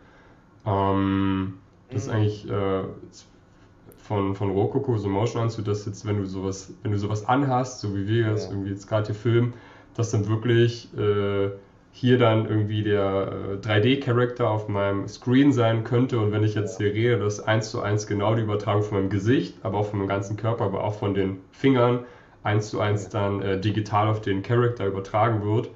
Ähm, 0.65 1.55
das 1.91 2.03
ist 2.03 2.09
Mhm. 2.09 2.15
eigentlich 2.15 2.49
äh, 2.49 2.83
von, 3.97 4.35
von 4.35 4.51
Rococo 4.51 4.97
so 4.97 5.07
Motion 5.09 5.43
Anzug, 5.43 5.65
dass 5.65 5.85
jetzt, 5.85 6.05
wenn 6.05 6.17
du 6.17 6.25
sowas, 6.25 6.73
wenn 6.83 6.91
du 6.91 6.97
sowas 6.97 7.25
anhast, 7.27 7.79
so 7.81 7.95
wie 7.95 8.07
wir 8.07 8.29
jetzt 8.29 8.49
Ja. 8.49 8.51
irgendwie 8.51 8.71
jetzt 8.71 8.87
gerade 8.87 9.05
hier 9.07 9.15
filmen, 9.15 9.53
dass 9.95 10.11
dann 10.11 10.27
wirklich 10.27 10.93
äh, 10.97 11.51
hier 11.95 12.17
dann 12.17 12.49
irgendwie 12.49 12.83
der 12.83 13.31
äh, 13.63 13.65
3D-Charakter 13.65 14.49
auf 14.49 14.67
meinem 14.67 15.07
Screen 15.07 15.53
sein 15.53 15.83
könnte. 15.83 16.19
Und 16.19 16.31
wenn 16.31 16.43
ich 16.43 16.55
jetzt 16.55 16.79
hier 16.79 16.91
rede, 16.91 17.19
dass 17.19 17.39
eins 17.39 17.69
zu 17.69 17.81
eins 17.81 18.07
genau 18.07 18.33
die 18.35 18.41
Übertragung 18.41 18.81
von 18.81 18.97
meinem 18.97 19.09
Gesicht, 19.09 19.55
aber 19.61 19.77
auch 19.77 19.85
von 19.85 19.99
meinem 19.99 20.09
ganzen 20.09 20.35
Körper, 20.35 20.65
aber 20.65 20.83
auch 20.83 20.95
von 20.95 21.13
den 21.13 21.37
Fingern 21.51 21.99
eins 22.41 22.69
zu 22.69 22.79
eins 22.79 23.09
dann 23.09 23.41
äh, 23.41 23.61
digital 23.61 24.09
auf 24.09 24.21
den 24.21 24.41
Charakter 24.41 24.87
übertragen 24.87 25.45
wird. 25.45 25.69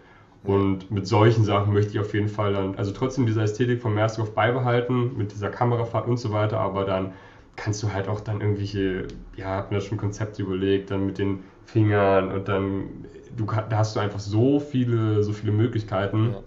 Und 0.44 0.90
mit 0.90 1.06
solchen 1.06 1.44
Sachen 1.44 1.72
möchte 1.74 1.92
ich 1.92 2.00
auf 2.00 2.14
jeden 2.14 2.30
Fall 2.30 2.54
dann, 2.54 2.76
also 2.76 2.92
trotzdem 2.92 3.28
diese 3.28 3.42
Ästhetik 3.42 3.82
von 3.82 3.94
Mask 3.94 4.20
beibehalten, 4.34 5.16
mit 5.18 5.32
dieser 5.32 5.50
Kamerafahrt 5.50 6.08
und 6.08 6.18
so 6.18 6.32
weiter, 6.32 6.60
aber 6.60 6.86
dann 6.86 7.14
kannst 7.56 7.84
du 7.84 7.92
halt 7.92 8.08
auch 8.08 8.22
dann 8.22 8.42
irgendwelche, 8.42 9.08
ja, 9.36 9.58
hab 9.58 9.72
mir 9.72 9.80
da 9.80 9.84
schon 9.84 9.98
Konzepte 9.98 10.44
überlegt, 10.44 10.90
dann 10.92 11.06
mit 11.06 11.18
den 11.18 11.40
Fingern 11.68 12.32
und 12.32 12.48
dann, 12.48 13.06
du, 13.36 13.46
da 13.46 13.78
hast 13.78 13.96
du 13.96 14.00
einfach 14.00 14.20
so 14.20 14.60
viele, 14.60 15.24
so 15.24 15.34
viele 15.34 15.52
Möglichkeiten. 15.52 16.32
Ja. 16.32 16.44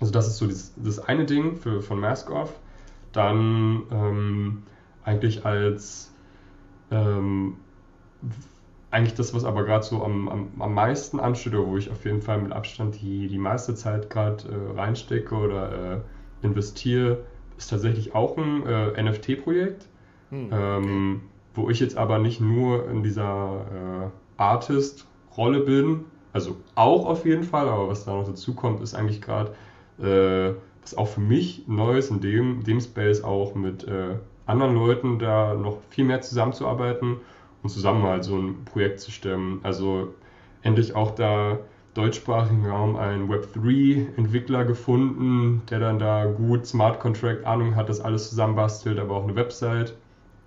Also 0.00 0.12
das 0.12 0.28
ist 0.28 0.38
so 0.38 0.46
das, 0.46 0.74
das 0.76 0.98
eine 1.00 1.26
Ding 1.26 1.56
für, 1.56 1.82
von 1.82 2.00
Mask 2.00 2.30
Off. 2.30 2.60
Dann 3.12 3.82
ähm, 3.92 4.62
eigentlich 5.04 5.44
als 5.44 6.14
ähm, 6.90 7.56
eigentlich 8.90 9.14
das, 9.14 9.34
was 9.34 9.44
aber 9.44 9.64
gerade 9.64 9.84
so 9.84 10.02
am, 10.04 10.28
am, 10.28 10.48
am 10.60 10.74
meisten 10.74 11.20
ansteht, 11.20 11.54
oder 11.54 11.66
wo 11.66 11.76
ich 11.76 11.90
auf 11.90 12.04
jeden 12.04 12.22
Fall 12.22 12.40
mit 12.40 12.52
Abstand 12.52 13.00
die, 13.00 13.28
die 13.28 13.38
meiste 13.38 13.74
Zeit 13.74 14.10
gerade 14.10 14.48
äh, 14.48 14.78
reinstecke 14.78 15.34
oder 15.34 15.96
äh, 16.42 16.46
investiere, 16.46 17.24
ist 17.56 17.70
tatsächlich 17.70 18.14
auch 18.14 18.36
ein 18.36 18.66
äh, 18.66 19.02
NFT-Projekt, 19.02 19.88
Hm, 20.30 20.50
ähm, 20.52 21.20
wo 21.54 21.70
ich 21.70 21.80
jetzt 21.80 21.96
aber 21.96 22.18
nicht 22.20 22.40
nur 22.40 22.88
in 22.88 23.02
dieser 23.02 23.66
äh, 24.06 24.10
Artist-Rolle 24.40 25.60
bin, 25.60 26.04
also 26.32 26.56
auch 26.74 27.06
auf 27.06 27.24
jeden 27.24 27.44
Fall, 27.44 27.68
aber 27.68 27.88
was 27.88 28.04
da 28.04 28.12
noch 28.12 28.26
dazu 28.26 28.54
kommt, 28.54 28.80
ist 28.82 28.94
eigentlich 28.94 29.20
gerade, 29.20 29.52
äh, 29.98 30.54
was 30.82 30.96
auch 30.96 31.08
für 31.08 31.20
mich 31.20 31.64
neu 31.66 31.98
ist, 31.98 32.10
in 32.10 32.20
dem, 32.20 32.62
dem 32.64 32.80
Space 32.80 33.22
auch 33.22 33.54
mit 33.54 33.84
äh, 33.84 34.16
anderen 34.46 34.74
Leuten 34.74 35.18
da 35.18 35.54
noch 35.54 35.78
viel 35.90 36.04
mehr 36.04 36.20
zusammenzuarbeiten 36.20 37.16
und 37.62 37.68
zusammen 37.68 38.02
halt 38.04 38.24
so 38.24 38.36
ein 38.36 38.64
Projekt 38.64 39.00
zu 39.00 39.10
stemmen. 39.10 39.60
Also 39.62 40.14
endlich 40.62 40.94
auch 40.94 41.12
da 41.14 41.58
deutschsprachigen 41.94 42.66
Raum 42.66 42.96
einen 42.96 43.28
Web3-Entwickler 43.30 44.64
gefunden, 44.64 45.62
der 45.70 45.80
dann 45.80 45.98
da 45.98 46.24
gut 46.26 46.66
Smart 46.66 47.00
Contract 47.00 47.44
Ahnung 47.44 47.74
hat, 47.74 47.88
das 47.88 48.00
alles 48.00 48.30
zusammenbastelt, 48.30 48.98
aber 48.98 49.16
auch 49.16 49.24
eine 49.24 49.34
Website 49.34 49.94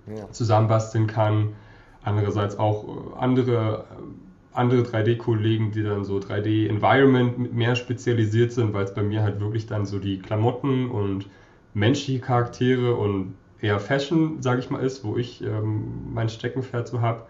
Ja. 0.08 0.29
zusammenbasteln 0.32 1.08
kann. 1.08 1.49
Andererseits 2.03 2.57
auch 2.59 2.87
äh, 2.87 3.19
andere, 3.19 3.85
äh, 3.91 4.03
andere 4.53 4.81
3D-Kollegen, 4.81 5.71
die 5.71 5.83
dann 5.83 6.03
so 6.03 6.17
3D-Environment 6.17 7.53
mehr 7.53 7.75
spezialisiert 7.75 8.51
sind, 8.51 8.73
weil 8.73 8.83
es 8.85 8.93
bei 8.93 9.03
mir 9.03 9.23
halt 9.23 9.39
wirklich 9.39 9.65
dann 9.65 9.85
so 9.85 9.99
die 9.99 10.19
Klamotten 10.19 10.89
und 10.89 11.27
menschliche 11.73 12.19
Charaktere 12.19 12.95
und 12.95 13.35
eher 13.61 13.79
Fashion, 13.79 14.41
sage 14.41 14.59
ich 14.59 14.69
mal, 14.69 14.79
ist, 14.79 15.03
wo 15.03 15.17
ich 15.17 15.41
ähm, 15.41 16.13
mein 16.13 16.29
Steckenpferd 16.29 16.87
so 16.87 17.01
habe. 17.01 17.23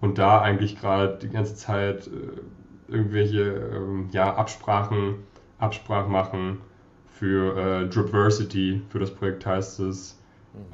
Und 0.00 0.18
da 0.18 0.40
eigentlich 0.40 0.78
gerade 0.78 1.18
die 1.20 1.28
ganze 1.28 1.54
Zeit 1.54 2.08
äh, 2.08 2.92
irgendwelche 2.92 3.42
ähm, 3.42 4.08
ja, 4.12 4.34
Absprachen, 4.34 5.14
Absprachen 5.58 6.12
machen 6.12 6.58
für 7.06 7.56
äh, 7.56 7.88
Driversity, 7.88 8.82
für 8.88 8.98
das 8.98 9.10
Projekt 9.10 9.46
heißt 9.46 9.80
es. 9.80 10.20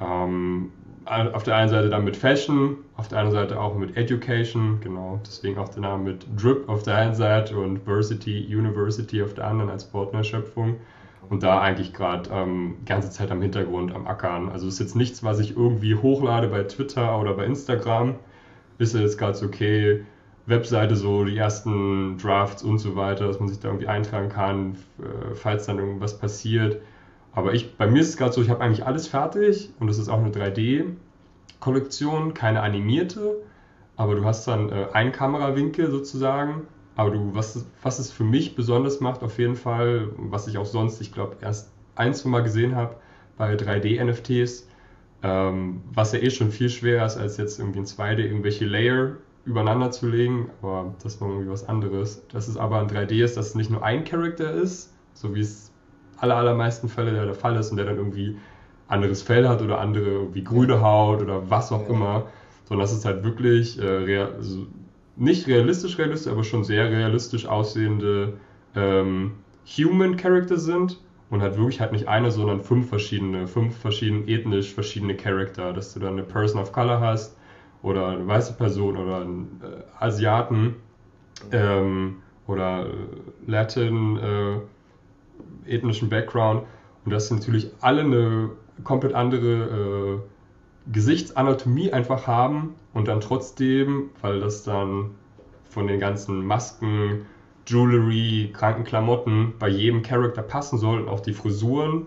Ähm, 0.01 0.73
auf 1.09 1.43
der 1.43 1.57
einen 1.57 1.71
Seite 1.71 1.89
dann 1.89 2.05
mit 2.05 2.17
Fashion, 2.17 2.77
auf 2.97 3.09
der 3.09 3.19
anderen 3.19 3.43
Seite 3.43 3.61
auch 3.61 3.75
mit 3.77 3.97
Education, 3.97 4.79
genau, 4.83 5.21
deswegen 5.27 5.59
auch 5.59 5.69
der 5.69 5.83
Name 5.83 6.05
mit 6.05 6.27
Drip 6.37 6.69
auf 6.69 6.83
der 6.83 6.97
einen 6.97 7.15
Seite 7.15 7.57
und 7.59 7.79
Versity, 7.85 8.47
University 8.55 9.23
auf 9.23 9.35
der 9.35 9.47
anderen 9.47 9.71
als 9.71 9.85
Partnerschöpfung. 9.85 10.77
Und 11.31 11.43
da 11.43 11.61
eigentlich 11.61 11.93
gerade 11.93 12.31
ähm, 12.33 12.77
die 12.81 12.85
ganze 12.87 13.11
Zeit 13.11 13.31
am 13.31 13.43
Hintergrund 13.43 13.95
am 13.95 14.07
Ackern. 14.07 14.49
Also 14.49 14.67
ist 14.67 14.81
jetzt 14.81 14.97
nichts, 14.97 15.23
was 15.23 15.41
ich 15.41 15.57
irgendwie 15.57 15.95
hochlade 15.95 16.49
bei 16.49 16.63
Twitter 16.63 17.21
oder 17.21 17.35
bei 17.35 17.45
Instagram. 17.45 18.15
Ist 18.79 18.95
jetzt 18.95 19.19
gerade 19.19 19.35
so, 19.35 19.47
okay, 19.47 20.05
Webseite 20.47 20.97
so, 20.97 21.25
die 21.25 21.37
ersten 21.37 22.17
Drafts 22.17 22.63
und 22.63 22.79
so 22.79 22.97
weiter, 22.97 23.27
dass 23.27 23.41
man 23.41 23.49
sich 23.49 23.61
da 23.61 23.69
irgendwie 23.69 23.89
eintragen 23.89 24.31
kann, 24.31 24.77
äh, 24.99 25.35
falls 25.35 25.67
dann 25.67 25.79
irgendwas 25.79 26.19
passiert. 26.19 26.81
Aber 27.39 27.55
ich, 27.55 27.77
bei 27.77 27.87
mir 27.87 28.01
ist 28.01 28.09
es 28.09 28.17
gerade 28.17 28.33
so, 28.33 28.43
ich 28.43 28.51
habe 28.51 28.61
eigentlich 28.63 28.85
alles 28.85 29.07
fertig 29.07 29.71
und 29.79 29.89
es 29.89 29.97
ist 29.97 30.09
auch 30.09 30.19
eine 30.19 30.31
3D-Kollektion, 30.31 32.35
keine 32.35 32.63
animierte, 32.63 33.37
aber 33.95 34.17
du 34.17 34.25
hast 34.25 34.49
dann 34.49 34.71
äh, 34.71 34.89
einen 34.93 35.13
Kamerawinkel 35.13 35.89
sozusagen. 35.89 36.67
Aber 36.97 37.13
du, 37.13 37.37
was, 37.37 37.65
was 37.81 38.01
es 38.01 38.11
für 38.11 38.25
mich 38.25 38.57
besonders 38.57 38.99
macht, 38.99 39.23
auf 39.23 39.39
jeden 39.39 39.55
Fall, 39.55 40.09
was 40.17 40.49
ich 40.49 40.59
auch 40.59 40.67
sonst, 40.67 41.01
ich 41.01 41.13
glaube, 41.13 41.37
erst 41.41 41.71
ein, 41.95 42.13
zwei 42.13 42.31
Mal 42.31 42.43
gesehen 42.43 42.75
habe 42.75 42.97
bei 43.37 43.55
3D-NFTs, 43.55 44.67
ähm, 45.23 45.83
was 45.95 46.11
ja 46.11 46.19
eh 46.19 46.31
schon 46.31 46.51
viel 46.51 46.71
schwerer 46.71 47.07
ist, 47.07 47.19
als 47.19 47.37
jetzt 47.37 47.61
irgendwie 47.61 47.79
in 47.79 47.87
2D 47.87 48.19
irgendwelche 48.19 48.65
Layer 48.65 49.13
übereinander 49.45 49.93
zu 49.93 50.09
legen, 50.09 50.51
aber 50.61 50.93
das 51.05 51.21
noch 51.21 51.29
irgendwie 51.29 51.51
was 51.51 51.69
anderes. 51.69 52.27
Dass 52.33 52.49
es 52.49 52.57
aber 52.57 52.83
in 52.83 52.89
3D 52.89 53.23
ist, 53.23 53.37
dass 53.37 53.51
es 53.51 53.55
nicht 53.55 53.71
nur 53.71 53.85
ein 53.85 54.03
Charakter 54.03 54.53
ist, 54.53 54.93
so 55.15 55.37
wie 55.37 55.43
es 55.43 55.68
aller, 56.21 56.37
allermeisten 56.37 56.89
Fälle 56.89 57.13
der, 57.13 57.25
der 57.25 57.35
Fall 57.35 57.57
ist 57.57 57.71
und 57.71 57.77
der 57.77 57.87
dann 57.87 57.97
irgendwie 57.97 58.37
anderes 58.89 59.23
Fell 59.23 59.49
hat 59.49 59.61
oder 59.63 59.81
andere 59.81 60.07
irgendwie 60.07 60.43
grüne 60.45 60.81
Haut 60.81 61.23
oder 61.23 61.51
was 61.51 61.71
auch 61.73 61.83
Ja. 61.83 61.95
immer, 61.95 62.27
sondern 62.65 62.85
dass 62.85 62.93
es 62.93 63.05
halt 63.05 63.23
wirklich 63.23 63.79
äh, 63.81 63.85
real, 63.87 64.33
also 64.37 64.67
nicht 65.17 65.47
realistisch 65.47 65.99
realistisch, 65.99 66.33
aber 66.33 66.45
schon 66.45 66.65
sehr 66.65 66.91
realistisch 66.91 67.47
aussehende 67.47 68.35
ähm, 68.75 69.33
Human 69.77 70.17
Character 70.17 70.57
sind 70.57 70.99
und 71.31 71.43
halt 71.43 71.57
wirklich 71.57 71.81
halt 71.81 71.93
nicht 71.93 72.09
eine, 72.09 72.31
sondern 72.31 72.61
fünf 72.61 72.89
verschiedene, 72.89 73.47
fünf 73.47 73.77
verschiedene 73.77 74.27
ethnisch 74.27 74.73
verschiedene 74.73 75.15
Charakter, 75.15 75.73
dass 75.73 75.93
du 75.93 76.01
dann 76.01 76.15
eine 76.15 76.23
Person 76.23 76.61
of 76.61 76.73
Color 76.73 77.01
hast 77.01 77.37
oder 77.83 78.09
eine 78.09 78.27
weiße 78.27 78.55
Person 78.55 78.97
oder 78.97 79.21
einen 79.21 79.61
äh, 79.63 80.05
Asiaten 80.05 80.77
ähm, 81.53 82.17
oder 82.47 82.87
äh, 82.87 82.91
Latin 83.47 84.17
äh, 84.17 84.57
ethnischen 85.69 86.09
Background. 86.09 86.65
Und 87.05 87.13
dass 87.13 87.31
natürlich 87.31 87.71
alle 87.81 88.03
eine 88.03 88.51
komplett 88.85 89.15
andere 89.15 90.19
äh, 90.19 90.93
Gesichtsanatomie 90.93 91.93
einfach 91.93 92.27
haben 92.27 92.75
und 92.95 93.09
dann 93.09 93.21
trotzdem, 93.21 94.11
weil 94.21 94.41
das 94.41 94.63
dann 94.63 95.11
von 95.69 95.87
den 95.87 96.01
ganzen 96.01 96.45
Masken, 96.45 97.27
Jewelry, 97.67 98.51
kranken 98.55 98.85
Klamotten 98.85 99.55
bei 99.59 99.69
jedem 99.69 100.03
Charakter 100.03 100.43
passen 100.43 100.79
soll 100.79 101.01
und 101.03 101.09
auch 101.09 101.21
die 101.21 101.35
Frisuren, 101.35 102.07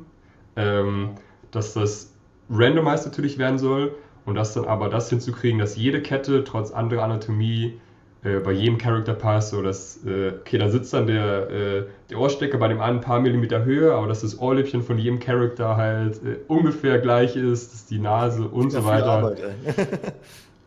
ähm, 0.55 1.11
dass 1.51 1.73
das 1.73 2.15
randomized 2.49 3.05
natürlich 3.05 3.37
werden 3.37 3.59
soll. 3.59 3.95
Und 4.25 4.35
das 4.35 4.53
dann 4.53 4.65
aber 4.65 4.89
das 4.89 5.09
hinzukriegen, 5.09 5.59
dass 5.59 5.75
jede 5.75 6.01
Kette 6.01 6.43
trotz 6.43 6.71
anderer 6.71 7.03
Anatomie 7.03 7.79
äh, 8.23 8.39
bei 8.39 8.51
jedem 8.51 8.77
Charakter 8.77 9.13
passt, 9.13 9.49
so 9.49 9.61
dass, 9.61 10.03
äh, 10.05 10.33
okay, 10.39 10.57
da 10.57 10.69
sitzt 10.69 10.93
dann 10.93 11.07
der, 11.07 11.49
äh, 11.49 11.85
der 12.09 12.19
Ohrstecker 12.19 12.57
bei 12.57 12.67
dem 12.67 12.79
einen 12.81 12.97
ein 12.97 13.03
paar 13.03 13.19
Millimeter 13.19 13.65
höher, 13.65 13.95
aber 13.95 14.07
dass 14.07 14.21
das 14.21 14.39
Ohrläppchen 14.39 14.83
von 14.83 14.97
jedem 14.97 15.19
Charakter 15.19 15.77
halt 15.77 16.17
äh, 16.23 16.37
ungefähr 16.47 16.99
gleich 16.99 17.35
ist, 17.35 17.73
dass 17.73 17.85
die 17.85 17.99
Nase 17.99 18.47
und 18.47 18.71
so 18.71 18.85
weiter. 18.85 19.11
Arbeit. 19.11 19.41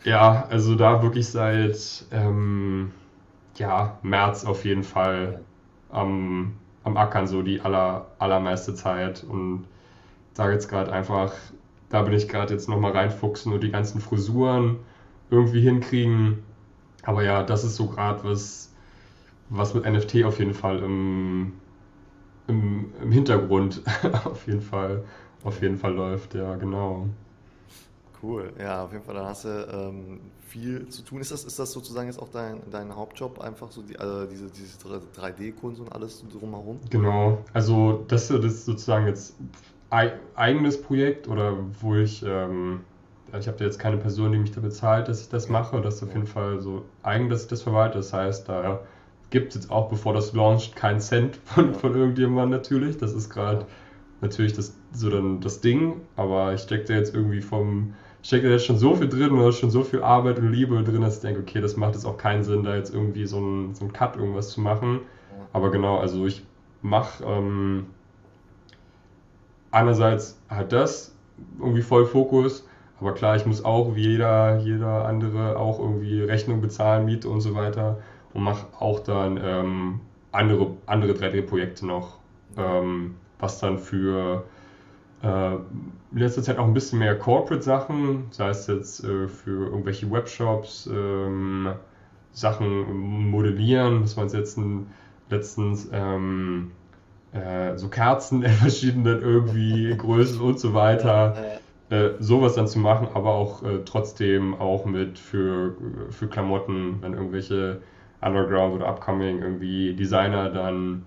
Ja, 0.04 0.46
also 0.50 0.74
da 0.74 1.02
wirklich 1.02 1.28
seit 1.28 2.04
ähm, 2.12 2.92
ja, 3.56 3.98
März 4.02 4.44
auf 4.44 4.64
jeden 4.66 4.82
Fall 4.82 5.40
am, 5.90 6.56
am 6.82 6.96
Ackern 6.98 7.26
so 7.26 7.42
die 7.42 7.62
aller, 7.62 8.06
allermeiste 8.18 8.74
Zeit 8.74 9.24
und 9.24 9.64
sage 10.34 10.52
jetzt 10.52 10.68
gerade 10.68 10.92
einfach, 10.92 11.32
da 11.88 12.02
bin 12.02 12.12
ich 12.12 12.28
gerade 12.28 12.52
jetzt 12.52 12.68
nochmal 12.68 12.92
reinfuchsen 12.92 13.52
und 13.52 13.62
die 13.62 13.70
ganzen 13.70 14.00
Frisuren 14.00 14.76
irgendwie 15.30 15.62
hinkriegen. 15.62 16.42
Aber 17.06 17.22
ja, 17.22 17.42
das 17.42 17.64
ist 17.64 17.76
so 17.76 17.86
gerade 17.88 18.24
was, 18.24 18.72
was 19.50 19.74
mit 19.74 19.84
NFT 19.84 20.24
auf 20.24 20.38
jeden 20.38 20.54
Fall 20.54 20.82
im, 20.82 21.52
im, 22.48 22.92
im 23.02 23.12
Hintergrund 23.12 23.82
auf 24.24 24.46
jeden 24.46 24.62
Fall, 24.62 25.04
auf 25.42 25.60
jeden 25.62 25.78
Fall 25.78 25.94
läuft, 25.94 26.34
ja, 26.34 26.56
genau. 26.56 27.06
Cool, 28.22 28.52
ja, 28.58 28.84
auf 28.84 28.92
jeden 28.92 29.04
Fall, 29.04 29.14
dann 29.14 29.26
hast 29.26 29.44
du 29.44 29.48
ähm, 29.48 30.20
viel 30.46 30.88
zu 30.88 31.02
tun. 31.02 31.20
Ist 31.20 31.30
das, 31.30 31.44
ist 31.44 31.58
das 31.58 31.72
sozusagen 31.72 32.06
jetzt 32.06 32.18
auch 32.18 32.28
dein, 32.28 32.62
dein 32.70 32.94
Hauptjob, 32.94 33.40
einfach 33.40 33.70
so 33.70 33.82
die, 33.82 33.98
also 33.98 34.24
diese, 34.24 34.50
diese 34.50 34.78
3D-Kunst 34.78 35.80
und 35.80 35.92
alles 35.92 36.24
drumherum? 36.32 36.80
Genau, 36.88 37.44
also 37.52 38.04
das, 38.08 38.28
das 38.28 38.44
ist 38.44 38.64
sozusagen 38.64 39.06
jetzt 39.06 39.34
eigenes 39.90 40.80
Projekt 40.80 41.28
oder 41.28 41.56
wo 41.80 41.96
ich, 41.96 42.24
ähm, 42.26 42.80
ich 43.38 43.48
habe 43.48 43.58
da 43.58 43.64
jetzt 43.64 43.78
keine 43.78 43.96
Person, 43.96 44.32
die 44.32 44.38
mich 44.38 44.52
da 44.52 44.60
bezahlt, 44.60 45.08
dass 45.08 45.22
ich 45.22 45.28
das 45.28 45.48
mache. 45.48 45.80
Das 45.80 45.96
ist 45.96 46.02
auf 46.02 46.14
jeden 46.14 46.26
Fall 46.26 46.60
so 46.60 46.84
eigen, 47.02 47.28
dass 47.28 47.42
ich 47.42 47.48
das 47.48 47.62
verwalte. 47.62 47.98
Das 47.98 48.12
heißt, 48.12 48.48
da 48.48 48.80
gibt 49.30 49.48
es 49.48 49.54
jetzt 49.56 49.70
auch, 49.70 49.88
bevor 49.88 50.12
das 50.12 50.32
launcht, 50.32 50.76
keinen 50.76 51.00
Cent 51.00 51.36
von, 51.44 51.74
von 51.74 51.94
irgendjemandem 51.94 52.50
natürlich. 52.50 52.98
Das 52.98 53.12
ist 53.12 53.30
gerade 53.30 53.66
natürlich 54.20 54.52
das, 54.52 54.76
so 54.92 55.10
dann 55.10 55.40
das 55.40 55.60
Ding, 55.60 56.00
aber 56.16 56.54
ich 56.54 56.60
stecke 56.60 56.84
da 56.84 56.94
jetzt 56.94 57.14
irgendwie 57.14 57.40
vom, 57.40 57.94
stecke 58.22 58.46
da 58.46 58.52
jetzt 58.52 58.66
schon 58.66 58.78
so 58.78 58.94
viel 58.94 59.08
drin 59.08 59.32
oder 59.32 59.52
schon 59.52 59.70
so 59.70 59.82
viel 59.82 60.02
Arbeit 60.02 60.38
und 60.38 60.50
Liebe 60.52 60.82
drin, 60.82 61.02
dass 61.02 61.16
ich 61.16 61.22
denke, 61.22 61.40
okay, 61.40 61.60
das 61.60 61.76
macht 61.76 61.94
jetzt 61.94 62.04
auch 62.04 62.16
keinen 62.16 62.44
Sinn, 62.44 62.62
da 62.62 62.76
jetzt 62.76 62.94
irgendwie 62.94 63.26
so 63.26 63.38
einen 63.38 63.74
so 63.74 63.86
Cut 63.88 64.16
irgendwas 64.16 64.50
zu 64.50 64.60
machen. 64.60 65.00
Aber 65.52 65.70
genau, 65.70 65.98
also 65.98 66.26
ich 66.26 66.44
mache 66.82 67.24
ähm, 67.24 67.86
einerseits 69.70 70.40
halt 70.48 70.72
das, 70.72 71.14
irgendwie 71.58 71.82
voll 71.82 72.06
Fokus, 72.06 72.66
aber 73.00 73.12
klar, 73.12 73.36
ich 73.36 73.46
muss 73.46 73.64
auch 73.64 73.94
wie 73.96 74.08
jeder, 74.10 74.58
jeder 74.58 75.06
andere 75.06 75.58
auch 75.58 75.78
irgendwie 75.78 76.22
Rechnung 76.22 76.60
bezahlen, 76.60 77.04
Miete 77.04 77.28
und 77.28 77.40
so 77.40 77.54
weiter 77.54 77.98
und 78.32 78.42
mache 78.42 78.66
auch 78.78 79.00
dann 79.00 79.40
ähm, 79.42 80.00
andere, 80.32 80.72
andere 80.86 81.12
3D-Projekte 81.12 81.86
noch, 81.86 82.18
ähm, 82.56 83.16
was 83.38 83.58
dann 83.58 83.78
für 83.78 84.44
äh, 85.22 85.54
in 85.54 86.18
letzter 86.18 86.42
Zeit 86.42 86.58
auch 86.58 86.66
ein 86.66 86.74
bisschen 86.74 86.98
mehr 86.98 87.18
Corporate-Sachen, 87.18 88.26
sei 88.30 88.48
es 88.48 88.66
jetzt 88.66 89.04
äh, 89.04 89.28
für 89.28 89.66
irgendwelche 89.66 90.10
Webshops, 90.10 90.88
ähm, 90.92 91.72
Sachen 92.32 93.30
modellieren, 93.30 94.02
das 94.02 94.16
war 94.16 94.26
jetzt 94.26 94.58
letztens 95.30 95.88
ähm, 95.92 96.72
äh, 97.32 97.76
so 97.76 97.88
Kerzen 97.88 98.42
in 98.44 98.50
verschiedenen 98.50 99.22
irgendwie 99.22 99.96
Größen 99.96 100.40
und 100.40 100.58
so 100.58 100.74
weiter. 100.74 101.34
Äh, 101.90 102.10
sowas 102.18 102.54
dann 102.54 102.66
zu 102.66 102.78
machen, 102.78 103.08
aber 103.12 103.34
auch 103.34 103.62
äh, 103.62 103.80
trotzdem 103.84 104.54
auch 104.54 104.86
mit 104.86 105.18
für, 105.18 105.76
für 106.10 106.28
Klamotten, 106.28 107.02
wenn 107.02 107.12
irgendwelche 107.12 107.82
Underground 108.22 108.74
oder 108.74 108.86
Upcoming 108.88 109.42
irgendwie 109.42 109.94
Designer 109.94 110.48
dann 110.48 111.04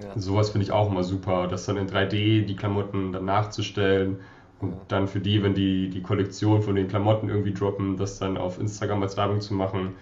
ja. 0.00 0.18
sowas 0.18 0.50
finde 0.50 0.64
ich 0.64 0.72
auch 0.72 0.90
immer 0.90 1.04
super, 1.04 1.48
das 1.48 1.66
dann 1.66 1.76
in 1.76 1.86
3D 1.86 2.46
die 2.46 2.56
Klamotten 2.56 3.12
dann 3.12 3.26
nachzustellen 3.26 4.16
und 4.60 4.72
ja. 4.72 4.80
dann 4.88 5.06
für 5.06 5.20
die, 5.20 5.42
wenn 5.42 5.54
die 5.54 5.90
die 5.90 6.02
Kollektion 6.02 6.62
von 6.62 6.76
den 6.76 6.88
Klamotten 6.88 7.28
irgendwie 7.28 7.52
droppen, 7.52 7.96
das 7.96 8.18
dann 8.18 8.38
auf 8.38 8.58
Instagram 8.58 9.02
als 9.02 9.16
Werbung 9.18 9.40
zu 9.40 9.54
machen 9.54 9.94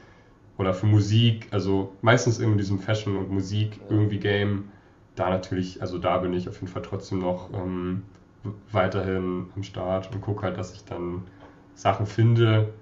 oder 0.59 0.75
für 0.75 0.87
Musik, 0.87 1.49
also 1.51 1.93
meistens 2.03 2.39
in 2.39 2.57
diesem 2.57 2.79
Fashion 2.79 3.17
und 3.17 3.31
Musik 3.31 3.79
ja. 3.79 3.97
irgendwie 3.97 4.19
Game, 4.19 4.71
da 5.17 5.31
natürlich, 5.31 5.81
also 5.81 5.99
da 5.99 6.19
bin 6.19 6.33
ich 6.33 6.49
auf 6.49 6.55
jeden 6.55 6.69
Fall 6.69 6.83
trotzdem 6.83 7.19
noch 7.19 7.53
ähm, 7.53 8.03
weiterhin 8.73 9.47
am 9.55 9.63
Start 9.63 10.15
und 10.15 10.21
gucke 10.21 10.43
halt, 10.43 10.59
dass 10.59 10.75
ich 10.75 10.85
dann 10.85 11.23
Sachen 11.75 12.07
finde. 12.07 12.73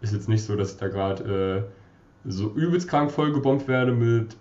Ist 0.00 0.12
jetzt 0.12 0.28
nicht 0.28 0.44
so, 0.44 0.56
dass 0.56 0.72
ich 0.72 0.78
da 0.78 0.88
gerade 0.88 1.68
äh, 2.24 2.30
so 2.30 2.50
übelst 2.50 2.88
krank 2.88 3.10
voll 3.10 3.32
gebombt 3.32 3.68
werde 3.68 3.92
mit, 3.92 4.36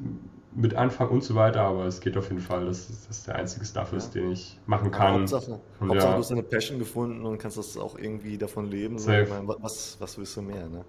mit 0.54 0.74
Anfang 0.74 1.10
und 1.10 1.24
so 1.24 1.36
weiter, 1.36 1.62
aber 1.62 1.86
es 1.86 2.02
geht 2.02 2.18
auf 2.18 2.30
jeden 2.30 2.42
Fall, 2.42 2.66
dass 2.66 3.08
das 3.08 3.24
der 3.24 3.36
einzige 3.36 3.66
Stuff 3.66 3.94
ist, 3.94 4.12
den 4.16 4.32
ich 4.32 4.60
machen 4.66 4.92
kann. 4.92 5.08
Aber 5.08 5.20
Hauptsache, 5.20 5.60
und 5.80 5.90
Hauptsache 5.90 6.10
ja. 6.10 6.14
du 6.14 6.20
hast 6.20 6.32
eine 6.32 6.44
Passion 6.44 6.80
gefunden 6.80 7.26
und 7.26 7.38
kannst 7.38 7.58
das 7.58 7.78
auch 7.78 7.98
irgendwie 7.98 8.38
davon 8.38 8.70
leben. 8.70 8.98
So. 9.00 9.10
Meine, 9.10 9.48
was, 9.60 9.98
was 10.00 10.18
willst 10.18 10.38
du 10.38 10.42
mehr? 10.42 10.68
Ne? 10.70 10.86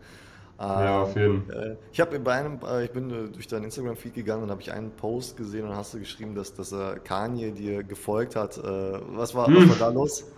Ja, 0.61 1.03
auf 1.03 1.17
jeden 1.17 1.47
Fall. 1.47 1.63
Ähm, 1.63 1.73
äh, 1.73 1.77
ich 1.91 2.01
habe 2.01 2.19
bei 2.21 2.35
einem, 2.35 2.61
äh, 2.67 2.85
ich 2.85 2.91
bin 2.93 3.11
äh, 3.11 3.29
durch 3.31 3.49
deinen 3.49 3.65
Instagram-Feed 3.65 4.15
gegangen 4.15 4.43
und 4.43 4.51
habe 4.51 4.61
ich 4.61 4.73
einen 4.73 4.91
Post 4.91 5.37
gesehen 5.37 5.67
und 5.67 5.75
hast 5.75 5.95
du 5.95 5.99
geschrieben, 5.99 6.35
dass, 6.35 6.55
dass 6.55 6.75
Kanye 7.05 7.53
dir 7.53 7.83
gefolgt 7.83 8.37
hat. 8.37 8.59
Was 8.59 9.35
war, 9.35 9.47
hm. 9.47 9.57
was 9.57 9.69
war 9.69 9.77
da 9.77 9.89
los? 9.89 10.25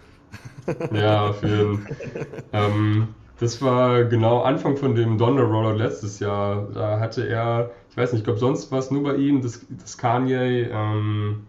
Ja, 0.92 1.26
auf 1.26 1.42
jeden 1.42 1.80
Fall. 1.80 1.96
ähm, 2.52 3.08
das 3.38 3.60
war 3.60 4.04
genau 4.04 4.42
Anfang 4.42 4.76
von 4.76 4.94
dem 4.94 5.18
Donner 5.18 5.42
Roller 5.42 5.74
letztes 5.74 6.20
Jahr. 6.20 6.68
Da 6.72 7.00
hatte 7.00 7.26
er, 7.26 7.72
ich 7.90 7.96
weiß 7.96 8.12
nicht, 8.12 8.20
ich 8.20 8.24
glaube, 8.24 8.38
sonst 8.38 8.70
war 8.70 8.78
es 8.78 8.90
nur 8.90 9.02
bei 9.02 9.16
ihm, 9.16 9.42
das, 9.42 9.66
das 9.68 9.98
Kanye. 9.98 10.70
Ähm, 10.72 11.46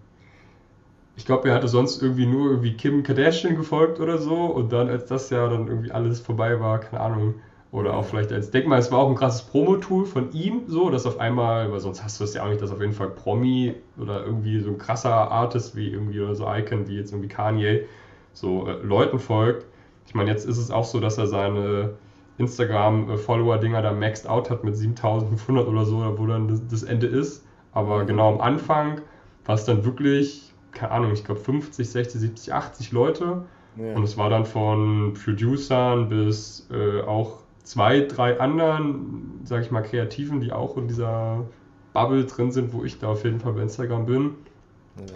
ich 1.15 1.25
glaube, 1.25 1.49
er 1.49 1.55
hatte 1.55 1.67
sonst 1.67 2.01
irgendwie 2.01 2.25
nur 2.25 2.49
irgendwie 2.49 2.75
Kim 2.75 3.03
Kardashian 3.03 3.55
gefolgt 3.55 3.99
oder 3.99 4.17
so. 4.17 4.45
Und 4.45 4.71
dann, 4.73 4.89
als 4.89 5.05
das 5.05 5.29
Jahr 5.29 5.49
dann 5.49 5.67
irgendwie 5.67 5.91
alles 5.91 6.19
vorbei 6.19 6.59
war, 6.59 6.79
keine 6.79 7.01
Ahnung. 7.01 7.35
Oder 7.73 7.97
auch 7.97 8.05
vielleicht 8.05 8.31
als, 8.31 8.51
denk 8.51 8.67
mal, 8.67 8.79
es 8.79 8.91
war 8.91 8.99
auch 8.99 9.09
ein 9.09 9.15
krasses 9.15 9.41
Promo-Tool 9.41 10.05
von 10.05 10.31
ihm, 10.31 10.61
so, 10.67 10.89
dass 10.89 11.05
auf 11.05 11.19
einmal, 11.19 11.69
weil 11.71 11.79
sonst 11.81 12.03
hast 12.03 12.19
du 12.19 12.23
es 12.23 12.33
ja 12.33 12.43
auch 12.43 12.49
nicht, 12.49 12.61
dass 12.61 12.71
auf 12.71 12.79
jeden 12.79 12.93
Fall 12.93 13.09
Promi 13.09 13.75
oder 13.99 14.25
irgendwie 14.25 14.61
so 14.61 14.69
ein 14.69 14.77
krasser 14.77 15.11
Artist 15.11 15.75
wie 15.75 15.89
irgendwie 15.89 16.21
oder 16.21 16.35
so 16.35 16.47
Icon 16.47 16.87
wie 16.87 16.95
jetzt 16.95 17.11
irgendwie 17.11 17.27
Kanye 17.27 17.85
so 18.31 18.67
äh, 18.67 18.73
Leuten 18.83 19.19
folgt 19.19 19.65
ich 20.07 20.15
meine, 20.15 20.29
jetzt 20.29 20.45
ist 20.45 20.57
es 20.57 20.71
auch 20.71 20.85
so, 20.85 20.99
dass 20.99 21.17
er 21.17 21.27
seine 21.27 21.95
Instagram-Follower-Dinger 22.37 23.81
da 23.81 23.91
maxed 23.93 24.27
out 24.27 24.49
hat 24.49 24.63
mit 24.63 24.75
7500 24.75 25.67
oder 25.67 25.85
so, 25.85 26.17
wo 26.17 26.25
dann 26.25 26.47
das, 26.47 26.61
das 26.67 26.83
Ende 26.83 27.07
ist. 27.07 27.45
Aber 27.73 28.05
genau 28.05 28.33
am 28.33 28.41
Anfang 28.41 29.01
war 29.45 29.55
es 29.55 29.65
dann 29.65 29.83
wirklich, 29.85 30.53
keine 30.71 30.91
Ahnung, 30.91 31.13
ich 31.13 31.23
glaube 31.23 31.41
50, 31.41 31.89
60, 31.89 32.21
70, 32.21 32.53
80 32.53 32.91
Leute. 32.91 33.45
Ja. 33.75 33.95
Und 33.95 34.03
es 34.03 34.17
war 34.17 34.29
dann 34.29 34.45
von 34.45 35.13
Producern 35.13 36.09
bis 36.09 36.67
äh, 36.71 37.01
auch 37.01 37.39
zwei, 37.63 38.01
drei 38.01 38.39
anderen, 38.39 39.41
sag 39.43 39.61
ich 39.61 39.71
mal, 39.71 39.81
Kreativen, 39.81 40.41
die 40.41 40.51
auch 40.51 40.77
in 40.77 40.87
dieser 40.87 41.45
Bubble 41.93 42.25
drin 42.25 42.51
sind, 42.51 42.73
wo 42.73 42.83
ich 42.83 42.99
da 42.99 43.07
auf 43.07 43.23
jeden 43.23 43.39
Fall 43.39 43.53
bei 43.53 43.61
Instagram 43.61 44.05
bin. 44.05 44.35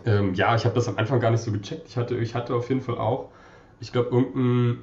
Ja, 0.05 0.13
ähm, 0.13 0.33
ja 0.33 0.55
ich 0.55 0.65
habe 0.65 0.75
das 0.75 0.87
am 0.87 0.97
Anfang 0.97 1.19
gar 1.19 1.31
nicht 1.31 1.41
so 1.41 1.51
gecheckt. 1.51 1.87
Ich 1.87 1.97
hatte, 1.97 2.15
ich 2.15 2.35
hatte 2.35 2.55
auf 2.55 2.69
jeden 2.69 2.81
Fall 2.81 2.97
auch 2.97 3.29
ich 3.79 3.91
glaube, 3.91 4.09
irgendein 4.09 4.79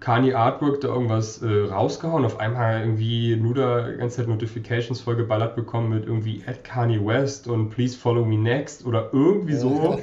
Kanye 0.00 0.34
Artwork 0.34 0.80
da 0.80 0.88
irgendwas 0.88 1.42
äh, 1.42 1.64
rausgehauen. 1.68 2.24
Auf 2.24 2.38
einmal 2.38 2.80
irgendwie 2.80 3.36
nur 3.36 3.54
da 3.54 3.88
die 3.88 3.96
ganze 3.96 4.18
Zeit 4.18 4.28
Notifications 4.28 5.00
voll 5.00 5.16
geballert 5.16 5.56
bekommen 5.56 5.90
mit 5.90 6.06
irgendwie 6.06 6.42
at 6.46 6.62
Kanye 6.62 7.04
West 7.04 7.48
und 7.48 7.70
Please 7.70 7.96
Follow 7.96 8.24
Me 8.24 8.38
Next 8.38 8.86
oder 8.86 9.10
irgendwie 9.12 9.54
so. 9.54 9.98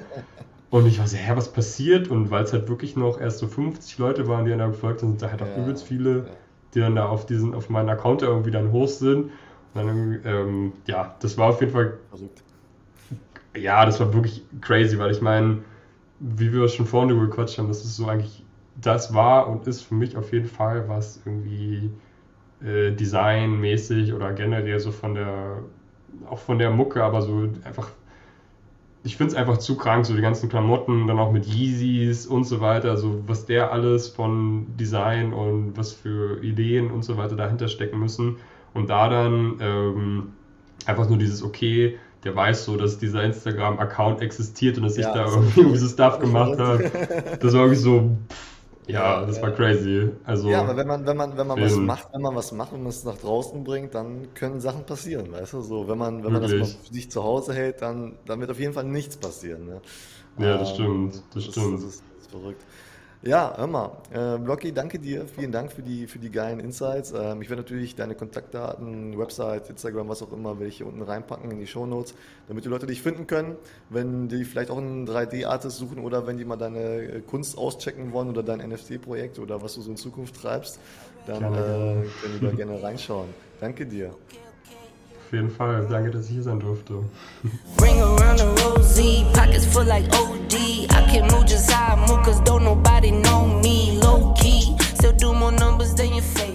Und 0.70 0.88
ich 0.88 0.99
war 0.99 1.08
so, 1.08 1.16
hä, 1.16 1.32
was 1.36 1.53
passiert? 1.53 2.10
Und 2.10 2.32
weil 2.32 2.43
es 2.43 2.51
halt 2.51 2.68
wirklich 2.68 2.97
noch 2.97 3.22
erst 3.22 3.38
so 3.38 3.47
50 3.47 3.97
Leute 3.97 4.28
waren, 4.28 4.43
die 4.45 4.58
da 4.58 4.68
gefolgt 4.68 4.99
sind, 4.99 5.12
sind 5.12 5.22
da 5.22 5.32
halt 5.32 5.41
auch 5.41 5.58
ja, 5.58 5.64
übelst 5.64 5.86
viele, 5.86 6.26
die 6.76 6.82
dann 6.82 6.95
da 6.95 7.07
auf 7.07 7.26
diesen, 7.26 7.53
auf 7.53 7.69
meinen 7.69 7.89
Account 7.89 8.21
irgendwie 8.21 8.51
dann 8.51 8.71
hoch 8.71 8.88
sind. 8.88 9.32
Dann, 9.73 10.19
ähm, 10.23 10.73
ja, 10.86 11.15
das 11.19 11.38
war 11.38 11.49
auf 11.49 11.59
jeden 11.61 11.73
Fall. 11.73 11.97
Verrückt. 12.09 12.43
Ja, 13.55 13.86
das 13.86 13.99
war 13.99 14.13
wirklich 14.13 14.43
crazy, 14.61 14.99
weil 14.99 15.11
ich 15.11 15.21
meine, 15.21 15.59
wie 16.19 16.51
wir 16.51 16.67
schon 16.67 16.86
vorhin 16.86 17.09
darüber 17.09 17.28
gequatscht 17.28 17.57
haben, 17.57 17.67
das 17.67 17.84
ist 17.84 17.95
so 17.95 18.07
eigentlich, 18.07 18.43
das 18.82 19.13
war 19.13 19.47
und 19.47 19.65
ist 19.67 19.82
für 19.82 19.95
mich 19.95 20.17
auf 20.17 20.34
jeden 20.34 20.47
Fall 20.47 20.88
was 20.89 21.21
irgendwie 21.26 21.89
äh, 22.63 22.91
designmäßig 22.91 24.13
oder 24.13 24.34
generell 24.34 24.80
so 24.80 24.91
von 24.91 25.15
der, 25.15 25.59
auch 26.30 26.39
von 26.39 26.59
der 26.59 26.69
Mucke, 26.71 27.03
aber 27.03 27.21
so 27.21 27.49
einfach, 27.63 27.89
ich 29.06 29.18
finde 29.18 29.34
es 29.34 29.38
einfach 29.38 29.58
zu 29.60 29.78
krank, 29.78 30.06
so 30.06 30.16
die 30.16 30.22
ganzen 30.22 30.49
Klamotten, 30.49 31.06
dann 31.06 31.20
auch 31.20 31.32
mit 31.32 31.45
Yeezys 31.45 32.26
und 32.26 32.43
so 32.43 32.60
weiter, 32.60 32.97
so 32.97 33.22
was 33.28 33.45
der 33.45 33.72
alles 33.72 34.10
von 34.10 34.66
Design 34.78 35.32
und 35.32 35.78
was 35.78 35.93
für 35.93 36.43
Ideen 36.43 36.89
und 36.89 37.03
so 37.03 37.16
weiter 37.16 37.36
dahinter 37.36 37.68
stecken 37.68 37.99
müssen 37.99 38.38
und 38.74 38.89
da 38.89 39.08
dann 39.08 39.58
ähm, 39.62 40.24
einfach 40.88 41.08
nur 41.08 41.20
dieses, 41.20 41.43
okay, 41.43 41.99
der 42.24 42.36
weiß 42.36 42.66
so, 42.66 42.78
dass 42.78 42.97
dieser 42.97 43.24
Instagram-Account 43.24 44.22
existiert 44.22 44.78
und 44.78 44.84
dass 44.84 44.97
ja, 44.97 45.10
ich 45.10 45.14
da 45.14 45.26
irgendwie 45.56 45.78
so 45.78 45.88
Stuff 45.88 46.18
gemacht 46.20 46.58
habe. 46.58 46.91
Das 47.39 47.53
war 47.53 47.62
irgendwie 47.62 47.82
so, 47.82 48.18
pff, 48.28 48.55
ja, 48.88 49.26
das 49.26 49.42
war 49.42 49.52
crazy. 49.52 50.12
Also, 50.24 50.50
ja, 50.50 50.62
aber 50.62 50.78
wenn 50.78 50.88
man, 50.88 51.06
wenn 51.06 51.18
man, 51.18 51.38
wenn 51.38 51.48
man 51.48 51.60
was 51.62 51.76
macht, 51.76 52.14
wenn 52.14 52.22
man 52.22 52.36
was 52.36 52.52
macht 52.52 52.74
und 52.74 52.86
es 52.86 53.04
nach 53.04 53.18
draußen 53.18 53.64
bringt, 53.64 53.96
dann 53.96 54.34
können 54.34 54.60
Sachen 54.60 54.86
passieren, 54.86 55.32
weißt 55.32 55.54
du? 55.54 55.62
So, 55.62 55.88
wenn 55.88 55.98
man, 55.98 56.24
wenn 56.24 56.32
man 56.32 56.42
das 56.42 56.56
mal 56.56 56.68
für 56.68 56.94
sich 56.94 57.10
zu 57.12 57.24
Hause 57.24 57.54
hält, 57.54 57.82
dann, 57.82 58.20
dann 58.26 58.40
wird 58.40 58.52
auf 58.52 58.60
jeden 58.60 58.74
Fall 58.74 58.86
nichts 58.86 59.18
passieren. 59.18 59.66
Ne? 59.66 59.82
Ja, 60.38 60.58
das 60.58 60.70
ähm, 60.70 60.76
stimmt, 60.76 61.16
das, 61.16 61.24
das 61.34 61.46
stimmt. 61.46 61.74
Das 61.74 61.84
ist, 61.84 62.04
das 62.16 62.24
ist 62.24 62.32
verrückt. 62.32 62.66
Ja, 63.26 63.65
mal. 63.65 63.89
Äh, 64.13 64.38
Blocky, 64.38 64.71
danke 64.71 64.99
dir. 64.99 65.26
Vielen 65.26 65.51
Dank 65.51 65.71
für 65.71 65.82
die, 65.82 66.05
für 66.05 66.19
die 66.19 66.30
geilen 66.30 66.59
Insights. 66.59 67.11
Ähm, 67.11 67.41
ich 67.41 67.49
werde 67.49 67.63
natürlich 67.63 67.95
deine 67.95 68.13
Kontaktdaten, 68.13 69.17
Website, 69.17 69.67
Instagram, 69.67 70.07
was 70.09 70.21
auch 70.21 70.32
immer, 70.32 70.59
werde 70.59 70.67
ich 70.67 70.78
hier 70.78 70.86
unten 70.86 71.01
reinpacken 71.01 71.49
in 71.49 71.57
die 71.57 71.65
Show 71.65 71.88
Notes, 71.88 72.13
damit 72.47 72.65
die 72.65 72.69
Leute 72.69 72.86
dich 72.86 73.01
finden 73.01 73.26
können. 73.26 73.55
Wenn 73.89 74.28
die 74.28 74.45
vielleicht 74.45 74.69
auch 74.69 74.78
einen 74.78 75.07
3D-Artist 75.07 75.76
suchen 75.76 75.97
oder 75.97 76.28
wenn 76.28 76.38
die 76.38 76.45
mal 76.45 76.55
deine 76.55 76.80
äh, 76.80 77.21
Kunst 77.21 77.57
auschecken 77.57 78.13
wollen 78.13 78.30
oder 78.30 78.43
dein 78.43 78.59
NFT-Projekt 78.59 79.39
oder 79.39 79.59
was 79.59 79.73
du 79.73 79.82
so 79.82 79.89
in 79.89 79.97
Zukunft 79.97 80.39
treibst, 80.39 80.80
dann 81.26 81.43
äh, 81.45 81.57
können 82.21 82.39
die 82.39 82.45
da 82.45 82.51
gerne 82.55 82.84
reinschauen. 82.84 83.30
Danke 83.59 83.88
dir. 83.88 84.13
jeden 85.36 85.50
Fall. 85.50 85.86
Danke, 85.90 86.12
dass 86.12 86.26
ich 86.26 86.34
hier 86.34 86.44
sein 86.44 86.60
durfte. 86.60 86.94
Ring 87.82 88.02
around 88.02 88.40
the 88.40 88.48
rosy, 88.64 89.26
pockets 89.34 89.66
full 89.66 89.86
like 89.86 90.06
OD. 90.14 90.54
I 90.90 91.02
can 91.12 91.28
move 91.32 91.46
just 91.46 91.72
how 91.72 91.96
I 91.96 92.08
move, 92.08 92.24
cause 92.24 92.42
don't 92.44 92.64
nobody 92.64 93.12
know 93.12 93.46
me. 93.62 94.00
Low 94.02 94.34
key, 94.34 94.76
still 94.96 95.14
do 95.14 95.34
more 95.34 95.52
numbers 95.52 95.94
than 95.94 96.14
your 96.14 96.24
face. 96.24 96.55